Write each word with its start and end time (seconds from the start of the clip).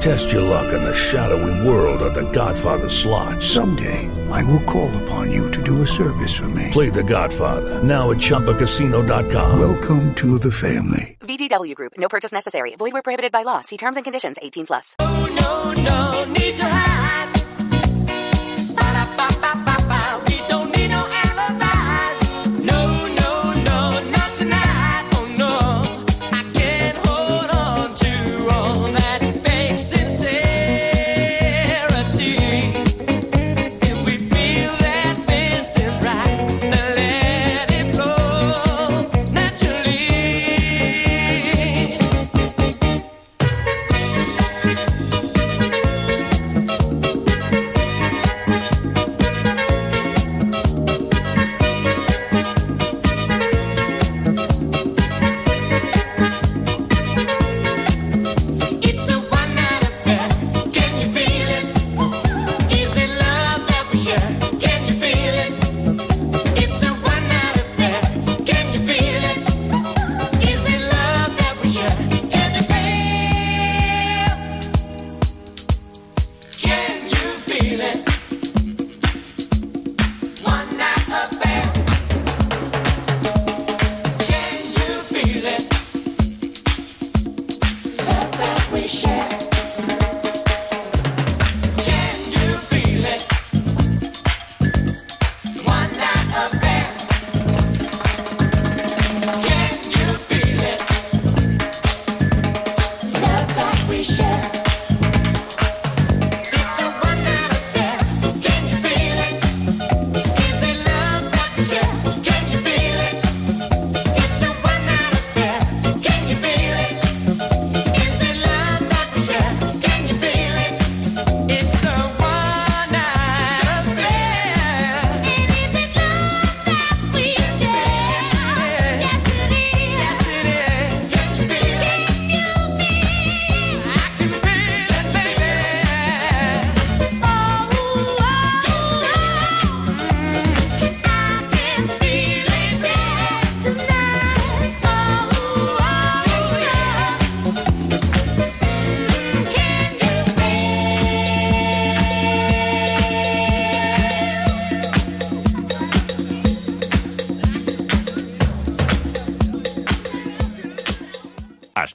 Test 0.00 0.32
your 0.32 0.40
luck 0.40 0.72
in 0.72 0.82
the 0.82 0.94
shadowy 0.94 1.66
world 1.68 2.00
of 2.00 2.14
the 2.14 2.30
Godfather 2.32 2.88
slot. 2.88 3.42
Someday, 3.42 4.08
I 4.30 4.42
will 4.44 4.62
call 4.64 4.90
upon 5.02 5.30
you 5.30 5.50
to 5.50 5.62
do 5.62 5.82
a 5.82 5.86
service 5.86 6.34
for 6.34 6.48
me. 6.48 6.68
Play 6.72 6.88
the 6.88 7.02
Godfather, 7.02 7.82
now 7.82 8.10
at 8.10 8.16
Chumpacasino.com. 8.16 9.60
Welcome 9.60 10.14
to 10.14 10.38
the 10.38 10.50
family. 10.50 11.18
VGW 11.20 11.74
Group, 11.74 11.92
no 11.98 12.08
purchase 12.08 12.32
necessary. 12.32 12.74
Void 12.76 12.94
where 12.94 13.02
prohibited 13.02 13.30
by 13.30 13.42
law. 13.42 13.60
See 13.60 13.76
terms 13.76 13.96
and 13.98 14.04
conditions 14.04 14.38
18 14.40 14.66
plus. 14.66 14.96
Oh, 14.98 15.28
no, 15.38 15.82
no, 15.82 16.32
need 16.32 16.56
to 16.56 16.64
hide. 16.64 16.89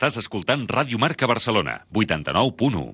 Estàs 0.05 0.21
escoltant 0.21 0.67
Ràdio 0.69 0.99
Marca 1.01 1.25
Barcelona, 1.25 1.79
89.1. 1.89 2.93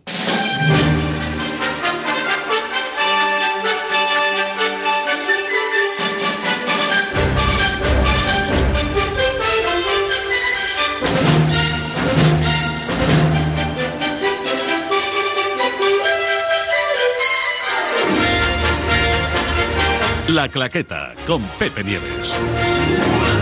La 20.31 20.47
Claqueta, 20.47 21.13
con 21.27 21.43
Pepe 21.59 21.83
Nieves. 21.83 23.40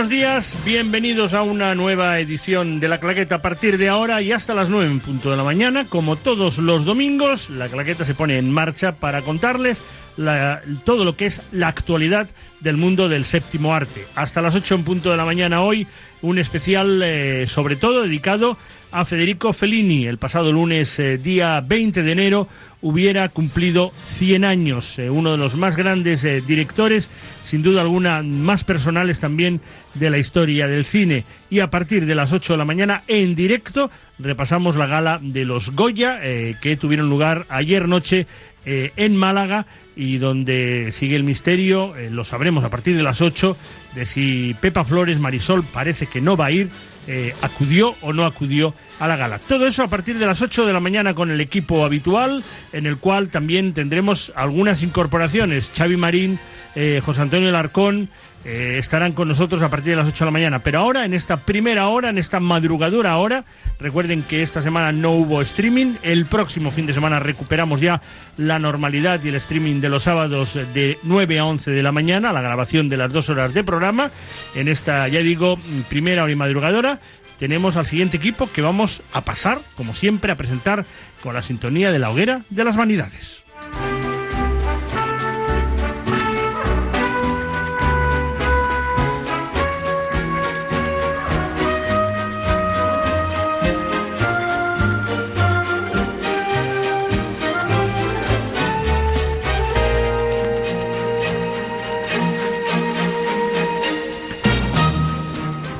Buenos 0.00 0.08
días, 0.16 0.56
bienvenidos 0.64 1.34
a 1.34 1.42
una 1.42 1.74
nueva 1.74 2.18
edición 2.20 2.80
de 2.80 2.88
La 2.88 2.98
Claqueta 3.00 3.34
a 3.34 3.42
partir 3.42 3.76
de 3.76 3.90
ahora 3.90 4.22
y 4.22 4.32
hasta 4.32 4.54
las 4.54 4.70
9 4.70 4.90
en 4.90 4.98
punto 5.00 5.30
de 5.30 5.36
la 5.36 5.44
mañana. 5.44 5.84
Como 5.84 6.16
todos 6.16 6.56
los 6.56 6.86
domingos, 6.86 7.50
La 7.50 7.68
Claqueta 7.68 8.06
se 8.06 8.14
pone 8.14 8.38
en 8.38 8.50
marcha 8.50 8.92
para 8.92 9.20
contarles 9.20 9.82
la- 10.16 10.62
todo 10.86 11.04
lo 11.04 11.16
que 11.16 11.26
es 11.26 11.42
la 11.52 11.68
actualidad 11.68 12.30
del 12.60 12.78
mundo 12.78 13.10
del 13.10 13.26
séptimo 13.26 13.74
arte. 13.74 14.06
Hasta 14.14 14.40
las 14.40 14.54
8 14.54 14.74
en 14.76 14.84
punto 14.84 15.10
de 15.10 15.18
la 15.18 15.26
mañana 15.26 15.60
hoy, 15.60 15.86
un 16.22 16.38
especial 16.38 17.02
eh, 17.04 17.46
sobre 17.46 17.76
todo 17.76 18.00
dedicado 18.00 18.56
Federico 19.04 19.52
Fellini. 19.52 20.06
El 20.06 20.18
pasado 20.18 20.52
lunes, 20.52 20.98
eh, 20.98 21.16
día 21.16 21.60
20 21.60 22.02
de 22.02 22.12
enero, 22.12 22.48
hubiera 22.82 23.28
cumplido 23.28 23.92
100 24.04 24.44
años. 24.44 24.98
eh, 24.98 25.08
uno 25.08 25.32
de 25.32 25.38
los 25.38 25.54
más 25.54 25.76
grandes 25.76 26.24
eh, 26.24 26.42
directores, 26.44 27.08
sin 27.44 27.62
duda 27.62 27.82
alguna, 27.82 28.22
más 28.22 28.64
personales 28.64 29.20
también 29.20 29.60
de 29.94 30.10
la 30.10 30.18
historia 30.18 30.66
del 30.66 30.84
cine. 30.84 31.24
Y 31.50 31.60
a 31.60 31.70
partir 31.70 32.04
de 32.04 32.14
las 32.14 32.32
8 32.32 32.54
de 32.54 32.56
la 32.56 32.64
mañana, 32.64 33.02
en 33.06 33.34
directo, 33.34 33.90
repasamos 34.18 34.76
la 34.76 34.86
gala 34.86 35.20
de 35.22 35.44
los 35.44 35.70
Goya, 35.70 36.20
que 36.60 36.76
tuvieron 36.76 37.08
lugar 37.08 37.46
ayer 37.48 37.88
noche 37.88 38.26
en 38.64 39.16
Málaga 39.16 39.66
y 39.96 40.18
donde 40.18 40.90
sigue 40.92 41.16
el 41.16 41.24
misterio, 41.24 41.94
lo 42.10 42.24
sabremos 42.24 42.62
a 42.64 42.70
partir 42.70 42.96
de 42.96 43.02
las 43.02 43.20
8, 43.20 43.56
de 43.94 44.06
si 44.06 44.54
Pepa 44.60 44.84
Flores, 44.84 45.18
Marisol, 45.18 45.64
parece 45.64 46.06
que 46.06 46.20
no 46.20 46.36
va 46.36 46.46
a 46.46 46.50
ir, 46.50 46.68
eh, 47.12 47.34
acudió 47.42 47.96
o 48.02 48.12
no 48.12 48.24
acudió 48.24 48.72
a 49.00 49.08
la 49.08 49.16
gala. 49.16 49.40
Todo 49.40 49.66
eso 49.66 49.82
a 49.82 49.88
partir 49.88 50.16
de 50.16 50.26
las 50.26 50.42
8 50.42 50.64
de 50.64 50.72
la 50.72 50.78
mañana 50.78 51.12
con 51.12 51.32
el 51.32 51.40
equipo 51.40 51.84
habitual, 51.84 52.44
en 52.72 52.86
el 52.86 52.98
cual 52.98 53.30
también 53.30 53.74
tendremos 53.74 54.32
algunas 54.36 54.84
incorporaciones. 54.84 55.72
Xavi 55.76 55.96
Marín, 55.96 56.38
eh, 56.76 57.02
José 57.04 57.22
Antonio 57.22 57.50
Larcón, 57.50 58.10
eh, 58.44 58.76
estarán 58.78 59.12
con 59.12 59.28
nosotros 59.28 59.62
a 59.62 59.68
partir 59.68 59.90
de 59.90 59.96
las 59.96 60.08
8 60.08 60.24
de 60.24 60.24
la 60.24 60.30
mañana. 60.30 60.58
Pero 60.60 60.78
ahora, 60.78 61.04
en 61.04 61.12
esta 61.12 61.44
primera 61.44 61.88
hora, 61.88 62.08
en 62.10 62.18
esta 62.18 62.40
madrugadura 62.40 63.16
hora, 63.18 63.44
recuerden 63.78 64.22
que 64.22 64.42
esta 64.42 64.62
semana 64.62 64.92
no 64.92 65.12
hubo 65.12 65.42
streaming. 65.42 65.96
El 66.02 66.26
próximo 66.26 66.70
fin 66.70 66.86
de 66.86 66.94
semana 66.94 67.18
recuperamos 67.18 67.80
ya 67.80 68.00
la 68.38 68.58
normalidad 68.58 69.20
y 69.22 69.28
el 69.28 69.34
streaming 69.34 69.80
de 69.80 69.90
los 69.90 70.04
sábados 70.04 70.58
de 70.72 70.98
9 71.02 71.38
a 71.38 71.44
11 71.44 71.70
de 71.70 71.82
la 71.82 71.92
mañana, 71.92 72.32
la 72.32 72.40
grabación 72.40 72.88
de 72.88 72.96
las 72.96 73.12
dos 73.12 73.28
horas 73.28 73.52
de 73.52 73.62
programa. 73.62 74.10
En 74.54 74.68
esta, 74.68 75.06
ya 75.08 75.20
digo, 75.20 75.58
primera 75.88 76.22
hora 76.22 76.32
y 76.32 76.36
madrugadora. 76.36 77.00
Tenemos 77.38 77.78
al 77.78 77.86
siguiente 77.86 78.18
equipo 78.18 78.50
que 78.52 78.60
vamos 78.60 79.02
a 79.14 79.22
pasar, 79.22 79.60
como 79.74 79.94
siempre, 79.94 80.30
a 80.30 80.36
presentar 80.36 80.84
con 81.22 81.34
la 81.34 81.40
sintonía 81.40 81.90
de 81.90 81.98
la 81.98 82.10
hoguera 82.10 82.42
de 82.50 82.64
las 82.64 82.76
vanidades. 82.76 83.42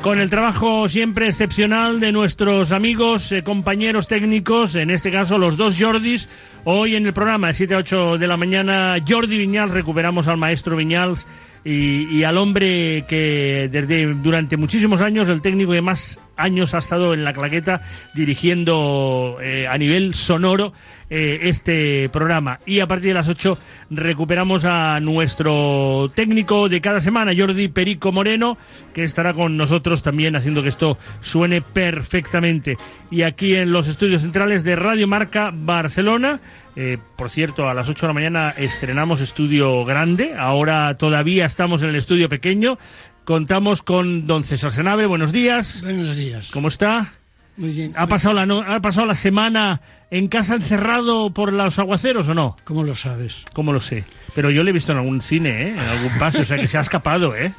Con 0.01 0.19
el 0.19 0.31
trabajo 0.31 0.89
siempre 0.89 1.27
excepcional 1.27 1.99
de 1.99 2.11
nuestros 2.11 2.71
amigos, 2.71 3.31
eh, 3.31 3.43
compañeros 3.43 4.07
técnicos, 4.07 4.73
en 4.73 4.89
este 4.89 5.11
caso 5.11 5.37
los 5.37 5.57
dos 5.57 5.75
Jordis. 5.79 6.27
Hoy 6.63 6.95
en 6.95 7.05
el 7.05 7.13
programa 7.13 7.49
de 7.49 7.53
7 7.53 7.75
a 7.75 7.77
8 7.77 8.17
de 8.17 8.27
la 8.27 8.35
mañana, 8.35 8.95
Jordi 9.07 9.37
Viñals, 9.37 9.71
recuperamos 9.71 10.27
al 10.27 10.37
maestro 10.37 10.75
Viñals 10.75 11.27
y, 11.63 12.05
y 12.17 12.23
al 12.23 12.39
hombre 12.39 13.05
que 13.07 13.69
desde 13.71 14.11
durante 14.15 14.57
muchísimos 14.57 15.01
años, 15.01 15.29
el 15.29 15.39
técnico 15.39 15.71
que 15.71 15.81
más 15.83 16.19
años 16.41 16.73
ha 16.73 16.79
estado 16.79 17.13
en 17.13 17.23
la 17.23 17.33
claqueta 17.33 17.81
dirigiendo 18.13 19.37
eh, 19.41 19.67
a 19.69 19.77
nivel 19.77 20.13
sonoro 20.13 20.73
eh, 21.13 21.49
este 21.49 22.07
programa. 22.07 22.61
Y 22.65 22.79
a 22.79 22.87
partir 22.87 23.09
de 23.09 23.15
las 23.15 23.27
8 23.27 23.57
recuperamos 23.89 24.63
a 24.63 24.97
nuestro 25.01 26.09
técnico 26.15 26.69
de 26.69 26.79
cada 26.79 27.01
semana, 27.01 27.33
Jordi 27.37 27.67
Perico 27.67 28.13
Moreno, 28.13 28.57
que 28.93 29.03
estará 29.03 29.33
con 29.33 29.57
nosotros 29.57 30.03
también 30.03 30.37
haciendo 30.37 30.63
que 30.63 30.69
esto 30.69 30.97
suene 31.19 31.61
perfectamente. 31.61 32.77
Y 33.09 33.23
aquí 33.23 33.55
en 33.55 33.73
los 33.73 33.89
estudios 33.89 34.21
centrales 34.21 34.63
de 34.63 34.77
Radio 34.77 35.05
Marca 35.05 35.51
Barcelona, 35.53 36.39
eh, 36.77 36.97
por 37.17 37.29
cierto, 37.29 37.67
a 37.67 37.73
las 37.73 37.89
8 37.89 38.05
de 38.05 38.07
la 38.07 38.13
mañana 38.13 38.53
estrenamos 38.57 39.19
estudio 39.19 39.83
grande, 39.83 40.35
ahora 40.37 40.95
todavía 40.95 41.45
estamos 41.45 41.83
en 41.83 41.89
el 41.89 41.97
estudio 41.97 42.29
pequeño. 42.29 42.77
Contamos 43.25 43.81
con 43.83 44.25
don 44.25 44.43
César 44.43 44.71
Senave, 44.71 45.05
buenos 45.05 45.31
días. 45.31 45.81
Buenos 45.83 46.15
días. 46.15 46.49
¿Cómo 46.51 46.67
está? 46.67 47.13
Muy 47.57 47.71
bien. 47.71 47.93
¿Ha 47.95 48.07
pasado, 48.07 48.33
la 48.33 48.45
no- 48.45 48.61
¿Ha 48.61 48.81
pasado 48.81 49.05
la 49.05 49.15
semana 49.15 49.81
en 50.09 50.27
casa 50.27 50.55
encerrado 50.55 51.31
por 51.31 51.53
los 51.53 51.77
aguaceros 51.79 52.27
o 52.29 52.33
no? 52.33 52.55
¿Cómo 52.63 52.83
lo 52.83 52.95
sabes? 52.95 53.43
¿Cómo 53.53 53.73
lo 53.73 53.79
sé? 53.79 54.05
Pero 54.33 54.49
yo 54.49 54.63
le 54.63 54.71
he 54.71 54.73
visto 54.73 54.91
en 54.91 54.97
algún 54.97 55.21
cine, 55.21 55.67
¿eh? 55.67 55.69
en 55.73 55.79
algún 55.79 56.17
paso, 56.17 56.41
o 56.41 56.45
sea 56.45 56.57
que 56.57 56.67
se 56.67 56.77
ha 56.77 56.81
escapado. 56.81 57.35
¿eh? 57.35 57.53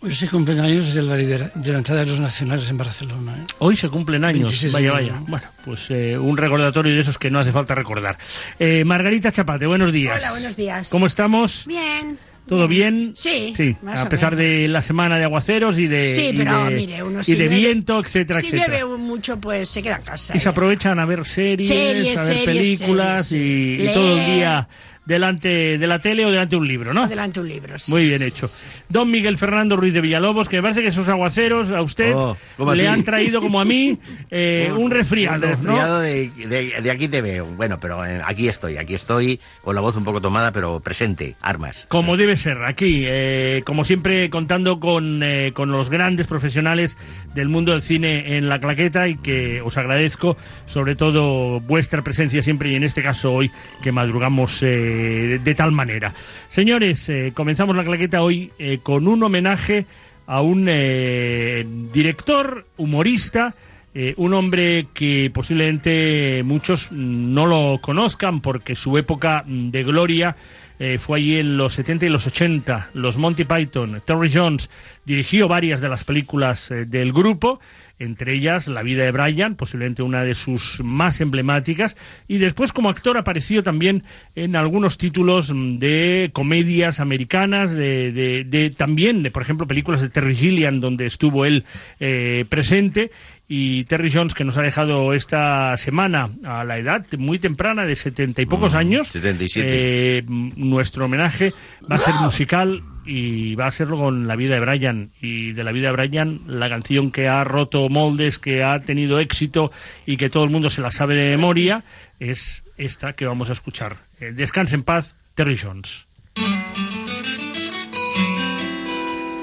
Hoy 0.00 0.14
se 0.14 0.28
cumplen 0.28 0.60
años 0.60 0.92
de 0.94 1.00
la, 1.00 1.16
libera- 1.16 1.50
de 1.54 1.72
la 1.72 1.78
entrada 1.78 2.02
de 2.02 2.06
los 2.10 2.20
nacionales 2.20 2.68
en 2.68 2.76
Barcelona. 2.76 3.36
¿eh? 3.38 3.46
Hoy 3.60 3.76
se 3.78 3.88
cumplen 3.88 4.22
años. 4.24 4.42
26 4.50 4.72
de 4.74 4.78
Vaya, 4.78 4.92
vaya. 4.92 5.12
¿no? 5.14 5.24
Bueno, 5.26 5.46
pues 5.64 5.90
eh, 5.90 6.18
un 6.18 6.36
recordatorio 6.36 6.92
de 6.92 7.00
esos 7.00 7.16
que 7.16 7.30
no 7.30 7.38
hace 7.38 7.52
falta 7.52 7.74
recordar. 7.74 8.18
Eh, 8.58 8.84
Margarita 8.84 9.32
Chapate, 9.32 9.66
buenos 9.66 9.92
días. 9.92 10.18
Hola, 10.18 10.32
buenos 10.32 10.56
días. 10.56 10.90
¿Cómo 10.90 11.06
estamos? 11.06 11.64
Bien. 11.66 12.18
¿Todo 12.46 12.68
bien? 12.68 13.12
Sí, 13.16 13.54
a 13.86 14.08
pesar 14.08 14.36
de 14.36 14.68
la 14.68 14.82
semana 14.82 15.16
de 15.16 15.24
aguaceros 15.24 15.78
y 15.78 15.86
de, 15.86 16.14
Sí, 16.14 16.30
y 16.34 16.36
pero 16.36 16.66
de- 16.66 16.76
mire, 16.76 17.02
uno 17.02 17.20
y 17.20 17.24
si 17.24 17.34
de 17.36 17.44
bebe- 17.48 17.56
viento, 17.56 17.98
etcétera, 18.00 18.40
Si 18.40 18.48
etcétera. 18.48 18.84
bebe 18.84 18.96
mucho, 18.98 19.38
pues 19.38 19.68
se 19.70 19.80
queda 19.80 19.96
en 19.96 20.02
casa. 20.02 20.36
Y 20.36 20.40
se 20.40 20.48
aprovechan 20.50 20.98
a 20.98 21.06
ver 21.06 21.24
series, 21.24 21.66
Series, 21.68 22.18
a 22.18 22.24
ver 22.24 22.36
series, 22.44 22.46
películas 22.80 23.26
series, 23.28 23.90
y, 23.90 23.94
todo 23.94 24.18
el 24.18 24.26
día 24.26 24.68
delante 25.06 25.78
de 25.78 25.86
la 25.86 25.98
tele 25.98 26.24
o 26.24 26.30
delante 26.30 26.52
de 26.52 26.56
un 26.56 26.68
libro, 26.68 26.94
¿no? 26.94 27.00
está. 27.02 27.12
Adelante 27.14 27.40
un 27.40 27.48
libro. 27.48 27.78
sí, 27.78 27.90
Muy 27.92 28.06
bien 28.08 28.20
sí, 28.20 28.24
hecho. 28.26 28.48
sí. 28.48 28.64
Don 28.88 29.10
Miguel 29.10 29.36
Fernando 29.38 29.76
Ruiz 29.76 29.92
de 29.94 30.00
Villalobos, 30.00 30.48
que 30.48 30.56
me 30.56 30.62
parece 30.62 30.82
que 30.82 30.88
esos 30.88 31.08
aguaceros 31.08 31.70
a 31.72 31.82
usted 31.82 32.14
Oh, 32.14 32.36
a 32.58 32.74
le 32.74 32.88
han 32.88 33.02
traído 33.04 33.40
como 33.40 33.60
a 33.60 33.64
mí 33.64 33.98
eh, 34.30 34.72
un 34.76 34.90
resfriado, 34.90 35.36
Un 35.36 35.40
¿no? 35.42 35.48
resfriado 35.48 36.00
de, 36.00 36.30
de- 36.30 36.80
de 36.82 36.90
aquí 36.90 37.08
te 37.08 37.20
veo. 37.20 37.46
Bueno, 37.46 37.78
pero 37.80 38.04
eh, 38.06 38.20
aquí 38.24 38.48
estoy, 38.48 38.76
aquí 38.78 38.94
estoy, 38.94 39.40
con 39.62 39.74
la 39.74 39.80
voz 39.80 39.96
un 39.96 40.04
poco 40.04 40.20
tomada, 40.20 40.52
pero 40.52 40.80
presente, 40.80 41.36
armas. 41.42 41.86
Como 41.88 42.16
debe 42.16 42.36
ser, 42.36 42.62
aquí, 42.64 43.02
eh, 43.06 43.62
como 43.66 43.84
siempre, 43.84 44.30
contando 44.30 44.80
con, 44.80 45.22
eh, 45.22 45.52
con 45.54 45.70
los 45.70 45.90
grandes 45.90 46.26
profesionales 46.26 46.96
del 47.34 47.48
mundo 47.48 47.72
del 47.72 47.82
cine 47.82 48.36
en 48.38 48.48
la 48.48 48.58
claqueta 48.60 49.08
y 49.08 49.16
que 49.16 49.60
os 49.60 49.76
agradezco, 49.76 50.36
sobre 50.66 50.94
todo, 50.96 51.60
vuestra 51.60 52.02
presencia 52.02 52.42
siempre 52.42 52.70
y 52.70 52.74
en 52.76 52.84
este 52.84 53.02
caso 53.02 53.32
hoy 53.32 53.50
que 53.82 53.92
madrugamos 53.92 54.62
eh, 54.62 54.93
de 54.94 55.54
tal 55.54 55.72
manera. 55.72 56.14
Señores, 56.48 57.08
eh, 57.08 57.32
comenzamos 57.34 57.76
la 57.76 57.84
claqueta 57.84 58.22
hoy 58.22 58.52
eh, 58.58 58.78
con 58.82 59.08
un 59.08 59.22
homenaje 59.22 59.86
a 60.26 60.40
un 60.40 60.66
eh, 60.68 61.66
director, 61.92 62.66
humorista, 62.76 63.54
eh, 63.94 64.14
un 64.16 64.34
hombre 64.34 64.88
que 64.92 65.30
posiblemente 65.32 66.42
muchos 66.44 66.90
no 66.90 67.46
lo 67.46 67.78
conozcan 67.80 68.40
porque 68.40 68.74
su 68.74 68.98
época 68.98 69.44
de 69.46 69.84
gloria 69.84 70.36
eh, 70.80 70.98
fue 70.98 71.18
allí 71.18 71.38
en 71.38 71.56
los 71.56 71.74
70 71.74 72.06
y 72.06 72.08
los 72.08 72.26
80. 72.26 72.90
Los 72.94 73.16
Monty 73.16 73.44
Python, 73.44 74.02
Terry 74.04 74.30
Jones 74.32 74.68
dirigió 75.04 75.46
varias 75.46 75.80
de 75.80 75.88
las 75.88 76.02
películas 76.02 76.70
eh, 76.70 76.86
del 76.86 77.12
grupo, 77.12 77.60
entre 78.04 78.34
ellas 78.34 78.68
La 78.68 78.82
vida 78.82 79.04
de 79.04 79.10
Brian, 79.12 79.54
posiblemente 79.56 80.02
una 80.02 80.22
de 80.22 80.34
sus 80.34 80.80
más 80.84 81.20
emblemáticas, 81.20 81.96
y 82.28 82.38
después 82.38 82.72
como 82.72 82.88
actor 82.90 83.16
apareció 83.16 83.62
también 83.62 84.04
en 84.34 84.56
algunos 84.56 84.98
títulos 84.98 85.50
de 85.54 86.30
comedias 86.32 87.00
americanas, 87.00 87.72
de, 87.72 88.12
de- 88.12 88.44
de- 88.44 88.70
también 88.70 89.22
de, 89.22 89.30
por 89.30 89.42
ejemplo, 89.42 89.66
películas 89.66 90.02
de 90.02 90.08
Terry 90.10 90.34
Gilliam, 90.34 90.80
donde 90.80 91.06
estuvo 91.06 91.44
él 91.44 91.64
eh, 92.00 92.44
presente, 92.48 93.10
y 93.46 93.84
Terry 93.84 94.10
Jones, 94.10 94.32
que 94.32 94.44
nos 94.44 94.56
ha 94.56 94.62
dejado 94.62 95.12
esta 95.12 95.76
semana 95.76 96.30
a 96.44 96.64
la 96.64 96.78
edad 96.78 97.04
muy 97.18 97.38
temprana 97.38 97.84
de 97.84 97.94
setenta 97.94 98.40
y 98.40 98.46
pocos 98.46 98.72
Mm, 98.72 98.76
años. 98.76 99.08
77. 99.08 99.68
eh, 99.68 100.24
nuestro 100.28 101.04
homenaje 101.04 101.52
va 101.90 101.96
a 101.96 101.98
ser 101.98 102.14
musical 102.22 102.82
y 103.06 103.54
va 103.54 103.66
a 103.66 103.70
serlo 103.72 103.98
con 103.98 104.26
la 104.26 104.36
vida 104.36 104.54
de 104.54 104.60
Brian. 104.60 105.10
Y 105.20 105.52
de 105.52 105.64
la 105.64 105.72
vida 105.72 105.88
de 105.88 105.96
Brian, 106.06 106.40
la 106.46 106.68
canción 106.68 107.10
que 107.10 107.28
ha 107.28 107.44
roto 107.44 107.88
moldes, 107.88 108.38
que 108.38 108.62
ha 108.62 108.82
tenido 108.82 109.18
éxito 109.18 109.70
y 110.06 110.16
que 110.16 110.30
todo 110.30 110.44
el 110.44 110.50
mundo 110.50 110.70
se 110.70 110.80
la 110.80 110.90
sabe 110.90 111.14
de 111.14 111.30
memoria, 111.36 111.84
es 112.20 112.64
esta 112.76 113.12
que 113.14 113.26
vamos 113.26 113.50
a 113.50 113.52
escuchar. 113.52 113.96
Eh, 114.20 114.32
Descanse 114.32 114.74
en 114.74 114.82
paz, 114.82 115.14
Terry 115.34 115.56
Jones. 115.56 116.06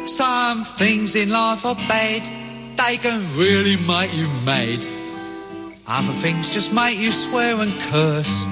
Some 0.08 0.66
things 0.78 1.16
in 1.16 1.30
life 1.30 1.66
are 1.66 1.76
bad, 1.88 2.24
they 2.78 2.98
can 2.98 3.22
really 3.38 3.78
make 3.88 4.14
you 4.14 4.28
mad. 4.46 4.86
Other 5.88 6.14
things 6.22 6.54
just 6.54 6.72
make 6.74 6.98
you 7.00 7.12
swear 7.12 7.60
and 7.60 7.72
curse. 7.92 8.46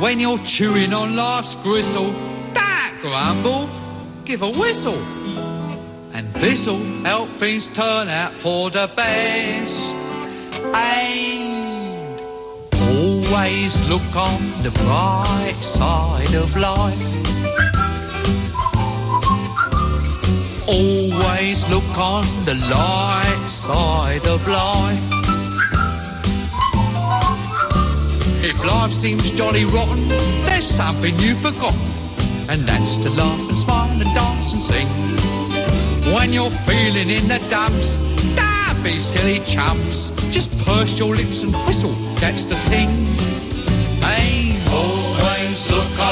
When 0.00 0.18
you're 0.18 0.38
chewing 0.38 0.92
on 0.92 1.14
life's 1.14 1.54
gristle, 1.62 2.12
grumble, 3.02 3.68
give 4.24 4.42
a 4.42 4.50
whistle. 4.50 5.02
And 6.14 6.32
this'll 6.34 6.78
help 7.02 7.28
things 7.30 7.66
turn 7.66 8.08
out 8.08 8.32
for 8.32 8.70
the 8.70 8.88
best. 8.94 9.94
And 10.74 12.20
always 12.72 13.80
look 13.90 14.16
on 14.16 14.40
the 14.62 14.70
bright 14.84 15.58
side 15.60 16.34
of 16.34 16.56
life. 16.56 17.12
Always 20.68 21.68
look 21.68 21.98
on 21.98 22.24
the 22.44 22.54
light 22.70 23.44
side 23.48 24.26
of 24.28 24.46
life. 24.46 25.02
If 28.44 28.64
life 28.64 28.92
seems 28.92 29.30
jolly 29.32 29.64
rotten, 29.64 30.08
there's 30.46 30.66
something 30.66 31.18
you've 31.18 31.40
forgotten, 31.40 31.80
and 32.48 32.60
that's 32.62 32.96
to 32.98 33.10
laugh 33.10 33.48
and 33.48 33.58
smile 33.58 33.90
and 34.00 34.14
dance 34.14 34.52
and 34.52 34.62
sing. 34.62 34.88
When 36.14 36.32
you're 36.32 36.50
feeling 36.50 37.10
in 37.10 37.28
the 37.28 37.40
dumps, 37.50 38.00
don't 38.36 38.82
be 38.82 38.98
silly 38.98 39.40
chumps. 39.40 40.10
Just 40.30 40.50
purse 40.64 40.98
your 40.98 41.14
lips 41.14 41.42
and 41.42 41.52
whistle, 41.66 41.92
that's 42.20 42.44
the 42.44 42.56
thing. 42.70 42.90
Hey, 44.00 44.54
always 44.70 45.66
look 45.70 45.98
on 45.98 46.11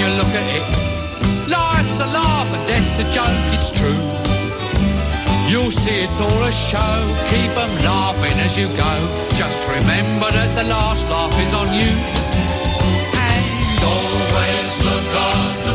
you 0.00 0.08
look 0.16 0.32
at 0.40 0.46
it. 0.56 0.64
Life's 1.48 2.00
a 2.00 2.06
laugh 2.06 2.50
and 2.54 2.66
death's 2.66 2.98
a 3.04 3.06
joke, 3.12 3.40
it's 3.56 3.68
true. 3.68 4.02
You'll 5.50 5.74
see 5.82 5.98
it's 6.06 6.20
all 6.20 6.42
a 6.52 6.52
show, 6.52 6.96
keep 7.32 7.52
'em 7.64 7.72
laughing 7.84 8.36
as 8.46 8.56
you 8.56 8.68
go. 8.86 8.94
Just 9.40 9.60
remember 9.76 10.28
that 10.38 10.50
the 10.58 10.66
last 10.76 11.04
laugh 11.10 11.36
is 11.44 11.52
on 11.60 11.68
you. 11.80 11.92
And 13.28 13.78
always 13.94 14.74
look 14.88 15.10
on 15.28 15.69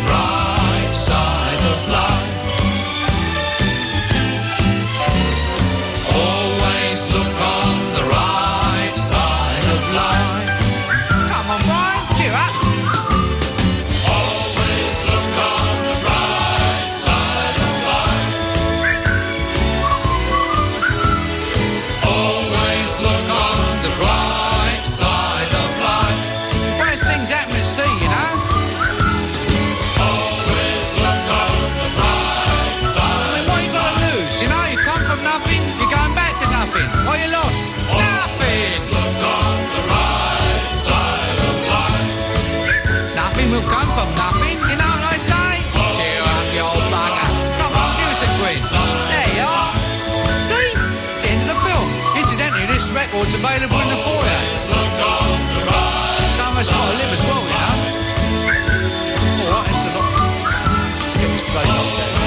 A. 52.86 53.16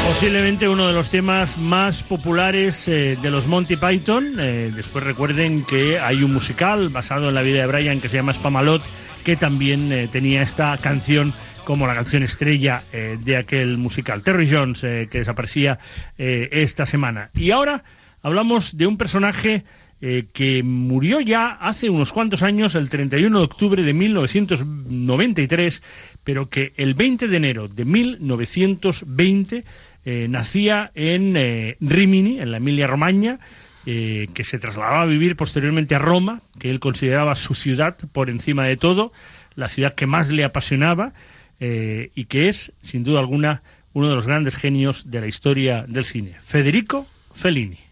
Posiblemente 0.08 0.68
uno 0.68 0.88
de 0.88 0.92
los 0.94 1.10
temas 1.10 1.58
más 1.58 2.02
populares 2.02 2.88
eh, 2.88 3.16
de 3.22 3.30
los 3.30 3.46
Monty 3.46 3.76
Python. 3.76 4.32
Eh, 4.38 4.72
después 4.74 5.04
recuerden 5.04 5.64
que 5.64 6.00
hay 6.00 6.24
un 6.24 6.32
musical 6.32 6.88
basado 6.88 7.28
en 7.28 7.36
la 7.36 7.42
vida 7.42 7.60
de 7.60 7.66
Brian 7.66 8.00
que 8.00 8.08
se 8.08 8.16
llama 8.16 8.32
Spamalot, 8.34 8.82
que 9.22 9.36
también 9.36 9.92
eh, 9.92 10.08
tenía 10.10 10.42
esta 10.42 10.76
canción 10.78 11.32
como 11.64 11.86
la 11.86 11.94
canción 11.94 12.24
estrella 12.24 12.82
de 12.90 13.36
aquel 13.36 13.76
musical. 13.76 14.22
Terry 14.22 14.50
Jones, 14.50 14.80
que 14.80 15.18
desaparecía 15.18 15.78
esta 16.16 16.86
semana. 16.86 17.28
Y 17.34 17.50
ahora 17.50 17.84
hablamos 18.22 18.78
de 18.78 18.86
un 18.86 18.96
personaje 18.96 19.64
eh, 20.00 20.26
que 20.32 20.62
murió 20.62 21.20
ya 21.20 21.48
hace 21.48 21.90
unos 21.90 22.12
cuantos 22.12 22.42
años, 22.42 22.74
el 22.74 22.88
31 22.88 23.38
de 23.38 23.44
octubre 23.44 23.82
de 23.82 23.92
1993, 23.92 25.82
pero 26.24 26.48
que 26.48 26.72
el 26.76 26.94
20 26.94 27.28
de 27.28 27.36
enero 27.36 27.68
de 27.68 27.84
1920 27.84 29.64
eh, 30.10 30.26
nacía 30.26 30.90
en 30.94 31.36
eh, 31.36 31.76
Rimini, 31.80 32.40
en 32.40 32.50
la 32.50 32.56
Emilia-Romagna, 32.56 33.40
eh, 33.84 34.28
que 34.32 34.42
se 34.42 34.58
trasladaba 34.58 35.02
a 35.02 35.04
vivir 35.06 35.36
posteriormente 35.36 35.94
a 35.94 35.98
Roma, 35.98 36.40
que 36.58 36.70
él 36.70 36.80
consideraba 36.80 37.34
su 37.34 37.54
ciudad 37.54 37.96
por 38.12 38.30
encima 38.30 38.64
de 38.64 38.78
todo, 38.78 39.12
la 39.54 39.68
ciudad 39.68 39.92
que 39.92 40.06
más 40.06 40.30
le 40.30 40.44
apasionaba 40.44 41.12
y 41.60 42.26
que 42.26 42.48
es, 42.48 42.72
sin 42.82 43.02
duda 43.02 43.18
alguna, 43.18 43.62
uno 43.92 44.08
de 44.08 44.14
los 44.14 44.28
grandes 44.28 44.54
genios 44.54 45.10
de 45.10 45.20
la 45.20 45.26
historia 45.26 45.84
del 45.88 46.04
cine, 46.04 46.36
Federico 46.44 47.04
Fellini. 47.34 47.87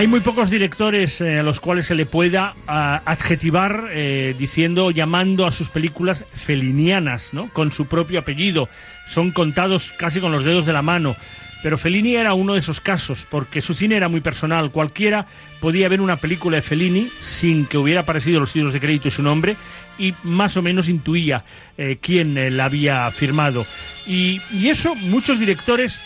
Hay 0.00 0.06
muy 0.06 0.20
pocos 0.20 0.48
directores 0.48 1.20
eh, 1.20 1.40
a 1.40 1.42
los 1.42 1.60
cuales 1.60 1.84
se 1.84 1.94
le 1.94 2.06
pueda 2.06 2.54
ah, 2.66 3.02
adjetivar 3.04 3.90
eh, 3.90 4.34
diciendo, 4.38 4.90
llamando 4.90 5.46
a 5.46 5.52
sus 5.52 5.68
películas 5.68 6.24
felinianas, 6.32 7.34
¿no? 7.34 7.52
Con 7.52 7.70
su 7.70 7.84
propio 7.84 8.20
apellido. 8.20 8.70
Son 9.06 9.30
contados 9.30 9.92
casi 9.98 10.18
con 10.18 10.32
los 10.32 10.42
dedos 10.42 10.64
de 10.64 10.72
la 10.72 10.80
mano. 10.80 11.16
Pero 11.62 11.76
Fellini 11.76 12.16
era 12.16 12.32
uno 12.32 12.54
de 12.54 12.60
esos 12.60 12.80
casos, 12.80 13.26
porque 13.28 13.60
su 13.60 13.74
cine 13.74 13.94
era 13.96 14.08
muy 14.08 14.22
personal. 14.22 14.70
Cualquiera 14.70 15.26
podía 15.60 15.90
ver 15.90 16.00
una 16.00 16.16
película 16.16 16.56
de 16.56 16.62
Fellini 16.62 17.10
sin 17.20 17.66
que 17.66 17.76
hubiera 17.76 18.00
aparecido 18.00 18.40
los 18.40 18.54
títulos 18.54 18.72
de 18.72 18.80
crédito 18.80 19.08
y 19.08 19.10
su 19.10 19.22
nombre, 19.22 19.58
y 19.98 20.14
más 20.22 20.56
o 20.56 20.62
menos 20.62 20.88
intuía 20.88 21.44
eh, 21.76 21.98
quién 22.00 22.38
eh, 22.38 22.50
la 22.50 22.64
había 22.64 23.10
firmado. 23.10 23.66
Y, 24.06 24.40
eso 24.66 24.94
muchos 24.94 25.38
directores, 25.38 26.00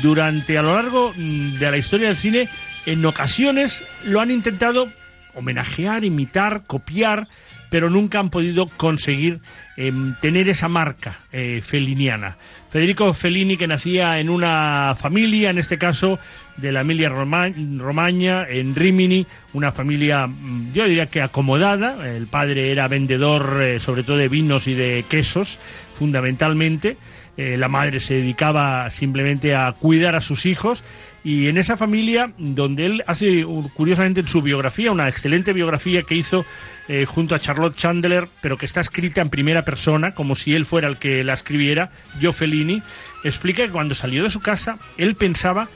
durante 0.00 0.56
a 0.56 0.62
lo 0.62 0.74
largo 0.74 1.12
mm, 1.14 1.58
de 1.58 1.70
la 1.70 1.76
historia 1.76 2.06
del 2.06 2.16
cine, 2.16 2.48
en 2.86 3.04
ocasiones 3.06 3.82
lo 4.04 4.20
han 4.20 4.30
intentado 4.30 4.90
homenajear, 5.34 6.04
imitar, 6.04 6.62
copiar, 6.66 7.26
pero 7.70 7.90
nunca 7.90 8.20
han 8.20 8.30
podido 8.30 8.66
conseguir 8.66 9.40
em, 9.76 10.14
tener 10.20 10.48
esa 10.48 10.68
marca 10.68 11.18
eh, 11.32 11.60
feliniana. 11.64 12.36
Federico 12.70 13.12
Fellini, 13.14 13.56
que 13.56 13.66
nacía 13.66 14.20
en 14.20 14.28
una 14.28 14.94
familia, 14.96 15.50
en 15.50 15.58
este 15.58 15.76
caso 15.76 16.20
de 16.56 16.70
la 16.70 16.82
Emilia 16.82 17.08
Roma- 17.08 17.48
Romagna, 17.78 18.46
en 18.48 18.76
Rimini, 18.76 19.26
una 19.54 19.72
familia, 19.72 20.28
mm, 20.28 20.72
yo 20.72 20.84
diría 20.84 21.06
que 21.06 21.20
acomodada. 21.22 22.08
El 22.16 22.28
padre 22.28 22.70
era 22.70 22.86
vendedor, 22.86 23.60
eh, 23.60 23.80
sobre 23.80 24.04
todo 24.04 24.18
de 24.18 24.28
vinos 24.28 24.68
y 24.68 24.74
de 24.74 25.04
quesos, 25.08 25.58
fundamentalmente. 25.98 26.96
Eh, 27.36 27.56
la 27.56 27.68
madre 27.68 27.98
se 27.98 28.14
dedicaba 28.14 28.88
simplemente 28.90 29.56
a 29.56 29.72
cuidar 29.72 30.14
a 30.14 30.20
sus 30.20 30.46
hijos 30.46 30.84
y 31.24 31.48
en 31.48 31.56
esa 31.56 31.76
familia 31.76 32.32
donde 32.38 32.86
él 32.86 33.04
hace 33.06 33.44
curiosamente 33.74 34.20
en 34.20 34.28
su 34.28 34.42
biografía 34.42 34.92
una 34.92 35.08
excelente 35.08 35.52
biografía 35.52 36.02
que 36.02 36.14
hizo 36.14 36.44
eh, 36.86 37.06
junto 37.06 37.34
a 37.34 37.40
Charlotte 37.40 37.74
Chandler 37.74 38.28
pero 38.40 38.58
que 38.58 38.66
está 38.66 38.80
escrita 38.80 39.22
en 39.22 39.30
primera 39.30 39.64
persona 39.64 40.14
como 40.14 40.36
si 40.36 40.54
él 40.54 40.66
fuera 40.66 40.86
el 40.86 40.98
que 40.98 41.24
la 41.24 41.32
escribiera 41.32 41.90
Joe 42.20 42.32
Fellini 42.32 42.82
explica 43.24 43.64
que 43.64 43.72
cuando 43.72 43.94
salió 43.94 44.22
de 44.22 44.30
su 44.30 44.40
casa 44.40 44.78
él 44.98 45.14
pensaba 45.16 45.68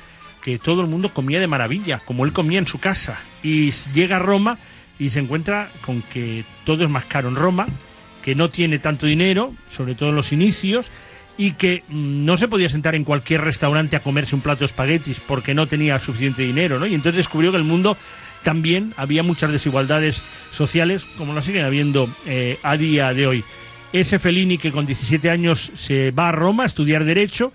que 0.43 0.59
todo 0.59 0.81
el 0.81 0.87
mundo 0.87 1.13
comía 1.13 1.41
de 1.41 1.47
maravilla, 1.47 2.01
como 2.05 2.25
él 2.25 2.33
comía 2.33 2.59
en 2.59 2.67
su 2.67 2.79
casa. 2.79 3.19
Y 3.43 3.71
llega 3.93 4.17
a 4.17 4.21
Roma 4.21 4.59
y 4.99 5.11
se 5.11 5.21
encuentra 5.21 5.71
con 5.85 6.03
que 6.03 6.45
todo 6.65 6.85
es 6.85 6.91
más 6.91 7.05
caro 7.05 7.29
en 7.29 7.37
Roma, 7.37 7.67
que 8.23 8.35
no 8.35 8.49
tiene 8.49 8.79
tanto 8.79 9.07
dinero, 9.07 9.55
sobre 9.69 9.95
todo 9.95 10.11
en 10.11 10.17
los 10.17 10.33
inicios, 10.33 10.91
y 11.39 11.53
que 11.53 11.85
no 11.89 12.37
se 12.37 12.49
podía 12.49 12.69
sentar 12.69 12.97
en 12.97 13.05
cualquier 13.05 13.41
restaurante 13.43 13.95
a 13.95 14.03
comerse 14.03 14.35
un 14.35 14.43
plato 14.43 14.61
de 14.61 14.67
espaguetis 14.67 15.21
porque 15.21 15.55
no 15.55 15.69
tenía 15.69 15.99
suficiente 16.01 16.43
dinero, 16.43 16.81
¿no? 16.81 16.87
Y 16.87 16.95
entonces 16.95 17.17
descubrió 17.17 17.53
que 17.53 17.59
el 17.59 17.65
mundo 17.65 17.97
también 18.43 18.93
había 18.97 19.23
muchas 19.23 19.53
desigualdades 19.53 20.23
sociales, 20.51 21.07
como 21.17 21.33
lo 21.33 21.41
siguen 21.41 21.65
habiendo 21.65 22.11
eh, 22.27 22.59
a 22.65 22.77
día 22.77 23.15
de 23.15 23.29
hoy. 23.29 23.45
Ese 23.93 24.19
Fellini 24.19 24.59
que 24.59 24.73
con 24.73 24.85
17 24.85 25.31
años 25.31 25.71
se 25.75 26.11
va 26.11 26.29
a 26.29 26.33
Roma 26.33 26.65
a 26.65 26.67
estudiar 26.67 27.05
Derecho, 27.05 27.53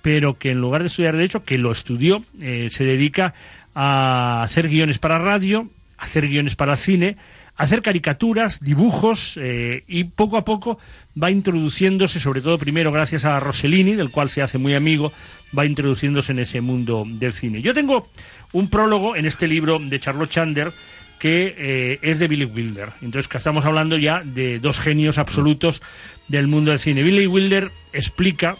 pero 0.00 0.38
que 0.38 0.50
en 0.50 0.60
lugar 0.60 0.82
de 0.82 0.88
estudiar 0.88 1.14
Derecho, 1.14 1.44
que 1.44 1.58
lo 1.58 1.70
estudió, 1.70 2.24
eh, 2.40 2.68
se 2.70 2.84
dedica 2.84 3.34
a 3.74 4.42
hacer 4.42 4.68
guiones 4.68 4.98
para 4.98 5.18
radio, 5.18 5.68
hacer 5.98 6.26
guiones 6.26 6.56
para 6.56 6.76
cine, 6.76 7.18
hacer 7.56 7.82
caricaturas, 7.82 8.60
dibujos, 8.60 9.38
eh, 9.40 9.84
y 9.88 10.04
poco 10.04 10.36
a 10.36 10.44
poco 10.44 10.78
va 11.20 11.30
introduciéndose, 11.30 12.20
sobre 12.20 12.42
todo 12.42 12.58
primero 12.58 12.92
gracias 12.92 13.24
a 13.24 13.40
Rossellini, 13.40 13.94
del 13.94 14.10
cual 14.10 14.30
se 14.30 14.42
hace 14.42 14.58
muy 14.58 14.74
amigo, 14.74 15.12
va 15.56 15.64
introduciéndose 15.64 16.32
en 16.32 16.40
ese 16.40 16.60
mundo 16.60 17.04
del 17.06 17.32
cine. 17.32 17.62
Yo 17.62 17.72
tengo 17.72 18.08
un 18.52 18.68
prólogo 18.68 19.16
en 19.16 19.26
este 19.26 19.48
libro 19.48 19.78
de 19.78 20.00
Charlotte 20.00 20.30
Chander 20.30 20.72
que 21.18 21.54
eh, 21.56 21.98
es 22.02 22.18
de 22.18 22.28
Billy 22.28 22.44
Wilder. 22.44 22.90
Entonces, 23.00 23.26
que 23.26 23.38
estamos 23.38 23.64
hablando 23.64 23.96
ya 23.96 24.22
de 24.22 24.58
dos 24.58 24.78
genios 24.78 25.16
absolutos 25.16 25.80
del 26.28 26.46
mundo 26.46 26.72
del 26.72 26.80
cine. 26.80 27.02
Billy 27.02 27.26
Wilder 27.26 27.70
explica 27.94 28.58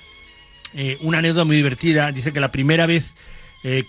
eh, 0.74 0.96
una 1.02 1.18
anécdota 1.18 1.44
muy 1.44 1.56
divertida. 1.56 2.10
Dice 2.12 2.32
que 2.32 2.40
la 2.40 2.52
primera 2.52 2.86
vez 2.86 3.14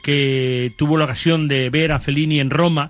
que 0.02 0.74
tuvo 0.76 0.98
la 0.98 1.06
ocasión 1.06 1.48
de 1.48 1.70
ver 1.70 1.92
a 1.92 2.00
Fellini 2.00 2.40
en 2.40 2.50
Roma, 2.50 2.90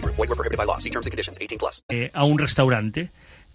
Group. 0.01 0.15
Void 0.15 0.29
were 0.29 0.35
prohibited 0.35 0.57
by 0.57 0.65
law. 0.65 0.77
See 0.79 0.89
terms 0.89 1.05
and 1.07 1.11
conditions. 1.11 1.37
18 1.39 1.57
plus. 1.59 1.83
eh, 1.89 2.09
a 2.13 2.23
un 2.23 2.37
restaurante. 2.39 3.09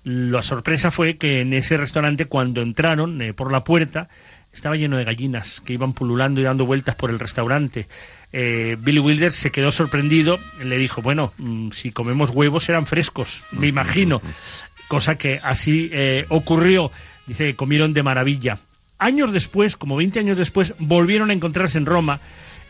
La 0.05 0.43
sorpresa 0.43 0.91
fue 0.93 1.17
que 1.17 1.41
en 1.41 1.53
ese 1.53 1.77
restaurante, 1.77 2.27
cuando 2.27 2.63
entraron 2.63 3.21
eh, 3.21 3.33
por 3.35 3.51
la 3.51 3.65
puerta, 3.65 4.09
estaba 4.53 4.77
lleno 4.77 4.97
de 4.99 5.05
gallinas 5.05 5.61
que 5.61 5.73
iban 5.73 5.95
pululando 5.95 6.41
y 6.41 6.45
dando 6.45 6.65
vueltas 6.65 6.95
por 6.95 7.11
el 7.11 7.19
restaurante. 7.19 7.89
Eh, 8.33 8.77
Billy 8.79 9.01
Wilder 9.01 9.33
se 9.33 9.51
quedó 9.51 9.73
sorprendido, 9.73 10.39
le 10.63 10.79
dijo, 10.79 11.03
bueno, 11.03 11.33
mm, 11.39 11.71
si 11.73 11.91
comemos 11.91 12.31
huevos 12.31 12.65
serán 12.65 12.87
frescos, 12.87 13.43
me 13.51 13.67
imagino. 13.67 14.23
Cosa 14.89 15.19
que 15.19 15.41
así 15.43 15.91
eh, 15.93 16.25
ocurrió. 16.29 16.93
Dice 17.27 17.47
que 17.47 17.57
comieron 17.57 17.93
de 17.93 18.05
maravilla. 18.05 18.61
Años 18.99 19.33
después, 19.33 19.77
como 19.77 19.97
20 19.97 20.21
años 20.21 20.39
después, 20.39 20.75
volvieron 20.79 21.31
a 21.31 21.33
encontrarse 21.33 21.79
en 21.79 21.87
Roma 21.87 22.21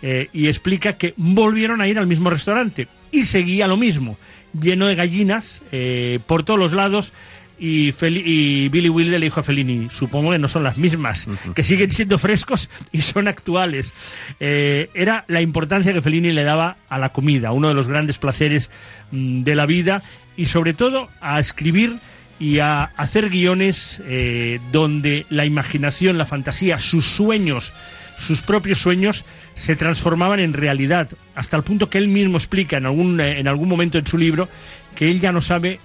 eh, 0.00 0.28
y 0.33 0.49
explica 0.49 0.95
que 0.95 1.12
volvieron 1.18 1.83
a 1.83 1.88
ir 1.88 1.99
al 1.99 2.06
mismo 2.06 2.30
restaurante 2.30 2.88
y 3.13 3.25
seguía 3.27 3.67
lo 3.67 3.77
mismo, 3.77 4.19
lleno 4.59 4.87
de 4.87 4.95
gallinas 4.95 5.63
eh, 5.73 6.19
por 6.26 6.45
todos 6.45 6.59
los 6.59 6.73
lados. 6.73 7.13
Y, 7.59 7.93
Fel- 7.93 8.23
y 8.23 8.69
Billy 8.69 8.91
Wilder 8.91 9.19
le 9.19 9.25
dijo 9.25 9.41
a 9.41 9.43
Fellini, 9.43 9.89
supongo 9.91 10.30
que 10.30 10.39
no 10.39 10.47
son 10.47 10.63
las 10.63 10.76
mismas, 10.76 11.26
que 11.54 11.63
siguen 11.63 11.91
siendo 11.91 12.19
frescos 12.19 12.69
y 12.93 13.00
son 13.00 13.28
actuales. 13.28 13.95
Eh, 14.41 14.91
era 14.93 15.25
la 15.26 15.41
importancia 15.41 15.95
que 15.95 16.02
Fellini 16.02 16.33
le 16.33 16.45
daba 16.45 16.76
a 16.91 16.99
la 16.99 17.15
comida, 17.15 17.52
uno 17.52 17.69
de 17.69 17.75
los 17.75 17.89
grandes 17.89 18.19
placeres 18.19 18.71
mm, 19.11 19.43
de 19.43 19.54
la 19.54 19.65
vida 19.65 20.02
y 20.37 20.45
sobre 20.45 20.75
todo 20.75 21.09
a 21.23 21.41
escribir 21.41 21.97
y 22.39 22.59
a 22.59 22.83
hacer 22.85 23.30
guiones 23.30 24.02
eh, 24.04 24.61
donde 24.71 25.25
la 25.30 25.47
imaginación, 25.47 26.19
la 26.19 26.26
fantasía, 26.26 26.76
sus 26.78 27.07
sueños, 27.07 27.73
sus 28.19 28.41
propios 28.41 28.79
sueños 28.79 29.25
se 29.55 29.76
transformaban 29.76 30.41
en 30.41 30.52
realidad, 30.52 31.11
hasta 31.35 31.57
el 31.57 31.63
punto 31.63 31.91
que 31.91 31.99
él 31.99 32.09
mismo 32.09 32.37
explica 32.37 32.76
en 32.76 32.87
algún, 32.87 33.21
eh, 33.21 33.39
en 33.39 33.49
algún 33.49 33.69
momento 33.69 33.99
en 33.99 34.07
su 34.07 34.19
libro 34.19 34.49
que 34.95 35.11
él 35.11 35.21
ya 35.21 35.33
no 35.33 35.41
sabe 35.41 35.81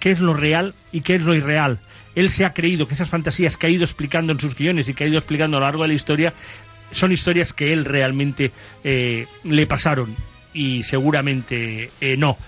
qué 0.00 0.10
es 0.10 0.20
lo 0.20 0.34
real 0.34 0.74
y 0.92 1.02
qué 1.02 1.16
es 1.16 1.22
lo 1.22 1.34
irreal. 1.34 1.78
Él 2.14 2.30
se 2.30 2.46
ha 2.46 2.54
creído 2.54 2.88
que 2.88 2.94
esas 2.94 3.10
fantasías 3.10 3.56
que 3.56 3.66
ha 3.66 3.70
ido 3.70 3.84
explicando 3.84 4.32
en 4.32 4.40
sus 4.40 4.56
guiones 4.56 4.88
y 4.88 4.94
que 4.94 5.04
ha 5.04 5.06
ido 5.06 5.18
explicando 5.18 5.58
a 5.58 5.60
lo 5.60 5.66
largo 5.66 5.82
de 5.82 5.88
la 5.88 5.94
historia 5.94 6.32
son 6.90 7.12
historias 7.12 7.52
que 7.52 7.72
él 7.72 7.84
realmente 7.84 8.52
eh, 8.84 9.26
le 9.44 9.66
pasaron 9.66 10.16
y 10.54 10.82
seguramente 10.82 11.90
eh, 12.00 12.16
no. 12.16 12.38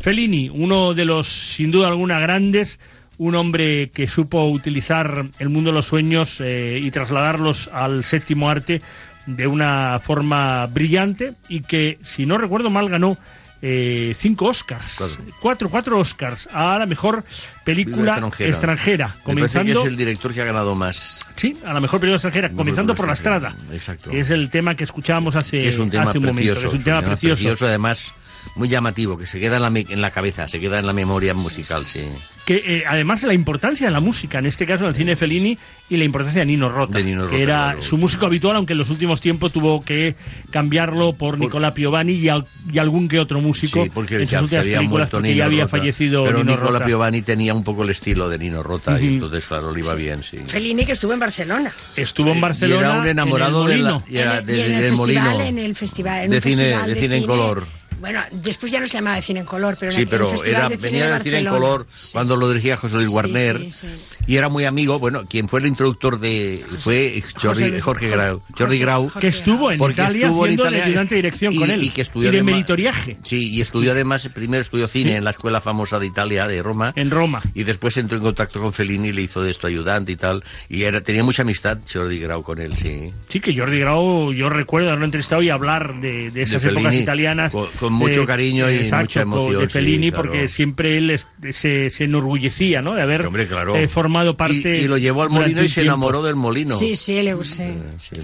Fellini, 0.00 0.48
uno 0.48 0.94
de 0.94 1.04
los 1.04 1.28
sin 1.28 1.70
duda 1.70 1.88
alguna 1.88 2.18
grandes, 2.20 2.78
un 3.20 3.34
hombre 3.34 3.90
que 3.90 4.08
supo 4.08 4.48
utilizar 4.48 5.26
el 5.38 5.50
mundo 5.50 5.70
de 5.70 5.74
los 5.74 5.86
sueños 5.86 6.40
eh, 6.40 6.78
y 6.80 6.90
trasladarlos 6.90 7.68
al 7.70 8.02
séptimo 8.02 8.48
arte 8.48 8.80
de 9.26 9.46
una 9.46 10.00
forma 10.02 10.66
brillante 10.68 11.34
y 11.50 11.60
que, 11.60 11.98
si 12.02 12.24
no 12.24 12.38
recuerdo 12.38 12.70
mal, 12.70 12.88
ganó 12.88 13.18
eh, 13.60 14.14
cinco 14.16 14.46
Oscars, 14.46 14.96
cuatro, 15.38 15.68
cuatro 15.68 15.98
Oscars 15.98 16.48
a 16.50 16.78
la 16.78 16.86
mejor 16.86 17.22
película 17.62 18.26
extranjera, 18.38 19.14
comenzando 19.22 19.82
que 19.82 19.88
es 19.88 19.92
el 19.92 19.98
director 19.98 20.32
que 20.32 20.40
ha 20.40 20.46
ganado 20.46 20.74
más. 20.74 21.20
Sí, 21.36 21.54
a 21.66 21.74
la 21.74 21.80
mejor 21.80 22.00
película 22.00 22.16
extranjera, 22.16 22.48
Mejor 22.48 22.56
comenzando 22.56 22.94
película 22.94 22.96
por 22.96 23.06
La 23.06 23.12
Estrada. 23.12 23.54
Exacto. 23.70 24.10
Que 24.10 24.20
es 24.20 24.30
el 24.30 24.48
tema 24.48 24.76
que 24.76 24.84
escuchábamos 24.84 25.36
hace, 25.36 25.60
Que 25.60 25.68
es 25.68 25.78
un 25.78 25.90
tema 25.90 26.08
hace 26.08 26.16
un 26.16 26.24
momento. 26.24 26.52
precioso. 26.52 26.68
es 26.68 26.72
un 26.72 26.84
tema 26.84 27.02
precioso. 27.02 27.66
además, 27.66 28.14
muy 28.56 28.68
llamativo, 28.68 29.16
que 29.18 29.26
se 29.26 29.38
queda 29.40 29.56
en 29.56 29.62
la, 29.62 29.68
en 29.80 30.00
la 30.00 30.10
cabeza, 30.10 30.48
se 30.48 30.60
queda 30.60 30.78
en 30.78 30.86
la 30.86 30.92
memoria 30.92 31.34
musical, 31.34 31.86
sí. 31.86 32.06
Que 32.46 32.56
eh, 32.64 32.84
además 32.88 33.22
la 33.22 33.34
importancia 33.34 33.86
de 33.86 33.92
la 33.92 34.00
música, 34.00 34.38
en 34.38 34.46
este 34.46 34.66
caso 34.66 34.84
en 34.84 34.88
el 34.90 34.94
cine 34.96 35.14
Fellini, 35.14 35.56
y 35.88 35.96
la 35.98 36.04
importancia 36.04 36.40
de 36.40 36.46
Nino 36.46 36.68
Rota, 36.68 36.98
De 36.98 37.04
Nino 37.04 37.28
que 37.28 37.42
era 37.42 37.56
claro. 37.72 37.82
su 37.82 37.96
músico 37.98 38.26
habitual, 38.26 38.56
aunque 38.56 38.72
en 38.72 38.78
los 38.78 38.90
últimos 38.90 39.20
tiempos 39.20 39.52
tuvo 39.52 39.82
que 39.82 40.16
cambiarlo 40.50 41.12
por 41.12 41.38
Nicola 41.38 41.74
Piovani 41.74 42.12
y, 42.14 42.28
al- 42.28 42.46
y 42.72 42.78
algún 42.78 43.08
que 43.08 43.18
otro 43.20 43.40
músico 43.40 43.84
Sí, 43.84 43.90
porque 43.92 44.16
en 44.16 44.26
sus 44.26 44.30
ya 44.30 44.48
se 44.48 44.58
había 44.58 44.80
muerto 44.82 45.20
Nino 45.20 45.34
ya 45.34 45.44
había 45.44 45.64
Rota. 45.64 45.76
fallecido 45.78 46.24
Pero 46.24 46.38
Nino 46.38 46.52
Nicola 46.52 46.72
Rota. 46.72 46.84
Piovani 46.86 47.22
tenía 47.22 47.54
un 47.54 47.62
poco 47.62 47.82
el 47.84 47.90
estilo 47.90 48.28
de 48.28 48.38
Nino 48.38 48.62
Rota 48.62 49.00
y 49.00 49.06
entonces, 49.14 49.44
claro, 49.46 49.72
le 49.72 49.80
iba 49.80 49.94
bien, 49.94 50.22
sí. 50.24 50.38
Fellini 50.46 50.84
que 50.84 50.92
estuvo 50.92 51.12
en 51.12 51.20
Barcelona. 51.20 51.70
Estuvo 51.96 52.30
en 52.32 52.40
Barcelona. 52.40 52.80
Y 52.80 52.90
era 52.90 53.00
un 53.00 53.06
enamorado 53.06 53.66
en 53.66 53.72
el 53.72 53.78
de 53.78 53.82
la- 53.84 53.92
Molino. 53.94 54.06
y 54.10 54.16
era 54.18 54.32
En 54.32 54.38
el- 54.40 54.46
de- 54.46 54.56
y 54.56 54.60
en 54.60 54.74
el 54.74 54.80
del 54.82 54.90
festival, 54.96 55.24
Molino. 55.24 55.44
en 55.44 55.58
el 55.58 55.74
festival, 55.76 56.24
en 56.24 56.30
De 56.30 56.36
un 56.38 56.42
cine- 56.42 56.62
festival 56.64 56.94
de 56.94 57.00
cine 57.00 57.16
en 57.18 57.26
color. 57.26 57.66
Bueno, 58.00 58.20
después 58.32 58.72
ya 58.72 58.80
no 58.80 58.86
se 58.86 58.94
llamaba 58.94 59.16
de 59.16 59.22
cine 59.22 59.40
en 59.40 59.46
color, 59.46 59.76
pero 59.78 59.92
Sí, 59.92 60.02
el 60.02 60.08
era, 60.08 60.68
de 60.68 60.76
cine 60.76 60.76
venía 60.76 61.06
de 61.06 61.12
del 61.14 61.22
cine 61.22 61.38
en 61.38 61.46
color 61.46 61.86
cuando 62.12 62.36
lo 62.36 62.48
dirigía 62.48 62.76
José 62.76 62.96
Luis 62.96 63.08
Warner 63.10 63.58
sí, 63.58 63.72
sí. 63.72 63.86
y 64.26 64.36
era 64.36 64.48
muy 64.48 64.64
amigo, 64.64 64.98
bueno, 64.98 65.24
quien 65.28 65.48
fue 65.48 65.60
el 65.60 65.66
introductor 65.66 66.18
de 66.18 66.64
fue 66.78 67.22
Jordi, 67.40 67.68
Luis- 67.70 67.82
Jorge 67.82 68.08
Jorge- 68.08 68.10
Grau, 68.10 68.42
Jordi 68.56 68.78
Grau, 68.78 69.10
Que 69.20 69.28
estuvo 69.28 69.70
en 69.70 69.80
Italia 69.82 70.26
estuvo 70.26 70.46
en 70.46 70.52
Italia 70.54 70.84
ayudante 70.86 71.14
de 71.14 71.22
dirección 71.22 71.52
y- 71.54 71.58
con 71.58 71.70
él. 71.70 71.84
y 71.84 71.90
que 71.90 72.02
estudió 72.02 72.30
de 72.30 72.38
además- 72.38 72.52
meritoriaje. 72.54 73.16
Sí, 73.22 73.50
y 73.50 73.60
estudió 73.60 73.92
además, 73.92 74.28
primero 74.34 74.62
estudió 74.62 74.88
cine 74.88 75.10
Sí. 75.10 75.16
en 75.16 75.24
la 75.24 75.30
escuela 75.30 75.60
famosa 75.60 75.98
de 75.98 76.06
Italia, 76.06 76.46
de 76.46 76.62
Roma. 76.62 76.92
En 76.96 77.10
Roma. 77.10 77.40
Y 77.54 77.64
después 77.64 77.96
entró 77.96 78.16
en 78.16 78.22
contacto 78.24 78.60
con 78.60 78.72
Fellini 78.72 79.08
y 79.08 79.12
le 79.12 79.22
hizo 79.22 79.42
de 79.42 79.50
esto 79.50 79.66
ayudante 79.66 80.12
y 80.12 80.16
tal. 80.16 80.42
Y 80.68 80.82
era, 80.84 81.00
tenía 81.02 81.22
mucha 81.22 81.42
amistad 81.42 81.78
Jordi 81.92 82.18
Grau 82.20 82.42
con 82.42 82.58
él, 82.60 82.74
sí. 82.76 83.12
Sí, 83.28 83.40
que 83.40 83.56
Jordi 83.56 83.78
Grau, 83.78 84.32
yo 84.32 84.48
recuerdo 84.48 84.88
haberlo 84.88 85.04
entrevistado 85.04 85.42
y 85.42 85.50
hablar 85.50 86.00
de, 86.00 86.30
de 86.30 86.42
esas 86.42 86.62
De 86.62 86.68
épocas 86.70 86.84
Fellini, 86.86 87.02
italianas. 87.02 87.52
con- 87.52 87.68
con 87.78 87.89
mucho 87.92 88.26
cariño 88.26 88.70
y 88.70 88.76
exacto, 88.76 89.02
mucha 89.04 89.24
con- 89.24 89.32
emoción, 89.32 89.60
De 89.62 89.68
sí, 89.68 89.72
Fellini, 89.72 90.10
claro. 90.10 90.24
porque 90.30 90.48
siempre 90.48 90.98
él 90.98 91.10
es- 91.10 91.28
se, 91.50 91.90
se 91.90 92.04
enorgullecía, 92.04 92.82
¿no? 92.82 92.94
De 92.94 93.02
haber 93.02 93.26
Hombre, 93.26 93.46
claro. 93.46 93.76
eh, 93.76 93.88
formado 93.88 94.36
parte. 94.36 94.78
Y, 94.80 94.84
y 94.84 94.88
lo 94.88 94.98
llevó 94.98 95.22
al 95.22 95.30
molino 95.30 95.62
y 95.62 95.68
se 95.68 95.82
tiempo. 95.82 95.94
enamoró 95.94 96.22
del 96.22 96.36
molino. 96.36 96.74
Sí, 96.76 96.96
sí, 96.96 97.20
le 97.22 97.34
usé. 97.34 97.74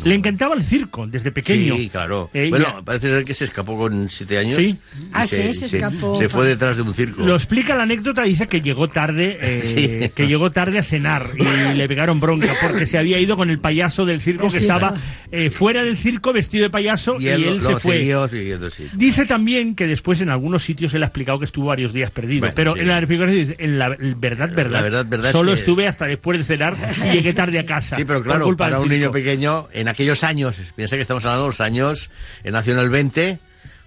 Le 0.04 0.14
encantaba 0.14 0.54
el 0.54 0.62
circo 0.62 1.06
desde 1.06 1.32
pequeño. 1.32 1.76
Sí, 1.76 1.88
claro. 1.88 2.30
Eh, 2.34 2.48
bueno, 2.50 2.66
ya- 2.66 2.82
parece 2.82 3.08
ser 3.08 3.24
que 3.24 3.34
se 3.34 3.44
escapó 3.44 3.76
con 3.76 4.08
siete 4.10 4.38
años. 4.38 4.56
Sí. 4.56 4.76
Ah, 5.12 5.26
sí, 5.26 5.54
se 5.54 5.66
escapó. 5.66 6.14
Se 6.14 6.28
fue 6.28 6.46
detrás 6.46 6.76
de 6.76 6.82
un 6.82 6.94
circo. 6.94 7.22
Lo 7.22 7.34
explica 7.34 7.74
la 7.74 7.84
anécdota, 7.84 8.22
dice 8.24 8.48
que 8.48 8.60
llegó 8.60 8.88
tarde, 8.88 9.38
eh, 9.40 9.60
Sí. 9.64 10.10
que 10.14 10.26
llegó 10.26 10.50
tarde 10.52 10.78
a 10.78 10.82
cenar 10.82 11.30
y 11.38 11.74
le 11.74 11.88
pegaron 11.88 12.20
bronca 12.20 12.52
porque 12.62 12.86
se 12.86 12.98
había 12.98 13.18
ido 13.18 13.36
con 13.36 13.50
el 13.50 13.58
payaso 13.58 14.04
del 14.06 14.20
circo 14.20 14.50
que 14.50 14.58
estaba 14.58 14.94
eh, 15.32 15.50
fuera 15.50 15.82
del 15.84 15.96
circo 15.96 16.32
vestido 16.32 16.64
de 16.64 16.70
payaso 16.70 17.16
y 17.20 17.28
él, 17.28 17.56
lo- 17.56 17.60
se 17.62 17.72
lo 17.72 17.80
fue. 17.80 17.98
siguió 17.98 18.28
siguiendo, 18.28 18.70
sí. 18.70 18.86
Dice 18.94 19.24
también 19.26 19.55
bien 19.56 19.74
que 19.74 19.86
después 19.86 20.20
en 20.20 20.28
algunos 20.30 20.62
sitios 20.62 20.92
él 20.94 21.02
ha 21.02 21.06
explicado 21.06 21.38
que 21.38 21.44
estuvo 21.46 21.66
varios 21.66 21.92
días 21.92 22.10
perdido. 22.10 22.40
Bueno, 22.40 22.54
pero 22.54 22.74
sí. 22.74 22.80
en 22.80 22.88
la 22.88 23.00
dice, 23.00 23.56
en 23.58 23.78
la 23.78 23.88
verdad, 23.88 24.50
verdad, 24.50 24.70
La 24.70 24.82
verdad, 24.82 25.06
verdad 25.06 25.26
es 25.30 25.32
solo 25.32 25.52
que- 25.52 25.58
estuve 25.58 25.86
hasta 25.86 26.06
después 26.06 26.38
de 26.38 26.44
cenar 26.44 26.74
y 27.06 27.12
llegué 27.14 27.32
tarde 27.32 27.58
a 27.58 27.66
casa. 27.66 27.96
Sí, 27.96 28.04
pero 28.04 28.22
claro, 28.22 28.56
para 28.56 28.78
un 28.80 28.88
niño 28.88 29.10
pequeño, 29.10 29.68
en 29.72 29.88
aquellos 29.88 30.22
años, 30.24 30.56
piensa 30.74 30.96
que 30.96 31.02
estamos 31.02 31.24
hablando 31.24 31.44
de 31.44 31.48
los 31.48 31.60
años, 31.60 32.10
él 32.44 32.52
nació 32.52 32.74
en 32.74 32.78
el 32.80 32.90
20, 32.90 33.38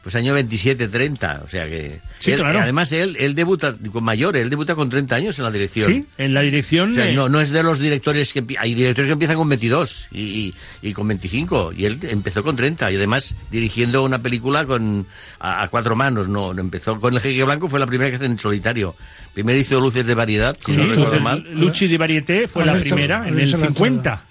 pues 0.02 0.16
año 0.16 0.34
27, 0.34 0.88
30, 0.88 1.42
o 1.44 1.48
sea 1.48 1.66
que... 1.66 2.00
Sí, 2.20 2.32
él- 2.32 2.40
claro. 2.40 2.60
Además, 2.62 2.92
él, 2.94 3.18
él 3.20 3.36
debuta 3.36 3.76
con 3.92 4.04
mayor, 4.04 4.38
él 4.38 4.50
debuta 4.50 4.74
con 4.76 4.90
30 4.90 5.16
años 5.16 5.38
en 5.40 5.44
la 5.46 5.52
dirección. 5.52 5.92
Sí, 5.92 6.06
en 6.18 6.34
la 6.34 6.42
dirección... 6.42 6.92
O 6.92 6.94
sea, 6.94 7.10
eh, 7.10 7.14
no, 7.14 7.28
no 7.30 7.42
es 7.42 7.50
de 7.52 7.62
los 7.64 7.80
directores 7.80 8.32
que... 8.32 8.44
Hay 8.58 8.74
directores 8.76 9.08
que 9.08 9.14
empiezan 9.14 9.36
con 9.38 9.50
22 9.50 10.08
y, 10.12 10.20
y- 10.22 10.54
y 10.82 10.94
con 10.94 11.08
25, 11.08 11.74
y 11.76 11.86
él 11.86 12.00
empezó 12.04 12.44
con 12.44 12.56
30, 12.56 12.92
y 12.92 12.96
además 12.96 13.36
dirigiendo 13.52 14.04
una 14.04 14.20
película 14.22 14.66
con 14.66 15.06
a, 15.40 15.64
a 15.64 15.68
cuatro 15.68 15.96
manos, 15.96 16.28
no, 16.30 16.54
no 16.54 16.62
empezó 16.62 17.00
con 17.00 17.14
El 17.14 17.20
Jeque 17.22 17.44
Blanco, 17.44 17.68
fue 17.68 17.80
la 17.80 17.88
primera 17.88 18.10
que 18.10 18.16
hace 18.16 18.26
en 18.26 18.40
solitario. 18.40 18.96
Primero 19.34 19.60
hizo 19.60 19.80
Luces 19.80 20.06
de 20.08 20.16
Variedad, 20.16 20.58
si 20.66 20.72
sí, 20.72 20.78
no 20.78 20.88
recuerdo 20.88 21.20
mal. 21.20 21.46
Luchi 21.52 21.88
di 21.88 21.98
Varieté 21.98 22.48
fue 22.48 22.66
la 22.66 22.78
primera, 22.78 23.28
en 23.28 23.34
el 23.38 23.42
Alberto 23.42 23.58
Latorre. 23.58 23.74
50. 23.76 24.22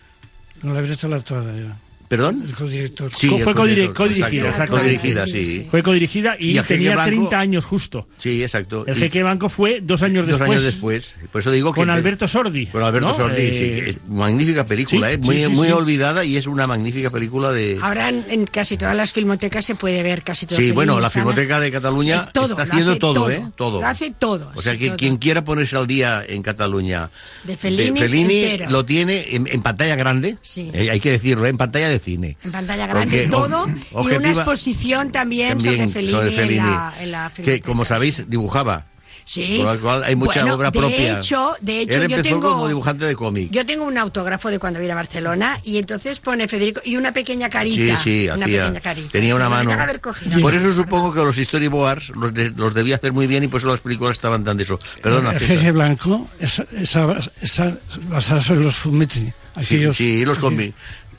No 0.63 0.73
la 0.73 0.79
habría 0.81 0.95
hecho 0.95 1.09
la 1.09 1.21
toda 1.21 1.55
ya. 1.55 1.77
¿Perdón? 2.09 2.43
El 2.47 2.55
codirector. 2.55 3.11
Sí, 3.15 3.29
fue 3.43 3.55
codirector, 3.55 3.95
codirigida, 4.09 4.49
exacto. 4.49 4.79
Codirigida, 4.79 5.27
Sí. 5.27 5.67
Fue 5.71 5.83
codirigida 5.83 6.37
y, 6.39 6.59
Y 6.59 6.63
tenía 6.63 6.93
Blanco- 6.95 7.07
30 7.09 7.39
años 7.39 7.65
justo. 7.67 8.09
Sí, 8.17 8.43
exacto. 8.43 8.87
El 8.87 8.97
Jeque 8.97 9.23
Banco 9.23 9.51
fue 9.51 9.81
dos 9.83 10.03
años 10.03 10.27
Dos 10.27 10.39
después. 10.39 10.51
años 10.51 10.63
después. 10.65 11.15
Por 11.31 11.41
eso 11.43 11.51
digo 11.51 11.73
que... 11.73 11.81
Con 11.81 11.91
Alberto 11.91 12.27
Sordi. 12.27 12.67
Con 12.69 12.83
Alberto 12.83 13.09
¿no? 13.09 13.15
Sordi, 13.15 13.43
Eh, 13.43 13.83
sí, 13.85 13.91
es 13.91 13.97
magnífica 14.09 14.65
película, 14.65 15.09
sí, 15.09 15.15
¿eh? 15.15 15.19
Muy, 15.19 15.37
sí, 15.37 15.45
sí, 15.45 15.49
muy 15.51 15.67
sí. 15.67 15.73
olvidada 15.75 16.25
y 16.25 16.37
es 16.39 16.47
una 16.47 16.67
magnífica 16.67 17.11
película 17.11 17.53
de... 17.53 17.79
Ahora 17.83 18.09
en, 18.09 18.25
en 18.31 18.47
casi 18.47 18.79
todas 18.79 18.97
las 18.97 19.13
filmotecas 19.13 19.65
se 19.67 19.75
puede 19.75 20.03
ver 20.03 20.23
casi 20.23 20.47
todo. 20.47 20.59
Sí, 20.59 20.73
bueno, 20.73 20.99
la. 21.01 21.11
Filmoteca 21.11 21.61
de 21.61 21.71
Cataluña 21.71 22.17
Es 22.27 22.33
todo, 22.33 22.51
está 22.53 22.63
haciendo 22.63 22.93
hace 22.93 23.01
todo, 23.01 23.15
todo, 23.15 23.31
¿eh? 23.31 23.43
Todo. 23.57 23.81
lo 23.83 23.87
hace 23.87 24.11
todo, 24.13 24.51
O 24.55 24.63
sea, 24.63 24.73
sí, 24.73 24.79
que 24.79 24.87
todo. 24.89 24.97
quien 24.97 25.17
quiera 25.19 25.45
ponerse 25.45 25.77
al 25.77 25.87
día 25.87 26.25
en 26.27 26.43
Cataluña 26.43 27.11
De 27.45 27.57
Fellini 27.57 28.59
lo 28.69 28.85
tiene 28.85 29.27
en, 29.35 29.47
en 29.47 29.63
pantalla 29.63 29.97
grande, 29.97 30.37
Sí. 30.43 30.71
eh, 30.73 30.91
hay 30.91 31.01
que 31.01 31.11
decirlo, 31.11 31.45
¿eh? 31.47 31.51
en 31.51 31.57
pantalla 31.59 31.89
de 31.89 31.98
cine. 31.99 32.37
En 32.45 32.53
pantalla 32.53 32.87
grande, 32.87 33.27
Porque, 33.27 33.29
todo. 33.29 33.67
o- 33.93 34.09
y 34.11 34.15
una 34.17 34.29
exposición 34.31 35.11
también, 35.13 35.59
También 35.59 35.75
sobre 35.77 35.89
Fellini, 35.93 36.13
sobre 36.13 36.31
Fellini, 36.33 36.59
En, 36.59 36.67
la, 36.67 36.95
en 37.01 37.11
la 37.13 37.33
que 37.35 37.61
como 37.61 37.85
sí. 37.85 37.89
sabéis 37.89 38.25
dibujaba. 38.29 38.87
Sí. 39.25 39.61
Por 39.63 39.75
lo 39.75 39.81
cual 39.83 40.05
hay 40.05 40.17
mucha 40.17 40.41
Bueno, 40.41 40.55
obra 40.55 40.71
de 40.71 40.79
propia. 40.79 41.19
Hecho, 41.19 41.55
de 41.61 41.81
hecho, 41.83 41.97
Él 41.97 42.09
yo 42.09 42.17
empezó 42.17 42.23
tengo, 42.23 42.49
como 42.51 42.67
dibujante 42.67 43.05
de 43.05 43.15
cómic. 43.15 43.51
yo 43.51 43.67
tengo 43.67 43.85
un 43.85 43.99
autógrafo 43.99 44.51
de 44.51 44.59
cuando 44.59 44.81
vine 44.81 44.93
a 44.93 44.95
Barcelona 44.95 45.61
y 45.65 45.77
entonces 45.77 46.19
pone 46.21 46.49
Federico 46.49 46.81
y 46.83 46.97
una 46.97 47.13
pequeña 47.13 47.49
Sí, 47.49 47.53
carita. 47.53 47.97
sí, 47.99 48.25
una 48.33 48.47
hacía. 48.47 48.63
pequeña 48.63 48.81
carita. 48.81 49.09
Tenía 49.11 49.35
una 49.35 49.51
mano. 49.51 49.71
cogido. 50.01 50.41
Por 50.41 50.55
eso 50.55 50.73
supongo 50.73 51.13
que 51.13 51.21
los 51.21 51.37
storyboards 51.37 52.09
los, 52.17 52.33
de- 52.33 52.53
los 52.57 52.73
debía 52.73 52.97
hacer 52.97 53.13
muy 53.13 53.27
bien 53.27 53.45
y 53.45 53.49
por 53.49 53.61
eso 53.61 53.69
las 53.69 53.81
películas 53.81 54.17
estaban 54.17 54.45
tan 54.45 54.57
de 54.57 54.63
eso. 54.63 54.79
Perdona, 55.03 55.33
el 55.33 55.41
César. 55.41 55.57
jeje 55.59 55.73
blanco 55.73 56.27
esa, 56.41 56.65
esa, 56.81 57.07
esa 57.43 57.77
basada 58.09 58.41
sobre 58.41 58.61
los 58.61 58.77
fumetti. 58.77 59.21
Sí, 59.21 59.33
Aquellos, 59.57 59.95
sí, 59.99 60.25
los 60.25 60.39
aquellos- 60.39 60.39
cómics. 60.39 60.75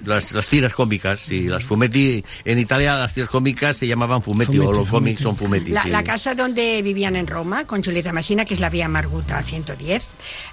Las, 0.05 0.31
las 0.31 0.47
tiras 0.47 0.73
cómicas, 0.73 1.19
sí, 1.19 1.47
las 1.49 1.63
fumetti. 1.63 2.23
En 2.45 2.57
Italia 2.57 2.95
las 2.95 3.13
tiras 3.13 3.29
cómicas 3.29 3.75
se 3.75 3.85
llamaban 3.85 4.21
fumetti, 4.21 4.57
o 4.57 4.63
Fumetti, 4.63 4.79
los 4.79 4.88
cómics 4.89 5.21
son 5.21 5.35
fumetti. 5.35 5.71
La, 5.71 5.83
sí. 5.83 5.89
la 5.89 6.03
casa 6.03 6.33
donde 6.35 6.81
vivían 6.81 7.15
en 7.17 7.27
Roma, 7.27 7.65
con 7.65 7.83
Julieta 7.83 8.13
Masina, 8.13 8.45
que 8.45 8.53
es 8.53 8.59
la 8.62 8.69
vía 8.69 8.88
Marguta 8.88 9.43
110, 9.43 10.07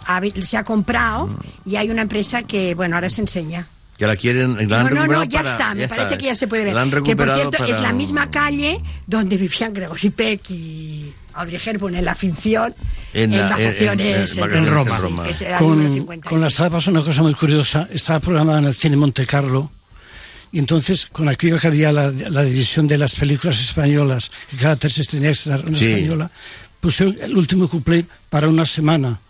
ha 0.07 0.21
vi- 0.21 0.33
se 0.43 0.57
ha 0.57 0.65
comprado 0.65 1.29
y 1.65 1.77
hay 1.77 1.91
una 1.91 2.03
empresa 2.03 2.43
que, 2.43 2.75
bueno, 2.75 2.97
ahora 2.97 3.09
se 3.09 3.21
enseña. 3.21 3.69
Que 3.97 4.07
la 4.07 4.17
quieren, 4.17 4.69
la 4.69 4.83
no, 4.83 4.91
no, 4.91 5.07
no, 5.07 5.25
ya 5.25 5.39
para- 5.39 5.53
está, 5.53 5.75
me 5.75 5.89
parece 5.89 6.19
que 6.19 6.27
ya 6.27 6.35
se 6.35 6.49
puede 6.49 6.65
ver. 6.65 6.75
La 6.75 6.83
han 6.83 6.91
que 7.03 7.17
por 7.17 7.33
cierto 7.33 7.65
es 7.65 7.81
la 7.81 7.93
misma 7.93 8.31
calle 8.31 8.83
donde 9.07 9.37
vivían 9.39 9.73
Gregory 9.73 10.11
Peck 10.11 10.51
y 10.51 11.15
Audrey 11.37 11.61
Hepburn 11.65 11.95
en 11.95 12.05
la 12.05 12.15
ficción 12.15 12.75
En 13.13 13.33
en, 13.33 13.39
la- 13.39 13.49
en- 13.49 13.51
vacaciones 13.51 14.37
en- 14.37 14.43
en 14.45 14.67
Roma. 14.67 14.97
en 14.97 15.03
Roma. 15.03 15.25
Sí, 15.33 15.45
con, 15.59 15.93
50. 15.95 16.29
con 16.31 16.41
la 16.41 16.51
sala 16.51 16.71
pasó 16.71 16.91
una 16.91 17.03
cosa 17.03 17.23
muy 17.23 17.35
curiosa. 17.35 17.89
Estaba 17.93 18.21
programada 18.21 18.59
en 18.61 18.65
el 18.67 18.75
cine 18.75 18.97
Monte 18.97 19.27
Carlo. 19.27 19.71
Y 20.53 20.59
entonces, 20.59 21.07
con 21.07 21.29
aquello 21.29 21.59
que 21.59 21.67
había 21.67 21.93
la, 21.93 22.11
la 22.11 22.43
división 22.43 22.87
de 22.89 22.97
las 22.99 23.15
películas 23.15 23.61
españolas, 23.61 24.31
que 24.51 24.57
cada 24.57 24.77
tres 24.77 25.07
tenía 25.09 25.29
que 25.29 25.33
estar 25.33 25.63
una 25.69 25.79
Sí. 25.79 25.87
española, 25.93 26.31
puse 26.81 27.05
el 27.05 27.37
último 27.37 27.69
cuplé 27.69 28.07
para 28.31 28.49
una 28.49 28.65
semana. 28.65 29.21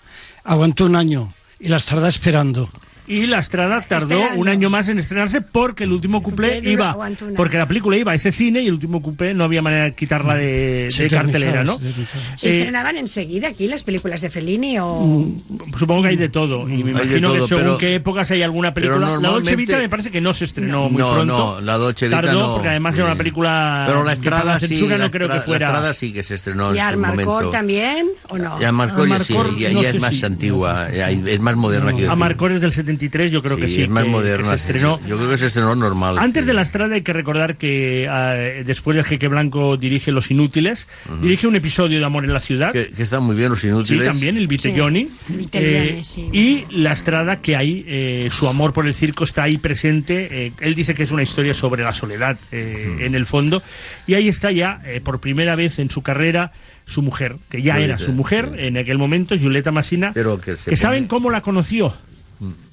Aguantó 0.44 0.84
un 0.86 0.94
año 0.94 1.32
y 1.58 1.68
la 1.68 1.78
estará 1.78 2.06
esperando. 2.06 2.70
Y 3.08 3.26
la 3.26 3.38
Estrada 3.38 3.80
tardó 3.82 4.14
Esperando. 4.14 4.40
un 4.40 4.48
año 4.48 4.68
más 4.70 4.88
en 4.88 4.98
estrenarse 4.98 5.40
porque 5.40 5.84
el 5.84 5.92
último 5.92 6.22
cuplé 6.22 6.60
iba. 6.64 6.96
Porque 7.36 7.56
la 7.56 7.66
película 7.66 7.96
iba 7.96 8.12
a 8.12 8.14
ese 8.14 8.32
cine 8.32 8.62
y 8.62 8.66
el 8.66 8.74
último 8.74 9.00
cuplé 9.02 9.32
no 9.34 9.44
había 9.44 9.62
manera 9.62 9.84
de 9.84 9.94
quitarla 9.94 10.34
de, 10.34 10.88
cartelera, 11.10 11.62
¿no? 11.64 11.78
se 11.78 11.88
eternizaba. 11.88 12.24
¿Se 12.36 12.48
Eh, 12.50 12.58
estrenaban 12.58 12.96
enseguida 12.96 13.48
aquí 13.48 13.68
las 13.68 13.82
películas 13.82 14.20
de 14.20 14.30
Fellini 14.30 14.78
o...? 14.78 15.04
Mm. 15.04 15.76
Supongo 15.78 16.02
que 16.02 16.08
hay 16.08 16.16
de 16.16 16.28
todo. 16.28 16.68
Y 16.68 16.82
me 16.82 16.90
imagino 16.92 17.28
todo, 17.32 17.42
que 17.42 17.48
según 17.48 17.62
pero- 17.64 17.78
qué 17.78 17.94
épocas 17.94 18.30
hay 18.30 18.42
alguna 18.42 18.74
película. 18.74 19.18
La 19.20 19.28
Dolce 19.28 19.56
Vita 19.56 19.78
me 19.78 19.88
parece 19.88 20.10
que 20.10 20.20
no 20.20 20.34
se 20.34 20.44
estrenó 20.46 20.88
muy 20.88 20.98
no, 20.98 21.14
pronto. 21.14 21.36
no, 21.36 21.60
la 21.60 21.76
Dolce 21.78 22.06
Vita 22.08 22.20
Tardó 22.22 22.40
no. 22.40 22.52
porque 22.54 22.68
además 22.70 22.96
era 22.96 23.04
una 23.06 23.16
película. 23.16 23.84
Pero 23.86 24.02
la 24.04 24.10
que 24.12 24.14
Estrada 24.20 24.44
la 24.44 24.60
sí, 24.60 24.66
censura 24.68 24.98
la 24.98 25.04
no 25.04 25.10
creo 25.10 25.28
que 25.28 25.36
Estrada- 25.36 25.44
fuera. 25.46 25.66
La 25.68 25.72
Estrada 25.74 25.94
sí 25.94 26.12
que 26.12 26.22
se 26.22 26.34
estrenó 26.34 26.74
¿Y 26.74 26.78
en 26.78 26.84
Armarcor 26.84 27.50
también 27.50 28.08
o 28.28 28.38
no? 28.38 28.60
Y 28.60 28.64
Amarcor 28.64 29.08
ya, 29.08 29.20
sí, 29.20 29.34
ya, 29.58 29.70
no 29.70 29.82
es 29.82 30.00
más 30.00 30.22
antigua, 30.24 30.88
es 30.90 31.40
más 31.40 31.56
moderna. 31.56 31.86
quiero 31.92 31.96
decir. 31.98 32.10
Amarcor 32.10 32.52
es 32.52 32.60
del 32.60 32.72
73, 32.96 33.30
yo 33.32 33.42
creo 33.42 33.56
que 33.56 33.68
sí. 33.68 33.82
es 33.82 33.88
más 33.88 34.04
que- 34.04 34.08
que 34.10 34.12
moderna. 34.16 34.44
se 34.52 34.58
sí, 34.58 34.60
estrenó. 34.62 34.96
sí, 34.96 35.02
Yo 35.08 35.16
creo 35.16 35.30
que 35.30 35.36
se 35.38 35.46
estrenó 35.46 35.74
normal. 35.74 36.18
Antes 36.18 36.44
sí. 36.44 36.48
de 36.48 36.54
la 36.54 36.62
estrada 36.62 36.94
hay 36.94 37.02
que 37.02 37.12
recordar 37.12 37.56
que 37.56 38.06
ah, 38.10 38.34
después 38.64 38.96
del 38.96 39.04
Jeque 39.04 39.28
Blanco 39.28 39.76
dirige 39.76 40.12
Los 40.12 40.30
Inútiles, 40.30 40.88
dirige 41.22 41.46
un 41.46 41.56
episodio 41.56 41.98
de 41.98 42.04
Amor 42.04 42.24
en 42.24 42.32
la 42.32 42.40
Ciudad. 42.40 42.72
Que, 42.72 42.88
que 42.88 43.02
están 43.02 43.22
muy 43.22 43.36
bien 43.36 43.50
los 43.50 43.60
Sí, 43.60 43.68
inútiles. 43.68 44.06
también, 44.08 44.36
el 44.36 44.46
Vitelloni. 44.48 45.08
Sí, 45.26 45.48
Eh, 45.52 46.00
sí. 46.02 46.28
Y 46.32 46.64
la 46.70 46.92
estrada 46.92 47.40
que 47.40 47.56
hay, 47.56 47.84
eh, 47.86 48.28
su 48.30 48.48
amor 48.48 48.72
por 48.72 48.86
el 48.86 48.94
circo 48.94 49.24
está 49.24 49.42
ahí 49.44 49.58
presente. 49.58 50.28
eh, 50.46 50.52
él 50.60 50.74
dice 50.74 50.94
que 50.94 51.02
es 51.02 51.10
una 51.10 51.22
historia 51.22 51.54
sobre 51.54 51.82
la 51.82 51.92
soledad 51.92 52.38
eh, 52.52 52.96
en 53.00 53.14
el 53.14 53.26
fondo. 53.26 53.62
Y 54.06 54.14
ahí 54.14 54.28
está 54.28 54.52
ya, 54.52 54.80
eh, 54.86 55.00
por 55.02 55.20
primera 55.20 55.54
vez 55.56 55.78
en 55.78 55.90
su 55.90 56.02
carrera, 56.02 56.52
su 56.86 57.02
mujer, 57.02 57.36
que 57.50 57.62
ya 57.62 57.74
Julieta, 57.74 57.94
era 57.94 57.98
su 57.98 58.12
mujer 58.12 58.50
sí. 58.56 58.66
en 58.66 58.76
aquel 58.78 58.98
momento, 58.98 59.36
Julieta 59.38 59.72
Massina, 59.72 60.12
Pero 60.14 60.40
que 60.40 60.56
se 60.56 60.70
que 60.70 60.76
saben 60.76 61.06
cómo 61.06 61.30
la 61.30 61.40
conoció. 61.40 61.94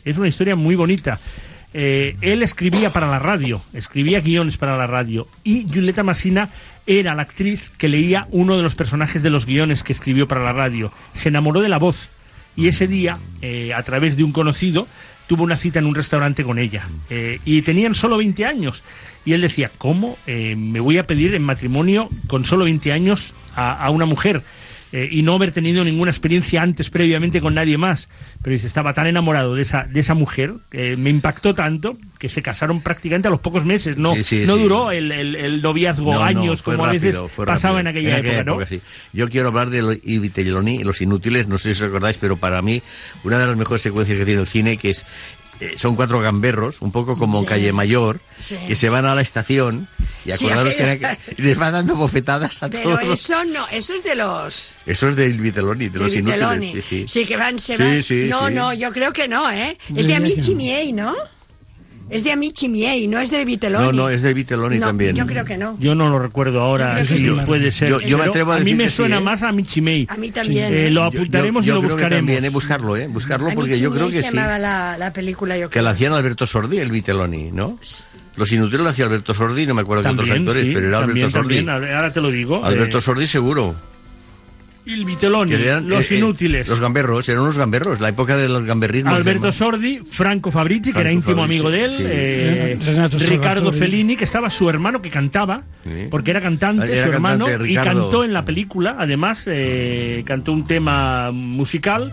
Es 0.06 0.18
una 0.18 0.28
historia 0.28 0.56
muy 0.56 0.76
bonita. 0.76 1.20
Eh, 1.74 2.18
él 2.22 2.44
escribía 2.44 2.92
para 2.92 3.08
la 3.08 3.18
radio, 3.18 3.62
escribía 3.74 4.22
guiones 4.22 4.58
para 4.58 4.78
la 4.78 4.86
radio 4.86 5.28
y 5.44 5.66
Julieta 5.68 6.04
Massina 6.04 6.50
era 6.86 7.16
la 7.16 7.24
actriz 7.24 7.72
que 7.80 7.90
leía 7.90 8.28
uno 8.30 8.58
de 8.58 8.62
los 8.62 8.76
personajes 8.76 9.24
de 9.24 9.32
los 9.32 9.48
guiones 9.48 9.82
que 9.82 9.94
escribió 9.94 10.28
para 10.28 10.44
la 10.44 10.54
radio. 10.54 10.92
Se 11.14 11.30
enamoró 11.30 11.62
de 11.62 11.70
la 11.70 11.80
voz 11.80 12.12
y 12.56 12.68
ese 12.68 12.88
día, 12.88 13.18
eh, 13.42 13.74
a 13.74 13.82
través 13.82 14.18
de 14.18 14.24
un 14.24 14.34
conocido, 14.34 14.88
tuvo 15.26 15.44
una 15.44 15.56
cita 15.56 15.80
en 15.80 15.88
un 15.88 15.96
restaurante 15.96 16.44
con 16.44 16.60
ella. 16.60 16.88
Eh, 17.10 17.40
y 17.44 17.64
tenían 17.64 17.96
solo 17.96 18.18
20 18.18 18.46
años. 18.46 18.84
Y 19.26 19.34
él 19.34 19.42
decía, 19.42 19.72
¿cómo 19.78 20.18
me 20.28 20.82
voy 20.82 20.98
a 20.98 21.08
pedir 21.08 21.34
en 21.34 21.44
matrimonio 21.44 22.10
con 22.28 22.44
solo 22.44 22.66
20 22.66 22.92
años 22.92 23.34
a 23.56 23.90
una 23.90 24.06
mujer? 24.06 24.44
Eh, 24.94 25.10
y 25.12 25.24
no 25.24 25.34
haber 25.36 25.52
tenido 25.52 25.84
ninguna 25.84 26.12
experiencia 26.12 26.62
antes 26.62 26.90
previamente 26.90 27.42
con 27.42 27.54
nadie 27.56 27.78
más. 27.78 28.08
Pero 28.42 28.54
dice, 28.54 28.68
estaba 28.68 28.94
tan 28.94 29.08
enamorado 29.08 29.56
de 29.56 29.64
esa, 29.64 29.84
de 29.84 30.00
esa 30.00 30.14
mujer, 30.14 30.54
eh, 30.72 30.96
me 30.98 31.10
impactó 31.10 31.54
tanto 31.54 31.98
que 32.20 32.30
se 32.30 32.42
casaron 32.42 32.80
prácticamente 32.82 33.28
a 33.28 33.32
los 33.32 33.42
pocos 33.42 33.66
meses. 33.66 33.98
No, 33.98 34.14
Sí, 34.16 34.24
sí, 34.24 34.44
no 34.48 34.56
sí. 34.56 34.62
duró 34.62 34.92
el, 34.92 35.12
el- 35.12 35.36
el 35.36 35.62
noviazgo 35.62 36.14
No, 36.14 36.20
no, 36.20 36.24
años 36.24 36.62
como 36.64 36.86
a 36.86 36.92
veces 36.94 37.16
rápido, 37.20 37.46
pasaba 37.46 37.80
en 37.82 37.88
rápido. 37.88 38.14
aquella, 38.14 38.30
época, 38.38 38.44
¿no? 38.44 38.80
Yo 39.12 39.28
quiero 39.30 39.48
hablar 39.50 39.70
de 39.70 40.00
y 40.04 40.84
los 40.84 41.02
inútiles, 41.02 41.48
no 41.48 41.58
sé 41.58 41.74
si 41.76 41.84
os 41.84 41.90
acordáis, 41.90 42.18
pero 42.18 42.38
para 42.38 42.62
mí 42.62 42.82
una 43.24 43.40
de 43.40 43.48
las 43.48 43.58
mejores 43.58 43.82
secuencias 43.82 44.18
que 44.18 44.26
tiene 44.26 44.42
el 44.42 44.48
cine, 44.48 44.78
que 44.78 44.92
es 44.92 45.06
eh, 45.60 45.74
son 45.78 45.96
cuatro 45.96 46.20
gamberros, 46.20 46.82
un 46.82 46.92
poco 46.92 47.18
como 47.18 47.40
Sí. 47.42 47.46
Calle 47.46 47.74
Mayor, 47.74 48.20
Sí. 48.40 48.58
que 48.68 48.76
se 48.76 48.90
van 48.90 49.06
a 49.06 49.16
la 49.16 49.22
estación 49.22 49.88
y 50.26 50.32
acordaros 50.32 50.74
que, 50.74 50.84
aquello- 50.84 51.18
les 51.38 51.58
van 51.58 51.74
dando 51.74 51.96
bofetadas 51.96 52.64
a 52.64 52.70
Pero 52.70 52.84
todos. 52.84 53.04
los- 53.04 53.20
eso 53.24 53.44
no, 53.46 53.68
eso 53.70 53.94
es 53.94 54.04
de 54.04 54.16
los... 54.16 54.76
Eso 54.86 55.10
es 55.10 55.16
del 55.16 55.40
Vitelloni, 55.40 55.86
de, 55.86 55.92
de 55.92 56.00
los 56.00 56.14
Vitelloni. 56.14 56.66
inútiles. 56.72 56.86
Sí, 56.90 57.06
sí. 57.08 57.26
que 57.26 57.38
van, 57.38 57.60
se 57.60 57.78
van. 57.78 58.04
sí, 58.04 58.26
no, 58.30 58.48
sí. 58.48 58.54
no, 58.54 58.74
yo 58.74 58.92
creo 58.92 59.14
que 59.14 59.28
no, 59.28 59.50
¿eh? 59.52 59.78
Es 59.96 60.08
de 60.08 60.16
Amici. 60.16 60.56
Miei, 60.56 60.94
¿no? 60.94 61.14
Es 62.14 62.24
de 62.24 62.32
Amici 62.32 62.70
Miei, 62.70 63.08
no 63.08 63.20
es 63.20 63.32
de 63.32 63.44
Vitelloni. 63.44 63.86
No, 63.86 63.92
no, 63.92 64.10
es 64.10 64.22
de 64.22 64.34
Vitelloni 64.34 64.78
No, 64.80 64.88
también. 64.88 65.16
Yo 65.16 65.26
creo 65.26 65.44
que 65.46 65.58
no. 65.58 65.76
Yo 65.80 65.96
no 65.96 66.10
lo 66.10 66.20
recuerdo 66.20 66.62
ahora, 66.62 67.02
Yo 67.02 67.08
que 67.08 67.18
sí. 67.18 67.28
puede 67.46 67.72
ser. 67.72 67.90
Yo- 67.90 68.02
yo 68.02 68.18
me 68.18 68.26
atrevo 68.26 68.52
a 68.52 68.60
mí 68.60 68.66
decir 68.66 68.78
me 68.78 68.84
que 68.86 68.90
sí, 68.92 68.96
suena 68.98 69.18
¿eh? 69.18 69.22
más 69.22 69.42
a 69.44 69.52
Michimei. 69.52 70.06
A 70.10 70.16
mí 70.18 70.30
también. 70.32 70.74
Eh, 70.74 70.88
¿eh? 70.88 70.92
lo 70.92 71.02
Yo- 71.02 71.20
apuntaremos 71.20 71.66
yo 71.66 71.72
y 71.72 71.76
lo 71.76 71.80
creo 71.82 71.90
que 71.90 71.94
buscaremos. 71.96 72.20
también, 72.20 72.46
eh, 72.46 72.50
buscarlo, 72.50 72.98
¿eh? 72.98 73.08
Buscarlo 73.08 73.46
porque 73.54 73.72
Amici 73.72 73.82
yo 73.84 73.90
creo 73.92 74.04
Miei 74.08 74.12
que 74.18 74.24
se 74.24 74.30
sí. 74.30 74.36
llamaba 74.36 74.60
la, 74.60 74.98
la 74.98 75.12
película, 75.14 75.58
yo 75.58 75.70
Que 75.70 75.74
creo. 75.74 75.84
la 75.84 75.90
hacían 75.92 76.14
Alberto 76.14 76.46
Sordi, 76.46 76.78
el 76.80 76.92
Vitelloni, 76.92 77.52
¿no? 77.52 77.80
Los 78.36 78.52
inútiles 78.52 78.82
lo 78.82 78.90
hacía 78.90 79.06
Alberto 79.06 79.34
Sordi, 79.34 79.66
no 79.68 79.74
me 79.76 79.82
acuerdo 79.82 80.04
qué 80.04 80.10
otros 80.10 80.30
actores, 80.30 80.64
sí, 80.64 80.72
pero 80.74 80.88
era 80.88 81.00
también, 81.02 81.18
Alberto 81.26 81.30
Sordi. 81.40 81.66
también, 81.66 81.96
ahora 81.96 82.14
te 82.14 82.22
lo 82.22 82.32
digo. 82.32 82.64
Alberto 82.66 82.98
eh, 82.98 83.02
Sordi 83.02 83.28
seguro. 83.28 83.76
Il 84.86 85.06
Vitelloni, 85.06 85.54
eran, 85.54 85.88
Los 85.88 86.12
eh, 86.12 86.16
eh, 86.16 86.18
Inútiles. 86.18 86.68
los 86.68 86.80
gamberros, 86.80 87.28
eran 87.30 87.44
unos 87.44 87.58
gamberros, 87.58 88.02
la 88.02 88.10
época 88.10 88.36
de 88.36 88.50
los 88.50 88.66
gamberrismos. 88.66 89.14
Alberto. 89.14 89.52
Sordi, 89.52 90.00
Franco 90.00 90.52
Fabrizi, 90.52 90.92
que 90.92 91.00
era 91.00 91.10
Franco 91.10 91.14
íntimo 91.32 91.42
Fabrizi, 91.44 91.62
amigo 91.66 91.72
de 91.72 91.84
él, 91.86 91.92
sí. 91.98 92.04
eh, 92.06 92.78
Renato 92.86 93.18
Ricardo. 93.18 93.72
Fellini, 93.72 94.16
que 94.18 94.26
estaba 94.26 94.50
su 94.50 94.70
hermano 94.70 95.02
que 95.02 95.10
cantaba, 95.10 95.64
Sí. 95.84 96.08
porque 96.12 96.32
era 96.32 96.42
cantante, 96.42 96.92
Era 96.92 97.06
su 97.06 97.12
hermano, 97.14 97.46
cantante, 97.46 97.72
y 97.72 97.76
cantó 97.76 98.24
en 98.26 98.34
la 98.34 98.44
película, 98.46 98.96
además, 99.00 99.44
eh, 99.48 100.24
cantó 100.26 100.52
un 100.52 100.66
tema 100.68 101.32
musical. 101.32 102.12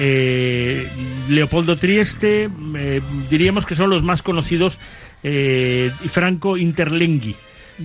eh, 0.00 0.88
Leopoldo 1.28 1.76
Trieste, 1.76 2.48
eh, 2.76 3.00
diríamos 3.30 3.66
que 3.66 3.74
son 3.74 3.90
los 3.90 4.02
más 4.04 4.22
conocidos, 4.22 4.78
eh, 5.24 5.90
y 6.04 6.08
Franco 6.08 6.56
Interlenghi, 6.56 7.34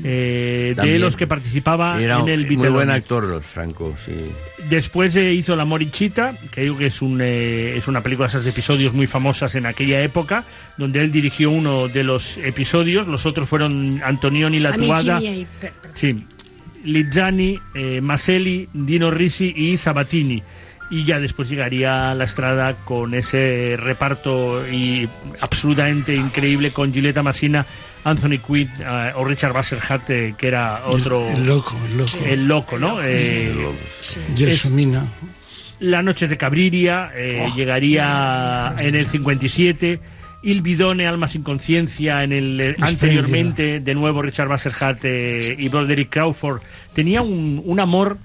eh, 0.03 0.75
de 0.75 0.99
los 0.99 1.15
que 1.15 1.27
participaba 1.27 2.01
Era 2.01 2.19
en 2.19 2.29
el 2.29 2.49
muy 2.51 2.67
buen 2.69 2.89
actor, 2.89 3.23
los 3.25 3.45
Franco, 3.45 3.93
sí. 3.97 4.13
Después 4.69 5.15
eh, 5.15 5.33
hizo 5.33 5.55
La 5.55 5.65
Morichita, 5.65 6.37
que 6.51 6.61
digo 6.61 6.77
que 6.77 6.87
es, 6.87 7.01
un, 7.01 7.19
eh, 7.21 7.77
es 7.77 7.87
una 7.87 8.01
película 8.01 8.27
de 8.27 8.29
esas 8.29 8.43
de 8.43 8.49
episodios 8.51 8.93
muy 8.93 9.07
famosas 9.07 9.55
en 9.55 9.65
aquella 9.65 10.01
época, 10.01 10.45
donde 10.77 11.01
él 11.01 11.11
dirigió 11.11 11.51
uno 11.51 11.87
de 11.87 12.03
los 12.03 12.37
episodios, 12.37 13.07
los 13.07 13.25
otros 13.25 13.47
fueron 13.49 14.01
Antonioni 14.03 14.59
La 14.59 14.73
Tuada, 14.73 15.19
sí, 15.93 16.25
Lizzani, 16.83 17.59
eh, 17.73 18.01
Maselli, 18.01 18.69
Dino 18.73 19.11
Risi 19.11 19.53
y 19.55 19.77
Sabatini. 19.77 20.43
Y 20.93 21.05
ya 21.05 21.19
después 21.19 21.49
llegaría 21.49 22.13
La 22.13 22.25
Estrada 22.25 22.75
con 22.85 23.15
ese 23.15 23.75
reparto 23.79 24.61
y 24.71 25.09
absolutamente 25.41 26.13
increíble 26.13 26.71
con 26.71 26.93
Giulietta 26.93 27.23
Massina, 27.23 27.65
Anthony 28.03 28.37
Quinn 28.37 28.69
eh, 28.79 29.11
o 29.15 29.25
Richard 29.25 29.53
Basselhat, 29.53 30.07
eh, 30.11 30.35
que 30.37 30.47
era 30.47 30.83
otro... 30.85 31.27
El 31.27 31.47
loco, 31.47 31.75
el 31.87 31.97
loco. 31.97 32.17
El 32.23 32.47
loco, 32.47 32.77
¿no? 32.77 32.99
Eh, 33.01 33.55
Gelsomina. 34.37 35.03
la 35.79 36.03
noche 36.03 36.27
de 36.27 36.37
Cabriria 36.37 37.11
eh, 37.15 37.49
llegaría 37.55 38.75
en 38.77 38.93
el 38.93 39.07
57. 39.07 39.99
Il 40.43 40.61
Bidone, 40.61 41.07
Alma 41.07 41.27
sin 41.27 41.41
conciencia, 41.41 42.23
en 42.23 42.33
el 42.33 42.61
eh, 42.61 42.75
anteriormente, 42.81 43.79
de 43.79 43.95
nuevo 43.95 44.21
Richard 44.21 44.47
Basserhat 44.47 45.03
eh, 45.05 45.55
y 45.57 45.69
Broderick 45.69 46.11
Crawford. 46.11 46.61
Tenía 46.93 47.23
un, 47.23 47.63
un 47.65 47.79
amor 47.79 48.19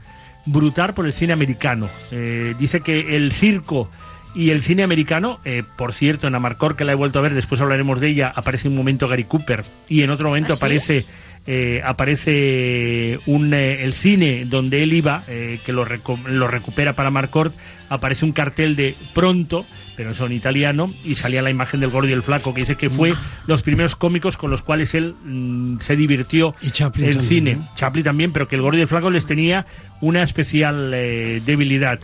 brutal 0.48 0.94
por 0.94 1.06
el 1.06 1.12
cine 1.12 1.32
americano. 1.32 1.88
Eh, 2.11 2.54
dice 2.58 2.80
que 2.80 3.16
el 3.16 3.32
circo 3.32 3.90
y 4.34 4.50
el 4.50 4.62
cine 4.62 4.82
americano, 4.82 5.40
eh, 5.44 5.62
por 5.76 5.92
cierto, 5.92 6.26
en 6.26 6.34
Amarcor, 6.34 6.76
que 6.76 6.84
la 6.84 6.92
he 6.92 6.94
vuelto 6.94 7.18
a 7.18 7.22
ver, 7.22 7.34
después 7.34 7.61
hablaremos 7.61 8.00
de 8.00 8.08
ella, 8.08 8.32
aparece 8.34 8.68
un 8.68 8.76
momento 8.76 9.08
Gary 9.08 9.24
Cooper 9.24 9.64
y 9.88 10.02
en 10.02 10.11
otro 10.11 10.28
momento 10.28 10.52
¿Ah, 10.52 10.56
sí? 10.56 10.64
aparece 10.64 11.06
eh, 11.50 11.80
aparece 11.82 13.18
un, 13.24 13.54
eh, 13.54 13.82
el 13.82 13.94
cine 13.94 14.44
donde 14.44 14.82
él 14.82 14.92
iba, 14.92 15.22
eh, 15.28 15.58
que 15.64 15.72
lo, 15.72 15.87
lo 16.26 16.46
recupera 16.46 16.92
para 16.92 17.11
Marcort, 17.11 17.54
aparece 17.88 18.26
un 18.26 18.32
cartel 18.32 18.76
de 18.76 18.94
pronto, 19.14 19.64
pero 19.96 20.11
eso 20.11 20.26
en 20.26 20.32
italiano, 20.32 20.90
y 21.06 21.14
salía 21.14 21.40
la 21.40 21.48
imagen 21.48 21.80
del 21.80 21.88
gordo 21.88 22.11
y 22.11 22.12
el 22.12 22.22
flaco, 22.22 22.52
que 22.52 22.61
dice 22.61 22.76
que 22.76 22.90
fue 22.90 23.14
los 23.46 23.62
primeros 23.62 23.96
cómicos 23.96 24.37
con 24.37 24.50
los 24.50 24.61
cuales 24.61 24.94
él 24.94 25.14
mm, 25.24 25.78
se 25.80 25.96
divirtió 25.96 26.54
Y 26.61 26.70
Chaplin 26.70 27.06
en 27.06 27.12
también, 27.12 27.28
cine. 27.30 27.56
¿no? 27.56 27.70
Chaplin 27.74 28.04
también, 28.04 28.30
pero 28.34 28.46
que 28.46 28.56
el 28.56 28.61
gordo 28.61 28.76
y 28.76 28.82
el 28.82 28.88
flaco 28.88 29.08
les 29.08 29.24
tenía 29.24 29.64
una 30.02 30.22
especial 30.22 30.90
debilidad. 30.90 31.98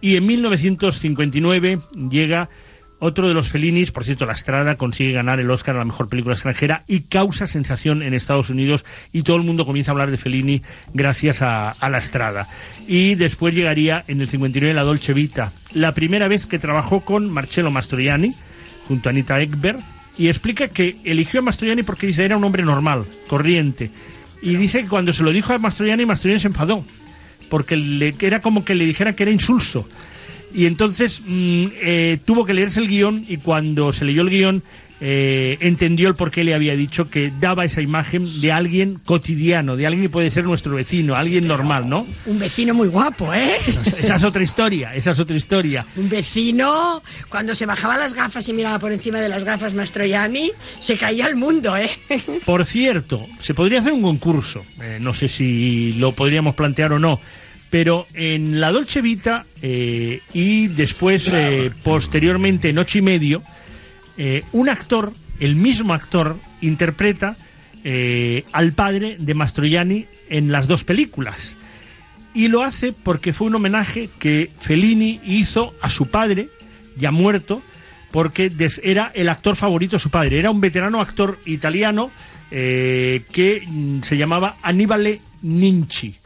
Y 0.00 0.16
en 0.16 0.24
1959 0.24 1.80
llega 2.10 2.48
otro 3.00 3.28
de 3.28 3.34
los 3.34 3.48
Fellinis, 3.48 3.92
por 3.92 4.04
cierto, 4.04 4.26
La 4.26 4.32
Estrada 4.32 4.76
consigue 4.76 5.12
ganar 5.12 5.38
el 5.38 5.50
Oscar 5.50 5.76
a 5.76 5.78
la 5.78 5.84
mejor 5.84 6.08
película 6.08 6.34
extranjera 6.34 6.84
y 6.88 7.02
causa 7.02 7.46
sensación 7.46 8.02
en 8.02 8.14
Estados 8.14 8.50
Unidos 8.50 8.84
y 9.12 9.22
todo 9.22 9.36
el 9.36 9.44
mundo 9.44 9.66
comienza 9.66 9.90
a 9.90 9.92
hablar 9.92 10.10
de 10.10 10.16
Fellini 10.16 10.62
gracias 10.94 11.42
a, 11.42 11.74
La 11.88 11.98
Estrada. 11.98 12.46
Y 12.86 13.14
después 13.14 13.54
llegaría 13.54 14.04
en 14.08 14.20
el 14.20 14.28
59 14.28 14.74
La 14.74 14.82
Dolce 14.82 15.12
Vita, 15.12 15.52
la 15.74 15.92
primera 15.92 16.28
vez 16.28 16.46
que 16.46 16.58
trabajó 16.58 17.00
con 17.00 17.30
Marcello 17.30 17.70
Mastroianni 17.70 18.32
junto 18.88 19.08
a 19.08 19.10
Anita 19.10 19.40
Ekberg 19.40 19.78
y 20.16 20.28
explica 20.28 20.68
que 20.68 20.96
eligió 21.04 21.40
a 21.40 21.44
Mastroianni 21.44 21.84
porque 21.84 22.06
dice 22.08 22.24
era 22.24 22.36
un 22.36 22.44
hombre 22.44 22.64
normal, 22.64 23.04
corriente. 23.28 23.90
Y 24.42 24.56
dice 24.56 24.82
que 24.82 24.88
cuando 24.88 25.12
se 25.12 25.22
lo 25.22 25.30
dijo 25.30 25.52
a 25.52 25.58
Mastroianni, 25.58 26.06
Mastroianni 26.06 26.40
se 26.40 26.48
enfadó 26.48 26.84
porque 27.48 27.76
le, 27.76 28.14
era 28.20 28.40
como 28.40 28.64
que 28.64 28.74
le 28.74 28.84
dijera 28.84 29.14
que 29.14 29.24
era 29.24 29.32
insulso. 29.32 29.88
Y 30.54 30.66
entonces 30.66 31.20
mm, 31.24 31.66
eh, 31.82 32.18
tuvo 32.24 32.44
que 32.44 32.54
leerse 32.54 32.80
el 32.80 32.88
guion 32.88 33.24
y 33.28 33.36
cuando 33.38 33.92
se 33.92 34.04
leyó 34.04 34.22
el 34.22 34.30
guion 34.30 34.62
eh, 35.00 35.58
entendió 35.60 36.08
el 36.08 36.16
por 36.16 36.32
qué 36.32 36.42
le 36.42 36.54
había 36.54 36.74
dicho 36.74 37.08
que 37.08 37.30
daba 37.38 37.64
esa 37.64 37.80
imagen 37.80 38.40
de 38.40 38.50
alguien 38.50 38.98
cotidiano, 39.04 39.76
de 39.76 39.86
alguien 39.86 40.06
que 40.06 40.08
puede 40.08 40.30
ser 40.30 40.44
nuestro 40.44 40.74
vecino, 40.74 41.14
alguien 41.14 41.46
normal, 41.46 41.88
¿no? 41.88 42.04
Un 42.26 42.38
vecino 42.38 42.74
muy 42.74 42.88
guapo, 42.88 43.32
¿eh? 43.32 43.58
Esa 43.96 44.16
es 44.16 44.24
otra 44.24 44.42
historia, 44.42 44.90
esa 44.92 45.12
es 45.12 45.18
otra 45.20 45.36
historia. 45.36 45.86
Un 45.94 46.08
vecino, 46.08 47.00
cuando 47.28 47.54
se 47.54 47.64
bajaba 47.64 47.96
las 47.96 48.14
gafas 48.14 48.48
y 48.48 48.52
miraba 48.52 48.80
por 48.80 48.90
encima 48.90 49.20
de 49.20 49.28
las 49.28 49.44
gafas 49.44 49.74
Mastroianni, 49.74 50.50
se 50.80 50.96
caía 50.96 51.26
el 51.26 51.36
mundo, 51.36 51.76
¿eh? 51.76 51.90
Por 52.44 52.64
cierto, 52.64 53.24
se 53.40 53.54
podría 53.54 53.78
hacer 53.78 53.92
un 53.92 54.02
concurso, 54.02 54.64
eh, 54.82 54.98
no 55.00 55.14
sé 55.14 55.28
si 55.28 55.92
lo 55.94 56.10
podríamos 56.10 56.56
plantear 56.56 56.92
o 56.92 56.98
no, 56.98 57.20
pero 57.70 58.06
en 58.14 58.60
la 58.60 58.72
Dolce 58.72 59.02
Vita 59.02 59.44
eh, 59.60 60.20
y 60.32 60.68
después, 60.68 61.28
eh, 61.32 61.70
posteriormente, 61.82 62.70
en 62.70 62.78
ocho 62.78 62.98
y 62.98 63.02
medio, 63.02 63.42
eh, 64.16 64.42
un 64.52 64.68
actor, 64.68 65.12
el 65.40 65.54
mismo 65.54 65.94
actor, 65.94 66.36
interpreta 66.60 67.36
al 68.52 68.72
padre 68.74 69.16
de 69.18 69.32
Mastroianni 69.32 70.06
en 70.28 70.52
las 70.52 70.66
dos 70.66 70.84
películas. 70.84 71.56
Y 72.34 72.48
lo 72.48 72.62
hace 72.62 72.92
porque 72.92 73.32
fue 73.32 73.46
un 73.46 73.54
homenaje 73.54 74.10
que 74.18 74.50
Fellini 74.60 75.20
hizo 75.24 75.72
a 75.80 75.88
su 75.88 76.06
padre, 76.08 76.50
ya 76.98 77.12
muerto, 77.12 77.62
porque 78.10 78.52
era 78.82 79.10
el 79.14 79.30
actor 79.30 79.56
favorito 79.56 79.96
de 79.96 80.02
su 80.02 80.10
padre. 80.10 80.38
Era 80.38 80.50
un 80.50 80.60
veterano 80.60 81.00
actor 81.00 81.38
italiano 81.46 82.10
que 82.50 83.62
mm, 83.66 84.02
se 84.02 84.18
llamaba 84.18 84.56
Annibale 84.60 85.20
Ninci. 85.40 86.17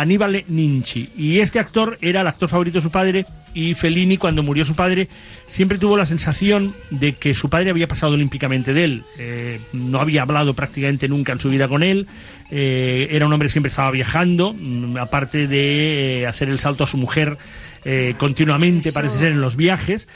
Aníbal 0.00 0.44
Ninci. 0.48 1.08
Y 1.16 1.38
este 1.40 1.58
actor 1.58 1.98
era 2.00 2.22
el 2.22 2.26
actor 2.26 2.48
favorito 2.48 2.78
de 2.78 2.82
su 2.82 2.90
padre 2.90 3.26
y 3.54 3.74
Fellini, 3.74 4.16
cuando 4.16 4.42
murió 4.42 4.64
su 4.64 4.74
padre, 4.74 5.08
siempre 5.48 5.78
tuvo 5.78 5.96
la 5.96 6.06
sensación 6.06 6.74
de 6.90 7.14
que 7.14 7.34
su 7.34 7.50
padre 7.50 7.70
había 7.70 7.88
pasado 7.88 8.14
olímpicamente 8.14 8.72
de 8.72 8.84
él. 8.84 9.02
Eh, 9.18 9.60
no 9.72 10.00
había 10.00 10.22
hablado 10.22 10.54
prácticamente 10.54 11.08
nunca 11.08 11.32
en 11.32 11.40
su 11.40 11.50
vida 11.50 11.68
con 11.68 11.82
él. 11.82 12.06
Eh, 12.50 13.08
era 13.10 13.26
un 13.26 13.32
hombre 13.32 13.48
que 13.48 13.52
siempre 13.52 13.70
estaba 13.70 13.90
viajando, 13.90 14.54
mm, 14.58 14.96
aparte 14.98 15.46
de 15.46 16.22
eh, 16.22 16.26
hacer 16.26 16.48
el 16.48 16.58
salto 16.58 16.84
a 16.84 16.86
su 16.86 16.96
mujer 16.96 17.36
eh, 17.84 18.14
continuamente, 18.18 18.92
parece 18.92 19.18
ser, 19.18 19.32
en 19.32 19.40
los 19.40 19.56
viajes 19.56 20.06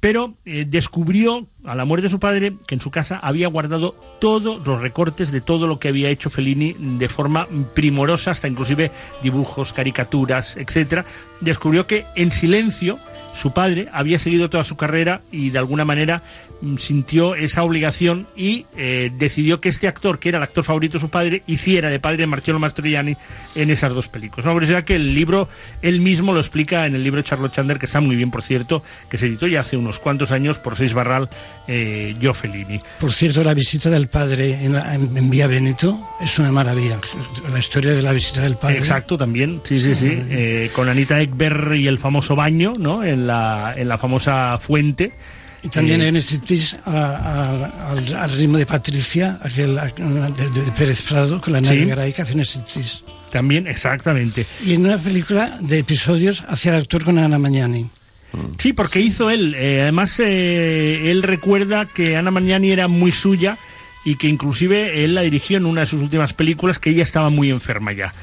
pero 0.00 0.34
eh, 0.44 0.64
descubrió 0.66 1.48
a 1.64 1.74
la 1.74 1.84
muerte 1.84 2.04
de 2.04 2.10
su 2.10 2.20
padre 2.20 2.54
que 2.66 2.74
en 2.74 2.80
su 2.80 2.90
casa 2.90 3.18
había 3.18 3.48
guardado 3.48 3.92
todos 4.20 4.64
los 4.66 4.80
recortes 4.80 5.32
de 5.32 5.40
todo 5.40 5.66
lo 5.66 5.78
que 5.78 5.88
había 5.88 6.08
hecho 6.10 6.30
Fellini 6.30 6.74
de 6.78 7.08
forma 7.08 7.48
primorosa, 7.74 8.30
hasta 8.30 8.48
inclusive 8.48 8.90
dibujos, 9.22 9.72
caricaturas, 9.72 10.56
etcétera. 10.56 11.04
Descubrió 11.40 11.86
que 11.86 12.04
en 12.14 12.30
silencio 12.30 12.98
su 13.40 13.52
padre 13.52 13.88
había 13.92 14.18
seguido 14.18 14.50
toda 14.50 14.64
su 14.64 14.76
carrera 14.76 15.20
y 15.30 15.50
de 15.50 15.58
alguna 15.58 15.84
manera 15.84 16.22
mm, 16.60 16.76
sintió 16.78 17.34
esa 17.34 17.62
obligación 17.62 18.26
y 18.36 18.66
eh, 18.76 19.10
decidió 19.18 19.60
que 19.60 19.68
este 19.68 19.86
actor, 19.88 20.18
que 20.18 20.28
era 20.30 20.38
el 20.38 20.44
actor 20.44 20.64
favorito 20.64 20.94
de 20.94 21.00
su 21.00 21.08
padre, 21.08 21.42
hiciera 21.46 21.88
de 21.90 22.00
padre 22.00 22.18
de 22.18 22.26
Marcello 22.26 22.58
Mastroianni 22.58 23.16
en 23.54 23.70
esas 23.70 23.94
dos 23.94 24.08
películas. 24.08 24.44
Una 24.46 24.54
curiosidad 24.54 24.84
que 24.84 24.96
el 24.96 25.14
libro, 25.14 25.48
él 25.82 26.00
mismo 26.00 26.32
lo 26.32 26.40
explica 26.40 26.86
en 26.86 26.94
el 26.94 27.02
libro 27.04 27.18
de 27.18 27.24
Charlotte 27.28 27.52
Chandler, 27.52 27.78
que 27.78 27.86
está 27.86 28.00
muy 28.00 28.16
bien, 28.16 28.30
por 28.30 28.42
cierto, 28.42 28.82
que 29.08 29.18
se 29.18 29.26
editó 29.26 29.46
ya 29.46 29.60
hace 29.60 29.76
unos 29.76 29.98
cuantos 29.98 30.32
años 30.32 30.58
por 30.58 30.76
Seis 30.76 30.94
Barral, 30.94 31.28
eh, 31.68 32.16
Joe 32.20 32.34
Fellini. 32.34 32.78
Por 32.98 33.12
cierto, 33.12 33.44
la 33.44 33.54
visita 33.54 33.88
del 33.90 34.08
padre 34.08 34.64
en, 34.64 34.74
en- 34.76 35.30
Vía 35.30 35.46
Veneto 35.46 35.98
es 36.20 36.38
una 36.38 36.50
maravilla. 36.50 36.98
La 37.52 37.58
historia 37.58 37.92
de 37.92 38.02
la 38.02 38.12
visita 38.12 38.40
del 38.40 38.56
padre. 38.56 38.78
Exacto, 38.78 39.16
también, 39.18 39.60
sí, 39.64 39.78
sí, 39.78 39.94
sí. 39.94 40.08
Eh, 40.10 40.70
con 40.74 40.88
Anita 40.88 41.20
Ekberg 41.20 41.74
y 41.74 41.86
el 41.86 41.98
famoso 41.98 42.34
baño, 42.34 42.72
¿no? 42.78 43.04
La, 43.28 43.74
en 43.76 43.86
la 43.88 43.96
famosa 43.98 44.58
fuente. 44.58 45.12
Y 45.62 45.68
también 45.68 46.00
Eh, 46.00 46.04
hay 46.04 46.10
un 46.10 46.16
striptease 46.16 46.76
al, 46.84 48.14
al 48.16 48.32
ritmo 48.36 48.58
de 48.58 48.66
Patricia, 48.66 49.38
aquel 49.42 49.74
de, 49.76 50.50
de 50.50 50.72
Pérez 50.72 51.02
Prado, 51.02 51.40
con 51.40 51.52
la 51.52 51.60
Sí. 51.60 51.66
Nadia 51.66 51.86
Garay, 51.86 52.12
que 52.12 52.22
hace 52.22 52.34
un 52.34 52.40
striptease. 52.40 52.98
También, 53.32 53.66
exactamente. 53.66 54.46
Y 54.64 54.74
en 54.74 54.86
una 54.86 54.98
película 54.98 55.58
de 55.60 55.78
episodios 55.80 56.44
hacia 56.48 56.74
el 56.74 56.80
actor 56.82 57.04
con 57.04 57.18
Ana 57.18 57.38
Magnani. 57.38 57.90
Sí, 58.58 58.72
porque 58.72 59.00
hizo 59.00 59.30
él. 59.30 59.54
eh, 59.56 59.82
además, 59.82 60.20
eh, 60.20 61.10
él 61.10 61.22
recuerda 61.22 61.86
que 61.86 62.16
Ana 62.16 62.30
Magnani 62.30 62.70
era 62.70 62.86
muy 62.86 63.10
suya 63.10 63.58
y 64.04 64.14
que 64.16 64.28
inclusive 64.28 65.02
él 65.04 65.14
la 65.14 65.22
dirigió 65.22 65.56
en 65.56 65.66
una 65.66 65.80
de 65.80 65.86
sus 65.86 66.00
últimas 66.00 66.34
películas 66.34 66.78
que 66.78 66.90
ella 66.90 67.02
estaba 67.02 67.30
muy 67.30 67.50
enferma 67.50 67.92
ya. 67.92 68.14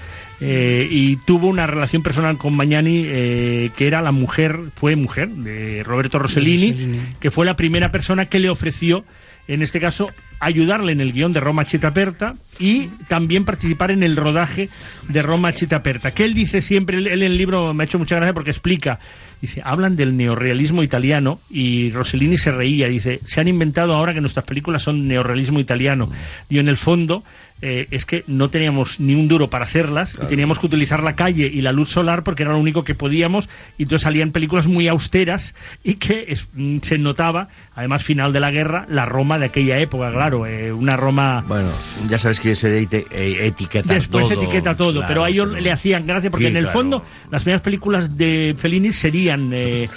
Eh, 0.42 0.88
y 0.90 1.16
tuvo 1.18 1.48
una 1.48 1.66
relación 1.66 2.04
personal 2.04 2.38
con 2.38 2.56
Magnani 2.56 3.04
eh, 3.06 3.72
que 3.78 3.88
era 3.88 4.02
la 4.02 4.12
mujer, 4.12 4.60
fue 4.76 4.96
mujer 4.96 5.30
de 5.30 5.82
Roberto 5.84 6.20
Rossellini, 6.20 6.72
Rossellini. 6.72 7.00
que 7.20 7.32
fue 7.32 7.46
la 7.46 7.56
primera 7.56 7.92
persona 7.92 8.26
que 8.26 8.40
le 8.40 8.50
ofreció, 8.50 9.06
en 9.48 9.62
este 9.62 9.80
caso, 9.80 10.12
ayudarle 10.40 10.92
en 10.92 11.02
el 11.02 11.14
guion 11.14 11.34
de 11.34 11.40
Roma 11.40 11.66
Città 11.66 11.90
Aperta 11.90 12.36
y 12.60 12.88
también 13.08 13.46
participar 13.46 13.92
en 13.92 14.04
el 14.04 14.16
rodaje 14.16 14.70
de 15.08 15.22
Roma 15.22 15.52
Città 15.54 15.78
Aperta. 15.78 16.12
Que 16.12 16.26
él 16.26 16.34
dice 16.34 16.62
siempre, 16.62 16.98
él 16.98 17.08
en 17.08 17.24
el 17.24 17.38
libro 17.38 17.74
me 17.74 17.84
ha 17.84 17.86
hecho 17.86 18.00
mucha 18.00 18.16
gracia 18.16 18.34
porque 18.34 18.52
explica, 18.52 19.00
dice, 19.42 19.62
hablan 19.64 19.96
del 19.96 20.18
neorrealismo 20.18 20.84
italiano 20.84 21.40
y 21.50 21.92
Rossellini 21.92 22.38
se 22.38 22.52
reía, 22.52 22.88
dice, 22.88 23.22
se 23.26 23.40
han 23.40 23.48
inventado 23.48 23.94
ahora 23.94 24.14
que 24.14 24.22
nuestras 24.22 24.46
películas 24.46 24.84
son 24.84 25.08
neorrealismo 25.08 25.60
italiano. 25.60 26.10
Y 26.50 26.60
en 26.60 26.68
el 26.68 26.78
fondo 26.78 27.24
eh, 27.62 27.88
es 27.92 28.06
que 28.06 28.24
no 28.28 28.50
teníamos 28.50 29.00
ni 29.00 29.16
un 29.16 29.28
duro 29.28 29.48
para 29.50 29.64
hacerlas 29.66 30.16
y 30.22 30.26
teníamos 30.28 30.60
que 30.60 30.66
utilizar 30.66 31.02
la 31.02 31.16
calle 31.16 31.50
y 31.52 31.62
la 31.62 31.72
luz 31.72 31.90
solar 31.90 32.24
porque 32.24 32.44
era 32.44 32.52
lo 32.52 32.60
único 32.60 32.84
que 32.84 32.96
podíamos 32.96 33.48
y 33.78 33.84
entonces 33.84 34.04
salían 34.04 34.32
películas 34.32 34.68
muy 34.68 34.88
austeras 34.90 35.56
y 35.84 35.94
que 35.96 36.26
es- 36.28 36.48
mm, 36.54 36.80
se 36.82 36.98
notaba, 36.98 37.48
además 37.74 38.04
final 38.04 38.34
de 38.34 38.40
la 38.42 38.52
guerra, 38.52 38.86
la 38.90 39.06
Roma 39.06 39.40
de 39.40 39.46
aquella 39.46 39.80
época, 39.80 40.12
claro, 40.12 40.46
eh, 40.46 40.74
una 40.74 40.98
Roma... 40.98 41.46
Bueno, 41.48 41.70
ya 42.10 42.20
sabes 42.20 42.40
que 42.40 42.56
se 42.56 42.78
eh, 42.82 43.48
etiqueta 43.48 43.94
Después 43.94 44.28
todo, 44.28 44.42
etiqueta 44.42 44.76
todo, 44.76 44.92
claro, 44.94 45.08
pero 45.08 45.24
a 45.24 45.30
ellos 45.30 45.48
pero- 45.50 45.62
le 45.62 45.72
hacían 45.72 46.06
gracia 46.06 46.30
porque 46.30 46.46
Sí, 46.46 46.52
en 46.52 46.58
el 46.58 46.66
claro. 46.66 46.80
fondo 46.80 47.04
las 47.32 47.44
primeras 47.44 47.62
películas 47.62 48.18
de 48.18 48.54
Fellini 48.58 48.92
serían 48.92 49.52
eh, 49.54 49.90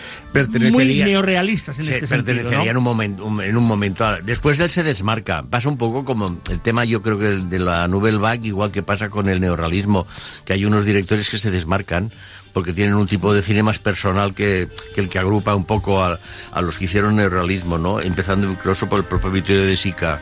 muy 0.70 1.02
neorealistas 1.02 1.78
en 1.78 1.84
se 1.86 1.94
este 1.94 2.06
sentido. 2.06 2.50
¿no? 2.50 2.62
en 2.64 2.76
un 2.76 2.82
momento 2.84 3.24
un- 3.24 3.42
en 3.42 3.56
un 3.56 3.64
momento 3.64 4.04
después 4.22 4.60
él 4.60 4.70
se 4.70 4.82
desmarca 4.82 5.42
pasa 5.42 5.68
un 5.68 5.76
poco 5.76 6.04
como 6.04 6.38
el 6.50 6.60
tema 6.60 6.84
yo 6.84 7.02
creo 7.02 7.18
que 7.18 7.47
de 7.48 7.58
la 7.58 7.88
Nouvelle 7.88 8.18
Vague 8.18 8.48
igual 8.48 8.72
que 8.72 8.82
pasa 8.82 9.10
con 9.10 9.28
el 9.28 9.40
neorrealismo 9.40 10.06
que 10.44 10.52
hay 10.52 10.64
unos 10.64 10.84
directores 10.84 11.28
que 11.28 11.38
se 11.38 11.50
desmarcan 11.50 12.10
porque 12.52 12.72
tienen 12.72 12.94
un 12.94 13.06
tipo 13.06 13.32
de 13.32 13.42
cine 13.42 13.62
más 13.62 13.78
personal 13.78 14.34
que, 14.34 14.68
el 14.96 15.08
que 15.08 15.18
agrupa 15.18 15.54
un 15.54 15.64
poco 15.64 16.02
a, 16.02 16.18
a 16.52 16.62
los 16.62 16.78
que 16.78 16.84
hicieron 16.84 17.16
neorrealismo 17.16 17.78
no 17.78 18.00
empezando 18.00 18.50
incluso 18.50 18.88
por 18.88 18.98
el 18.98 19.04
propio 19.04 19.30
Vittorio 19.30 19.64
de 19.64 19.76
Sica 19.76 20.20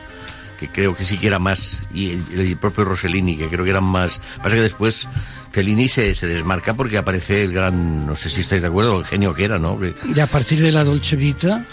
que 0.57 0.67
creo 0.67 0.95
que 0.95 1.05
sí 1.05 1.17
que 1.17 1.27
era 1.27 1.39
más 1.39 1.83
y 1.93 2.11
el, 2.11 2.57
propio 2.57 2.83
Rossellini 2.83 3.37
que 3.37 3.47
creo 3.47 3.63
que 3.63 3.69
eran 3.69 3.83
más. 3.83 4.19
Pasa 4.41 4.55
que 4.55 4.61
después 4.61 5.07
Fellini 5.51 5.87
se, 5.87 6.13
se 6.15 6.27
desmarca 6.27 6.73
porque 6.73 6.97
aparece 6.97 7.43
el 7.43 7.53
gran 7.53 8.05
no 8.05 8.15
sé 8.15 8.29
si 8.29 8.41
estáis 8.41 8.61
de 8.61 8.67
acuerdo 8.67 8.99
el 8.99 9.05
genio 9.05 9.33
que 9.33 9.45
era 9.45 9.59
no 9.59 9.79
Y 10.13 10.19
a 10.19 10.27
partir 10.27 10.59
de 10.59 10.71
la 10.71 10.83
Dolce 10.83 11.15
Vita 11.15 11.65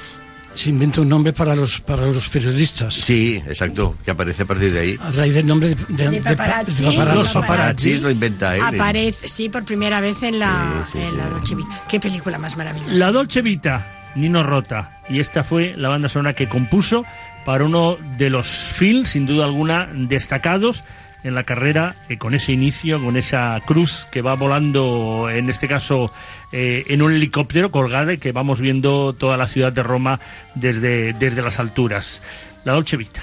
se 0.55 0.71
inventa 0.71 1.01
un 1.01 1.09
nombre 1.09 1.33
para 1.33 1.55
los, 1.57 1.81
para 1.81 2.07
los 2.07 2.29
periodistas. 2.29 2.95
Sí, 2.95 3.43
exacto, 3.47 3.97
que 4.05 4.11
aparece 4.11 4.43
a 4.45 4.47
partir 4.47 4.73
de 4.73 4.81
ahí. 4.81 4.99
A 5.01 5.11
raíz 5.11 5.35
del 5.35 5.47
nombre 5.47 5.75
de, 5.75 5.77
de- 5.89 6.11
De 6.11 6.21
paparazzi. 6.21 6.85
de 6.85 6.91
paparazzi. 6.93 7.19
Los 7.19 7.33
paparazzi 7.33 7.99
lo 7.99 8.11
inventa 8.11 8.55
él. 8.57 8.63
Aparece, 8.63 9.29
sí, 9.29 9.49
por 9.49 9.65
primera 9.65 10.01
vez 10.01 10.23
en 10.23 10.39
la, 10.39 10.85
Sí, 10.93 10.99
sí, 10.99 11.05
en 11.05 11.17
la. 11.17 11.29
Dolce 11.29 11.55
Vita. 11.55 11.85
Qué 11.89 12.01
película 12.01 12.39
más 12.39 12.57
maravillosa. 12.57 12.93
La 12.95 13.11
Dolce 13.13 13.43
Vita, 13.43 14.13
Nino 14.15 14.43
Rota. 14.43 15.01
Y 15.09 15.21
esta 15.21 15.45
fue 15.45 15.75
la 15.77 15.89
banda 15.89 16.09
sonora 16.09 16.35
que 16.35 16.49
compuso 16.49 17.05
para 17.45 17.65
uno 17.65 17.99
de 18.17 18.31
los 18.31 18.47
films, 18.47 19.11
sin 19.11 19.27
duda 19.27 19.45
alguna, 19.45 19.87
destacados 19.93 20.83
en 21.25 21.35
la 21.35 21.43
carrera, 21.43 21.97
eh, 22.09 22.19
con 22.19 22.35
ese 22.35 22.53
inicio, 22.53 23.03
con 23.03 23.17
esa 23.17 23.61
cruz 23.67 24.07
que 24.13 24.23
va 24.23 24.35
volando, 24.35 25.29
en 25.31 25.51
este 25.51 25.67
caso, 25.67 26.13
eh, 26.53 26.85
en 26.89 27.03
un 27.03 27.13
helicóptero 27.13 27.71
colgada 27.71 28.13
y 28.13 28.19
que 28.19 28.33
vamos 28.33 28.61
viendo 28.61 29.15
toda 29.15 29.37
la 29.37 29.47
ciudad 29.47 29.73
de 29.73 29.83
Roma 29.83 30.21
desde, 30.55 31.15
desde 31.15 31.43
las 31.43 31.59
alturas. 31.59 32.23
La 32.65 32.75
Dolce 32.75 32.97
Vita. 32.97 33.23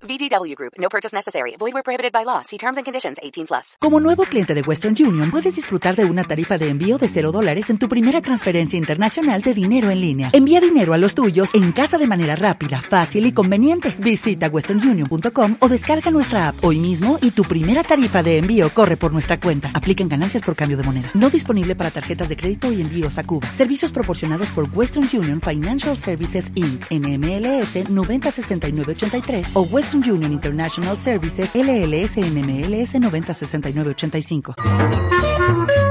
VGW 0.31 0.55
Group. 0.55 0.73
No 0.77 0.89
purchase 0.89 1.13
necessary. 1.15 1.55
Void 1.57 1.73
where 1.73 1.83
prohibited 1.83 2.11
by 2.11 2.23
law. 2.25 2.41
See 2.43 2.57
terms 2.57 2.77
and 2.77 2.85
conditions. 2.85 3.19
18 3.21 3.47
plus. 3.47 3.77
Como 3.79 3.99
nuevo 3.99 4.23
cliente 4.23 4.53
de 4.53 4.61
Western 4.61 4.95
Union, 4.99 5.31
puedes 5.31 5.55
disfrutar 5.55 5.95
de 5.95 6.05
una 6.05 6.23
tarifa 6.23 6.57
de 6.57 6.69
envío 6.69 6.97
de 6.97 7.07
0 7.07 7.31
dólares 7.31 7.69
en 7.69 7.77
tu 7.77 7.87
primera 7.87 8.21
transferencia 8.21 8.77
internacional 8.77 9.41
de 9.41 9.53
dinero 9.53 9.89
en 9.89 10.01
línea. 10.01 10.29
Envía 10.33 10.61
dinero 10.61 10.93
a 10.93 10.97
los 10.97 11.15
tuyos 11.15 11.53
en 11.53 11.71
casa 11.71 11.97
de 11.97 12.07
manera 12.07 12.35
rápida, 12.35 12.81
fácil 12.81 13.25
y 13.25 13.33
conveniente. 13.33 13.95
Visita 13.99 14.47
westernunion.com 14.47 15.57
o 15.59 15.67
descarga 15.67 16.11
nuestra 16.11 16.49
app 16.49 16.63
hoy 16.63 16.79
mismo 16.79 17.19
y 17.21 17.31
tu 17.31 17.43
primera 17.43 17.83
tarifa 17.83 18.23
de 18.23 18.37
envío 18.37 18.69
corre 18.69 18.97
por 18.97 19.11
nuestra 19.11 19.39
cuenta. 19.39 19.71
Aplican 19.73 20.07
ganancias 20.09 20.43
por 20.43 20.55
cambio 20.55 20.77
de 20.77 20.83
moneda. 20.83 21.11
No 21.13 21.29
disponible 21.29 21.75
para 21.75 21.91
tarjetas 21.91 22.29
de 22.29 22.37
crédito 22.37 22.71
y 22.71 22.81
envíos 22.81 23.17
a 23.17 23.23
Cuba. 23.23 23.47
Servicios 23.51 23.91
proporcionados 23.91 24.51
por 24.51 24.67
Western 24.73 25.07
Union 25.13 25.41
Financial 25.41 25.97
Services 25.97 26.51
Inc. 26.55 26.85
NMLS 26.89 27.89
906983 27.89 29.49
o 29.53 29.61
Western 29.63 30.09
Union 30.09 30.20
International 30.25 30.97
Services 30.97 31.55
LLS 31.55 32.17
NMLS 32.17 32.99
906985. 32.99 35.90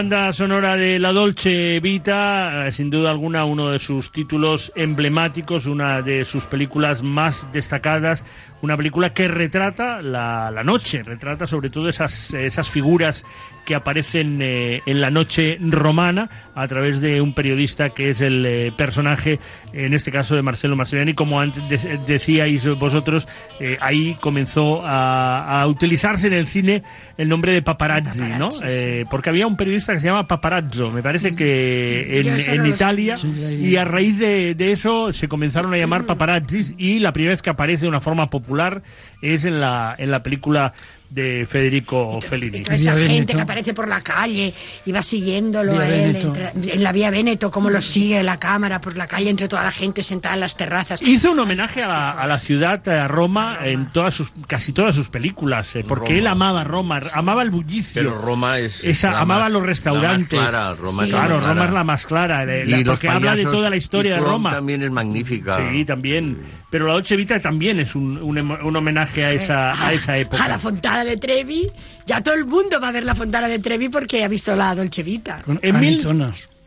Banda 0.00 0.32
sonora 0.32 0.78
de 0.78 0.98
La 0.98 1.12
Dolce 1.12 1.78
Vita, 1.78 2.66
eh, 2.66 2.72
sin 2.72 2.88
duda 2.88 3.10
alguna, 3.10 3.44
uno 3.44 3.68
de 3.68 3.78
sus 3.78 4.10
títulos 4.10 4.72
emblemáticos, 4.74 5.66
una 5.66 6.00
de 6.00 6.24
sus 6.24 6.46
películas 6.46 7.02
más 7.02 7.46
destacadas, 7.52 8.24
una 8.62 8.78
película 8.78 9.12
que 9.12 9.28
retrata 9.28 10.00
la, 10.00 10.50
la 10.50 10.64
noche, 10.64 11.02
retrata 11.02 11.46
sobre 11.46 11.68
todo 11.68 11.90
esas, 11.90 12.32
esas 12.32 12.70
figuras 12.70 13.24
que 13.70 13.76
aparecen 13.76 14.40
eh, 14.42 14.82
en 14.84 15.00
la 15.00 15.12
noche 15.12 15.56
romana 15.60 16.28
a 16.56 16.66
través 16.66 17.00
de 17.00 17.20
un 17.20 17.34
periodista 17.34 17.90
que 17.90 18.10
es 18.10 18.20
el 18.20 18.44
eh, 18.44 18.72
personaje, 18.76 19.38
en 19.72 19.94
este 19.94 20.10
caso 20.10 20.34
de 20.34 20.42
Marcelo 20.42 20.74
Mastroianni, 20.74 21.14
como 21.14 21.40
antes 21.40 21.62
de- 21.84 21.98
decíais 21.98 22.66
vosotros, 22.66 23.28
eh, 23.60 23.78
ahí 23.80 24.16
comenzó 24.20 24.82
a, 24.84 25.60
a 25.62 25.66
utilizarse 25.68 26.26
en 26.26 26.32
el 26.32 26.48
cine 26.48 26.82
el 27.16 27.28
nombre 27.28 27.52
de 27.52 27.62
paparazzi, 27.62 28.22
¿no? 28.40 28.50
Sí. 28.50 29.04
Porque 29.08 29.28
había 29.30 29.46
un 29.46 29.56
periodista 29.56 29.92
que 29.94 30.00
se 30.00 30.06
llama 30.06 30.26
Paparazzo, 30.26 30.90
me 30.90 31.00
parece 31.02 31.36
que 31.36 32.22
Yo 32.24 32.52
en, 32.52 32.66
Italia, 32.66 33.14
y 33.60 33.76
a 33.76 33.84
raíz 33.84 34.18
de, 34.18 34.56
de 34.56 34.72
eso 34.72 35.12
se 35.12 35.28
comenzaron 35.28 35.72
a 35.74 35.76
llamar 35.78 36.06
paparazzis 36.06 36.74
y 36.76 36.98
la 36.98 37.12
primera 37.12 37.34
vez 37.34 37.42
que 37.42 37.50
aparece 37.50 37.82
de 37.82 37.88
una 37.88 38.00
forma 38.00 38.26
popular 38.30 38.82
es 39.22 39.44
en 39.44 39.60
la, 39.60 39.94
en 39.96 40.10
la 40.10 40.24
película 40.24 40.72
de 41.10 41.46
Federico 41.50 42.18
Fellini. 42.20 42.58
Esa 42.58 42.92
gente 42.94 43.08
Veneto. 43.08 43.34
que 43.36 43.40
aparece 43.42 43.74
por 43.74 43.88
la 43.88 44.00
calle 44.00 44.54
y 44.86 44.92
va 44.92 45.02
siguiéndolo 45.02 45.72
Vía 45.72 45.80
a 45.82 45.88
él 45.88 46.16
entre- 46.16 46.52
en 46.74 46.82
la 46.84 46.92
vía 46.92 47.10
Veneto, 47.10 47.50
cómo 47.50 47.68
lo 47.68 47.80
sigue 47.80 48.22
la 48.22 48.38
cámara 48.38 48.80
por 48.80 48.96
la 48.96 49.06
calle 49.08 49.28
entre 49.30 49.48
toda 49.48 49.62
la 49.64 49.72
gente 49.72 50.02
sentada 50.02 50.34
en 50.36 50.40
las 50.40 50.56
terrazas. 50.56 51.02
Hizo 51.02 51.32
un 51.32 51.38
homenaje 51.40 51.82
a 51.82 51.88
la, 51.88 52.10
a 52.12 52.26
la 52.26 52.38
ciudad, 52.38 52.86
a 52.88 53.08
Roma, 53.08 53.58
en 53.64 53.90
todas 53.92 54.14
sus, 54.14 54.28
casi 54.46 54.72
todas 54.72 54.94
sus 54.94 55.08
películas, 55.08 55.74
eh, 55.76 55.84
porque 55.86 56.08
Roma. 56.10 56.18
él 56.18 56.26
amaba 56.28 56.64
Roma, 56.64 57.00
amaba 57.12 57.42
el 57.42 57.50
bullicio. 57.50 57.92
Pero 58.02 58.20
Roma 58.20 58.58
es. 58.58 58.84
Esa, 58.84 59.10
la 59.10 59.20
amaba 59.20 59.40
más- 59.44 59.52
los 59.52 59.66
restaurantes. 59.66 60.38
la 60.38 60.44
más 60.44 60.50
clara, 60.52 60.74
Roma 60.74 61.02
es 61.04 61.10
la 61.10 61.18
claro. 61.18 61.40
Roma 61.40 61.64
es 61.64 61.72
la 61.72 61.84
más 61.84 62.06
clara, 62.06 62.42
eh, 62.44 62.64
la- 62.66 62.78
Y 62.78 62.84
los 62.84 62.94
porque 62.94 63.08
habla 63.08 63.34
de 63.34 63.44
toda 63.44 63.68
la 63.68 63.76
historia 63.76 64.12
y 64.12 64.14
de 64.14 64.20
Roma. 64.20 64.52
también 64.52 64.82
es 64.82 64.90
magnífica. 64.90 65.58
Sí, 65.72 65.84
también. 65.84 66.38
Pero 66.70 66.86
la 66.86 66.92
Dolce 66.92 67.16
Vita 67.16 67.40
también 67.40 67.80
es 67.80 67.96
un, 67.96 68.16
un, 68.22 68.36
emo- 68.36 68.62
un 68.62 68.76
homenaje 68.76 69.24
a 69.24 69.32
esa, 69.32 69.72
a 69.86 69.92
esa 69.92 70.16
época. 70.16 70.44
A 70.44 70.48
la 70.48 70.58
Fontana 70.58 70.99
de 71.04 71.16
Trevi. 71.16 71.70
Ya 72.06 72.22
todo 72.22 72.34
el 72.34 72.44
mundo 72.44 72.80
va 72.80 72.88
a 72.88 72.92
ver 72.92 73.04
la 73.04 73.14
Fontana 73.14 73.48
de 73.48 73.58
Trevi 73.58 73.88
porque 73.88 74.24
ha 74.24 74.28
visto 74.28 74.54
la 74.56 74.74
Dolce 74.74 75.02
Vita. 75.02 75.40
Con 75.44 75.58
En 75.62 75.78
mil-. 75.78 76.00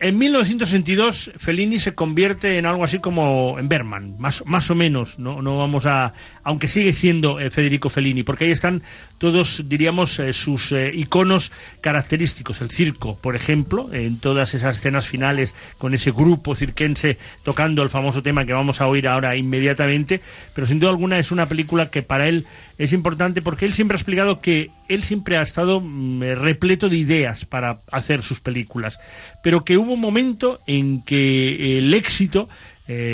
En 0.00 0.18
1962, 0.18 1.32
Fellini 1.38 1.80
se 1.80 1.94
convierte 1.94 2.58
en 2.58 2.66
algo 2.66 2.84
así 2.84 2.98
como 2.98 3.56
en 3.58 3.70
Berman, 3.70 4.16
más, 4.18 4.42
más 4.44 4.68
o 4.70 4.74
menos. 4.74 5.18
No, 5.18 5.40
no 5.40 5.56
vamos 5.56 5.86
a. 5.86 6.12
Aunque 6.42 6.68
sigue 6.68 6.92
siendo 6.92 7.40
eh, 7.40 7.50
Federico 7.50 7.88
Fellini, 7.88 8.22
porque 8.22 8.44
ahí 8.44 8.50
están 8.50 8.82
todos, 9.18 9.62
diríamos, 9.66 10.18
eh, 10.18 10.32
sus 10.32 10.72
eh, 10.72 10.90
iconos 10.94 11.52
característicos. 11.80 12.60
El 12.60 12.70
circo, 12.70 13.16
por 13.16 13.36
ejemplo, 13.36 13.92
en 13.92 14.18
todas 14.18 14.54
esas 14.54 14.78
escenas 14.78 15.06
finales 15.06 15.54
con 15.78 15.94
ese 15.94 16.10
grupo 16.10 16.54
cirquense 16.54 17.18
tocando 17.42 17.82
el 17.82 17.90
famoso 17.90 18.22
tema 18.22 18.44
que 18.44 18.52
vamos 18.52 18.80
a 18.80 18.88
oír 18.88 19.08
ahora 19.08 19.36
inmediatamente. 19.36 20.20
Pero 20.54 20.66
sin 20.66 20.80
duda 20.80 20.90
alguna 20.90 21.18
es 21.18 21.30
una 21.30 21.46
película 21.46 21.90
que 21.90 22.02
para 22.02 22.28
él 22.28 22.46
es 22.78 22.92
importante 22.92 23.40
porque 23.40 23.66
él 23.66 23.74
siempre 23.74 23.94
ha 23.94 23.98
explicado 23.98 24.40
que 24.40 24.70
él 24.88 25.04
siempre 25.04 25.36
ha 25.36 25.42
estado 25.42 25.80
mm, 25.80 26.22
eh, 26.22 26.34
repleto 26.34 26.88
de 26.88 26.96
ideas 26.96 27.44
para 27.44 27.80
hacer 27.90 28.22
sus 28.22 28.40
películas, 28.40 28.98
pero 29.42 29.64
que 29.64 29.78
hubo 29.78 29.92
un 29.92 30.00
momento 30.00 30.60
en 30.66 31.02
que 31.02 31.78
el 31.78 31.94
éxito 31.94 32.48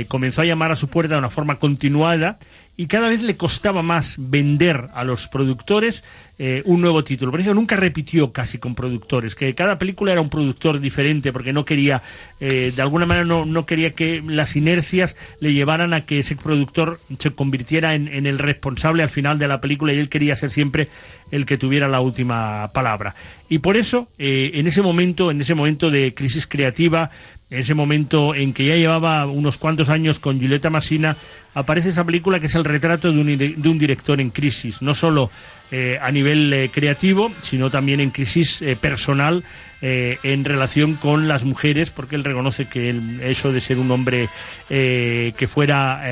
comenzó 0.09 0.42
a 0.42 0.44
llamar 0.44 0.72
a 0.72 0.76
su 0.76 0.88
puerta 0.88 1.14
de 1.14 1.20
una 1.20 1.30
forma 1.30 1.61
continuada 1.61 2.40
y 2.81 2.87
cada 2.87 3.11
vez 3.11 3.20
le 3.20 3.37
costaba 3.37 3.83
más 3.83 4.16
vender 4.18 4.87
a 4.95 5.05
los 5.05 5.28
productores 5.28 6.03
eh, 6.39 6.62
un 6.64 6.81
nuevo 6.81 7.05
título. 7.05 7.31
Por 7.31 7.43
eso 7.43 7.53
nunca 7.53 7.76
repitió 7.76 8.33
casi 8.33 8.57
con 8.57 8.74
productores, 8.74 9.35
que 9.35 9.55
cada 9.55 9.78
película 9.78 10.12
era 10.12 10.22
un 10.22 10.31
productor 10.31 10.81
diferente 10.81 11.31
porque 11.31 11.53
no 11.53 11.66
quería, 11.66 12.01
eh, 12.41 12.72
de 12.74 12.81
alguna 12.81 13.05
manera 13.05 13.26
no, 13.26 13.45
no 13.45 13.66
quería 13.66 13.93
que 13.93 14.22
las 14.26 14.57
inercias 14.57 15.14
le 15.41 15.53
llevaran 15.53 15.93
a 15.93 16.07
que 16.07 16.20
ese 16.20 16.37
productor 16.37 17.01
se 17.18 17.33
convirtiera 17.33 17.95
en, 17.95 18.09
en 18.09 18.24
el 18.24 18.39
responsable 18.39 19.03
al 19.03 19.11
final 19.11 19.39
de 19.39 19.49
la 19.49 19.61
película 19.61 19.93
y 19.93 19.99
él 19.99 20.09
quería 20.09 20.35
ser 20.35 20.51
siempre 20.51 20.89
el 21.31 21.45
que 21.45 21.59
tuviera 21.59 21.87
la 21.87 22.01
última 22.01 22.70
palabra. 22.72 23.14
Y 23.51 23.59
por 23.59 23.76
eso, 23.76 24.09
eh, 24.18 24.53
en 24.55 24.66
ese 24.66 24.81
momento, 24.81 25.31
en 25.31 25.41
ese 25.41 25.55
momento 25.55 25.91
de 25.91 26.14
crisis 26.14 26.47
creativa, 26.47 27.11
ese 27.51 27.74
momento 27.74 28.34
en 28.34 28.53
que 28.53 28.64
ya 28.64 28.76
llevaba 28.76 29.26
unos 29.26 29.59
cuantos 29.59 29.88
años 29.88 30.18
con 30.20 30.38
Giulietta 30.38 30.70
Massina, 30.70 31.16
aparece 31.55 31.88
esa 31.88 32.05
película 32.05 32.38
que 32.38 32.46
es 32.46 32.55
el 32.55 32.64
retrato 32.64 33.11
de 33.11 33.20
un, 33.20 33.36
de 33.36 33.68
un 33.68 33.78
director 33.78 34.20
en 34.20 34.30
crisis, 34.30 34.82
no 34.82 34.94
solo 34.94 35.30
eh, 35.72 35.98
a 36.03 36.11
nivel 36.11 36.53
eh, 36.53 36.68
creativo, 36.72 37.30
sino 37.42 37.70
también 37.70 38.01
en 38.01 38.11
crisis 38.11 38.61
eh, 38.61 38.74
personal 38.74 39.44
en 39.82 40.44
relación 40.44 40.96
con 40.96 41.26
las 41.26 41.44
mujeres, 41.44 41.88
porque 41.88 42.14
él 42.14 42.22
reconoce 42.22 42.66
que 42.68 42.94
eso 43.22 43.51
de 43.51 43.62
ser 43.62 43.78
un 43.78 43.90
hombre 43.90 44.28
que 44.68 45.48
fuera 45.48 46.03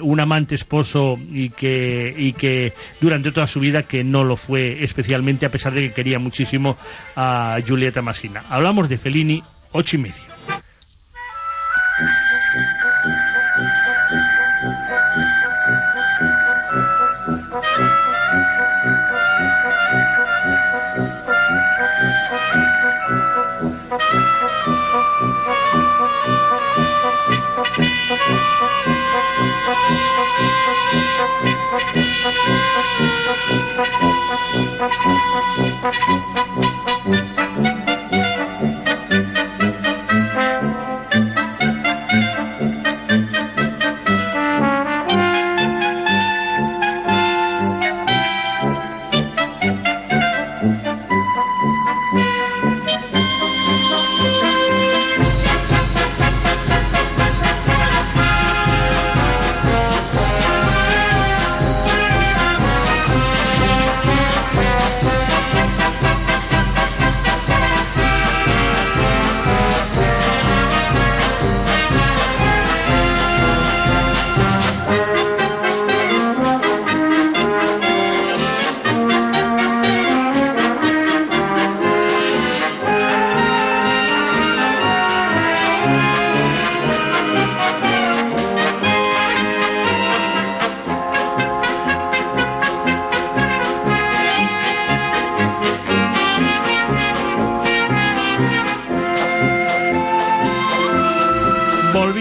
un 0.00 0.18
amante 0.18 0.54
esposo 0.54 1.18
y 1.30 1.50
que, 1.50 2.14
y 2.16 2.32
que 2.32 2.72
durante 3.02 3.30
toda 3.30 3.46
su 3.46 3.60
vida 3.60 3.82
que 3.82 4.02
no 4.02 4.24
lo 4.24 4.38
fue 4.38 4.82
especialmente, 4.82 5.44
a 5.44 5.50
pesar 5.50 5.74
de 5.74 5.88
que 5.88 5.92
quería 5.92 6.18
muchísimo 6.18 6.78
a 7.16 7.58
Giulietta 7.66 8.00
Massina. 8.00 8.44
Hablamos 8.48 8.88
de 8.88 8.96
Fellini, 8.96 9.42
ocho 9.72 9.96
y 9.96 10.00
medio. 10.00 10.27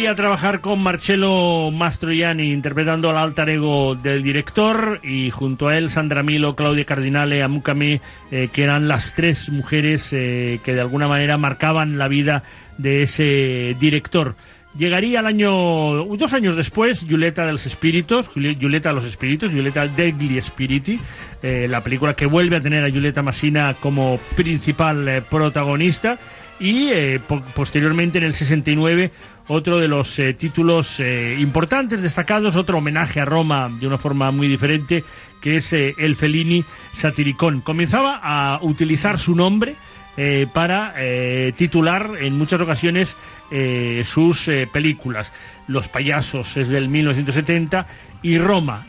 A 0.08 0.16
trabajar 0.16 0.62
con 0.62 0.82
Marcello 0.82 1.70
Mastroianni 1.72 2.52
interpretando 2.52 3.10
al 3.10 3.18
alter 3.18 3.50
ego 3.50 3.96
del 3.96 4.24
director 4.24 5.00
y 5.04 5.30
junto 5.32 5.68
a 5.68 5.78
él 5.78 5.90
Sandra 5.90 6.24
Milo, 6.24 6.56
Claudia 6.56 6.86
Cardinale, 6.86 7.44
Amukame, 7.44 8.02
eh, 8.32 8.50
que 8.52 8.64
eran 8.64 8.88
las 8.88 9.14
tres 9.16 9.50
mujeres 9.50 10.10
eh, 10.14 10.60
que 10.64 10.74
de 10.74 10.82
alguna 10.82 11.08
manera 11.08 11.38
marcaban 11.38 11.98
la 11.98 12.08
vida 12.08 12.44
de 12.78 13.02
ese 13.04 13.76
director. 13.80 14.36
Llegaría 14.78 15.22
el 15.22 15.26
año, 15.26 16.04
dos 16.18 16.34
años 16.34 16.56
después, 16.56 17.06
Giulietta 17.08 17.46
de 17.46 17.52
los 17.54 17.66
Espíritus, 17.66 18.30
Giulietta 18.34 18.90
de 18.90 18.96
los 18.96 19.06
Espíritus, 19.06 19.52
Giulietta 19.52 19.88
degli 19.88 20.40
Spiriti, 20.40 21.00
eh, 21.42 21.68
la 21.70 21.84
película 21.84 22.14
que 22.16 22.28
vuelve 22.28 22.58
a 22.58 22.62
tener 22.62 22.84
a 22.84 22.90
Giulietta 22.90 23.24
Massina 23.24 23.76
como 23.80 24.20
principal 24.36 25.08
eh, 25.08 25.22
protagonista 25.22 26.20
y 26.60 26.90
po- 27.28 27.42
posteriormente 27.56 28.18
en 28.20 28.24
el 28.24 28.34
69 28.34 29.12
otro 29.48 29.80
de 29.80 29.88
los 29.88 30.20
eh, 30.20 30.34
títulos 30.34 31.00
eh, 31.00 31.36
importantes, 31.40 32.02
destacados, 32.02 32.56
otro 32.56 32.78
homenaje 32.80 33.20
a 33.20 33.26
Roma 33.26 33.70
de 33.80 33.88
una 33.88 33.98
forma 33.98 34.32
muy 34.32 34.48
diferente, 34.48 35.04
que 35.42 35.58
es 35.58 35.74
eh, 35.74 35.96
el 35.98 36.16
Fellini 36.16 36.66
Satiricón. 36.94 37.62
Comenzaba 37.62 38.20
a 38.22 38.60
utilizar 38.62 39.18
su 39.20 39.36
nombre 39.36 39.76
eh, 40.18 40.48
para 40.52 40.96
eh, 40.98 41.54
titular 41.56 42.12
en 42.20 42.38
muchas 42.38 42.60
ocasiones 42.60 43.16
eh, 43.52 44.02
sus 44.04 44.50
películas. 44.74 45.32
Los 45.68 45.90
payasos 45.90 46.58
es 46.58 46.70
del 46.70 46.90
1970 46.90 47.86
y 48.24 48.40
Roma, 48.40 48.86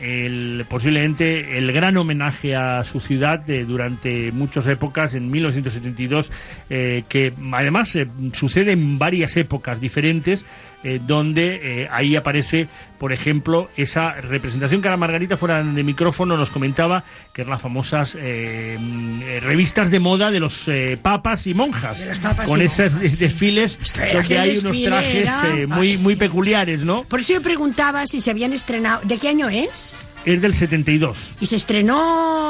posiblemente 0.67 1.57
el 1.57 1.71
gran 1.71 1.97
homenaje 1.97 2.55
a 2.55 2.83
su 2.83 2.99
ciudad 2.99 3.39
durante 3.39 4.31
muchas 4.31 4.65
épocas, 4.65 5.13
en 5.13 5.29
1972, 5.29 6.31
eh, 6.69 7.03
que 7.07 7.33
además 7.51 7.95
sucede 8.33 8.71
en 8.71 8.97
varias 8.97 9.37
épocas 9.37 9.79
diferentes, 9.79 10.45
eh, 10.83 10.99
donde 11.05 11.83
eh, 11.83 11.87
ahí 11.91 12.15
aparece, 12.15 12.67
por 12.97 13.11
ejemplo, 13.11 13.69
esa 13.75 14.13
representación 14.13 14.81
que 14.81 14.87
ahora 14.87 14.97
Margarita 14.97 15.37
fuera 15.37 15.63
de 15.63 15.83
micrófono 15.83 16.37
nos 16.37 16.49
comentaba, 16.49 17.03
que 17.33 17.41
eran 17.41 17.51
las 17.51 17.61
famosas 17.61 18.17
eh, 18.19 18.77
mm, 18.79 19.21
revistas 19.41 19.91
de 19.91 19.99
moda 19.99 20.31
de 20.31 20.39
los 20.39 20.67
eh, 20.67 20.97
papas 21.01 21.47
y 21.47 21.53
monjas, 21.53 22.05
papas 22.21 22.47
con 22.47 22.61
esos 22.61 22.99
desfiles 23.19 23.77
donde 24.13 24.39
hay 24.39 24.57
unos 24.57 24.81
trajes 24.81 25.29
eh, 25.45 25.67
muy, 25.67 25.97
muy 25.97 26.15
peculiares, 26.15 26.83
¿no? 26.83 27.03
Por 27.03 27.19
eso 27.19 27.33
yo 27.33 27.41
preguntaba 27.41 28.05
si 28.07 28.21
se 28.21 28.31
habían 28.31 28.53
estrenado. 28.53 29.01
¿De 29.03 29.17
qué 29.17 29.29
año 29.29 29.49
es? 29.49 30.05
Es 30.25 30.41
del 30.41 30.53
72. 30.53 31.17
Y 31.39 31.45
se 31.45 31.55
estrenó. 31.55 31.95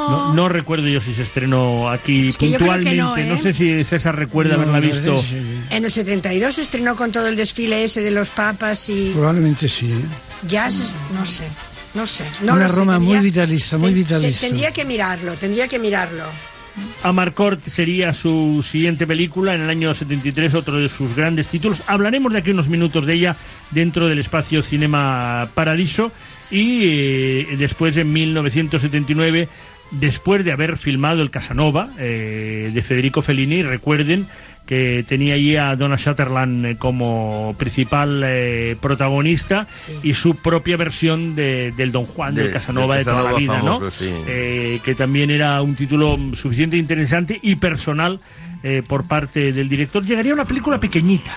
No, 0.10 0.34
no 0.34 0.50
recuerdo 0.50 0.88
yo 0.88 1.00
si 1.02 1.14
se 1.14 1.22
estrenó 1.22 1.90
aquí 1.90 2.32
que 2.34 2.50
yo 2.50 2.58
creo 2.58 2.80
que 2.80 2.90
puntualmente. 2.90 2.96
no, 3.30 3.36
¿eh? 3.36 3.40
sé 3.42 3.54
si 3.54 3.84
César 3.84 4.16
recuerda 4.16 4.56
No, 4.56 4.64
haberla 4.64 4.80
no, 4.80 4.88
visto. 4.88 5.22
sí, 5.22 5.28
sí. 5.30 5.60
En 5.70 5.86
el 5.86 5.92
72 5.92 6.56
se 6.56 6.62
estrenó 6.64 6.96
con 6.96 7.12
todo 7.12 7.28
el 7.28 7.36
desfile 7.36 7.84
ese 7.84 8.02
de 8.02 8.12
los 8.12 8.30
papas 8.30 8.90
y 8.90 9.12
Probablemente 9.14 9.70
sí. 9.70 9.92
¿eh? 9.92 9.96
ya 10.48 10.72
se, 10.72 10.84
no 11.14 11.26
sé, 11.26 11.44
no 11.94 12.08
sé. 12.08 12.24
No 12.44 12.54
Una 12.54 12.68
sé, 12.68 12.74
Roma 12.76 12.94
tendría- 12.98 13.18
muy 13.20 13.26
vitalista, 13.30 13.78
muy 13.78 13.90
ten- 13.90 13.96
vitalista. 13.96 14.48
Tendría 14.48 14.72
que 14.72 14.86
mirarlo, 14.86 15.34
tendría 15.36 15.68
que 15.68 15.78
mirarlo. 15.80 16.24
Amarcord 17.04 17.60
sería 17.68 18.14
su 18.14 18.66
siguiente 18.68 19.06
película 19.06 19.54
en 19.54 19.62
el 19.62 19.70
año 19.70 19.94
73, 19.94 20.54
otro 20.54 20.78
de 20.80 20.88
sus 20.90 21.16
grandes 21.16 21.48
títulos. 21.50 21.80
Hablaremos 21.88 22.32
de 22.34 22.40
aquí 22.40 22.52
unos 22.52 22.68
minutos 22.68 23.06
de 23.06 23.14
ella 23.14 23.36
dentro 23.72 24.08
del 24.08 24.20
espacio 24.20 24.64
Cinema 24.64 25.50
Paradiso. 25.54 26.12
Y 26.52 26.82
eh, 26.84 27.48
después, 27.58 27.96
en 27.98 28.12
1979, 28.12 29.48
después 29.92 30.44
de 30.46 30.52
haber 30.52 30.78
filmado 30.78 31.22
El 31.22 31.30
Casanova 31.32 31.90
eh, 31.98 32.72
de 32.74 32.82
Federico 32.82 33.22
Fellini, 33.22 33.64
recuerden 33.64 34.28
que 34.66 35.04
tenía 35.08 35.34
allí 35.34 35.56
a 35.56 35.76
Donna 35.76 35.98
Sutherland 35.98 36.64
eh, 36.66 36.76
como 36.78 37.56
principal 37.58 38.22
eh, 38.24 38.76
protagonista 38.80 39.66
y 40.04 40.14
su 40.14 40.36
propia 40.36 40.78
versión 40.78 41.34
de- 41.36 41.74
del 41.76 41.92
Don 41.92 42.06
Juan, 42.06 42.36
del 42.36 42.48
De- 42.48 42.52
Casanova 42.54 42.96
del 42.98 43.06
de 43.06 43.12
toda 43.12 43.24
la 43.24 43.30
Casanova 43.32 43.40
vida, 43.40 43.62
¿no? 43.86 43.90
sí. 43.92 44.12
Eh, 44.28 44.80
que 44.86 44.94
también 44.94 45.32
era 45.32 45.60
un 45.64 45.74
título 45.76 46.20
suficiente 46.34 46.78
interesante 46.78 47.40
y 47.42 47.56
personal 47.56 48.20
eh, 48.62 48.84
por 48.88 49.06
parte 49.08 49.52
del 49.54 49.70
director. 49.70 50.06
Llegaría 50.06 50.34
una 50.36 50.46
película 50.46 50.80
pequeñita 50.80 51.36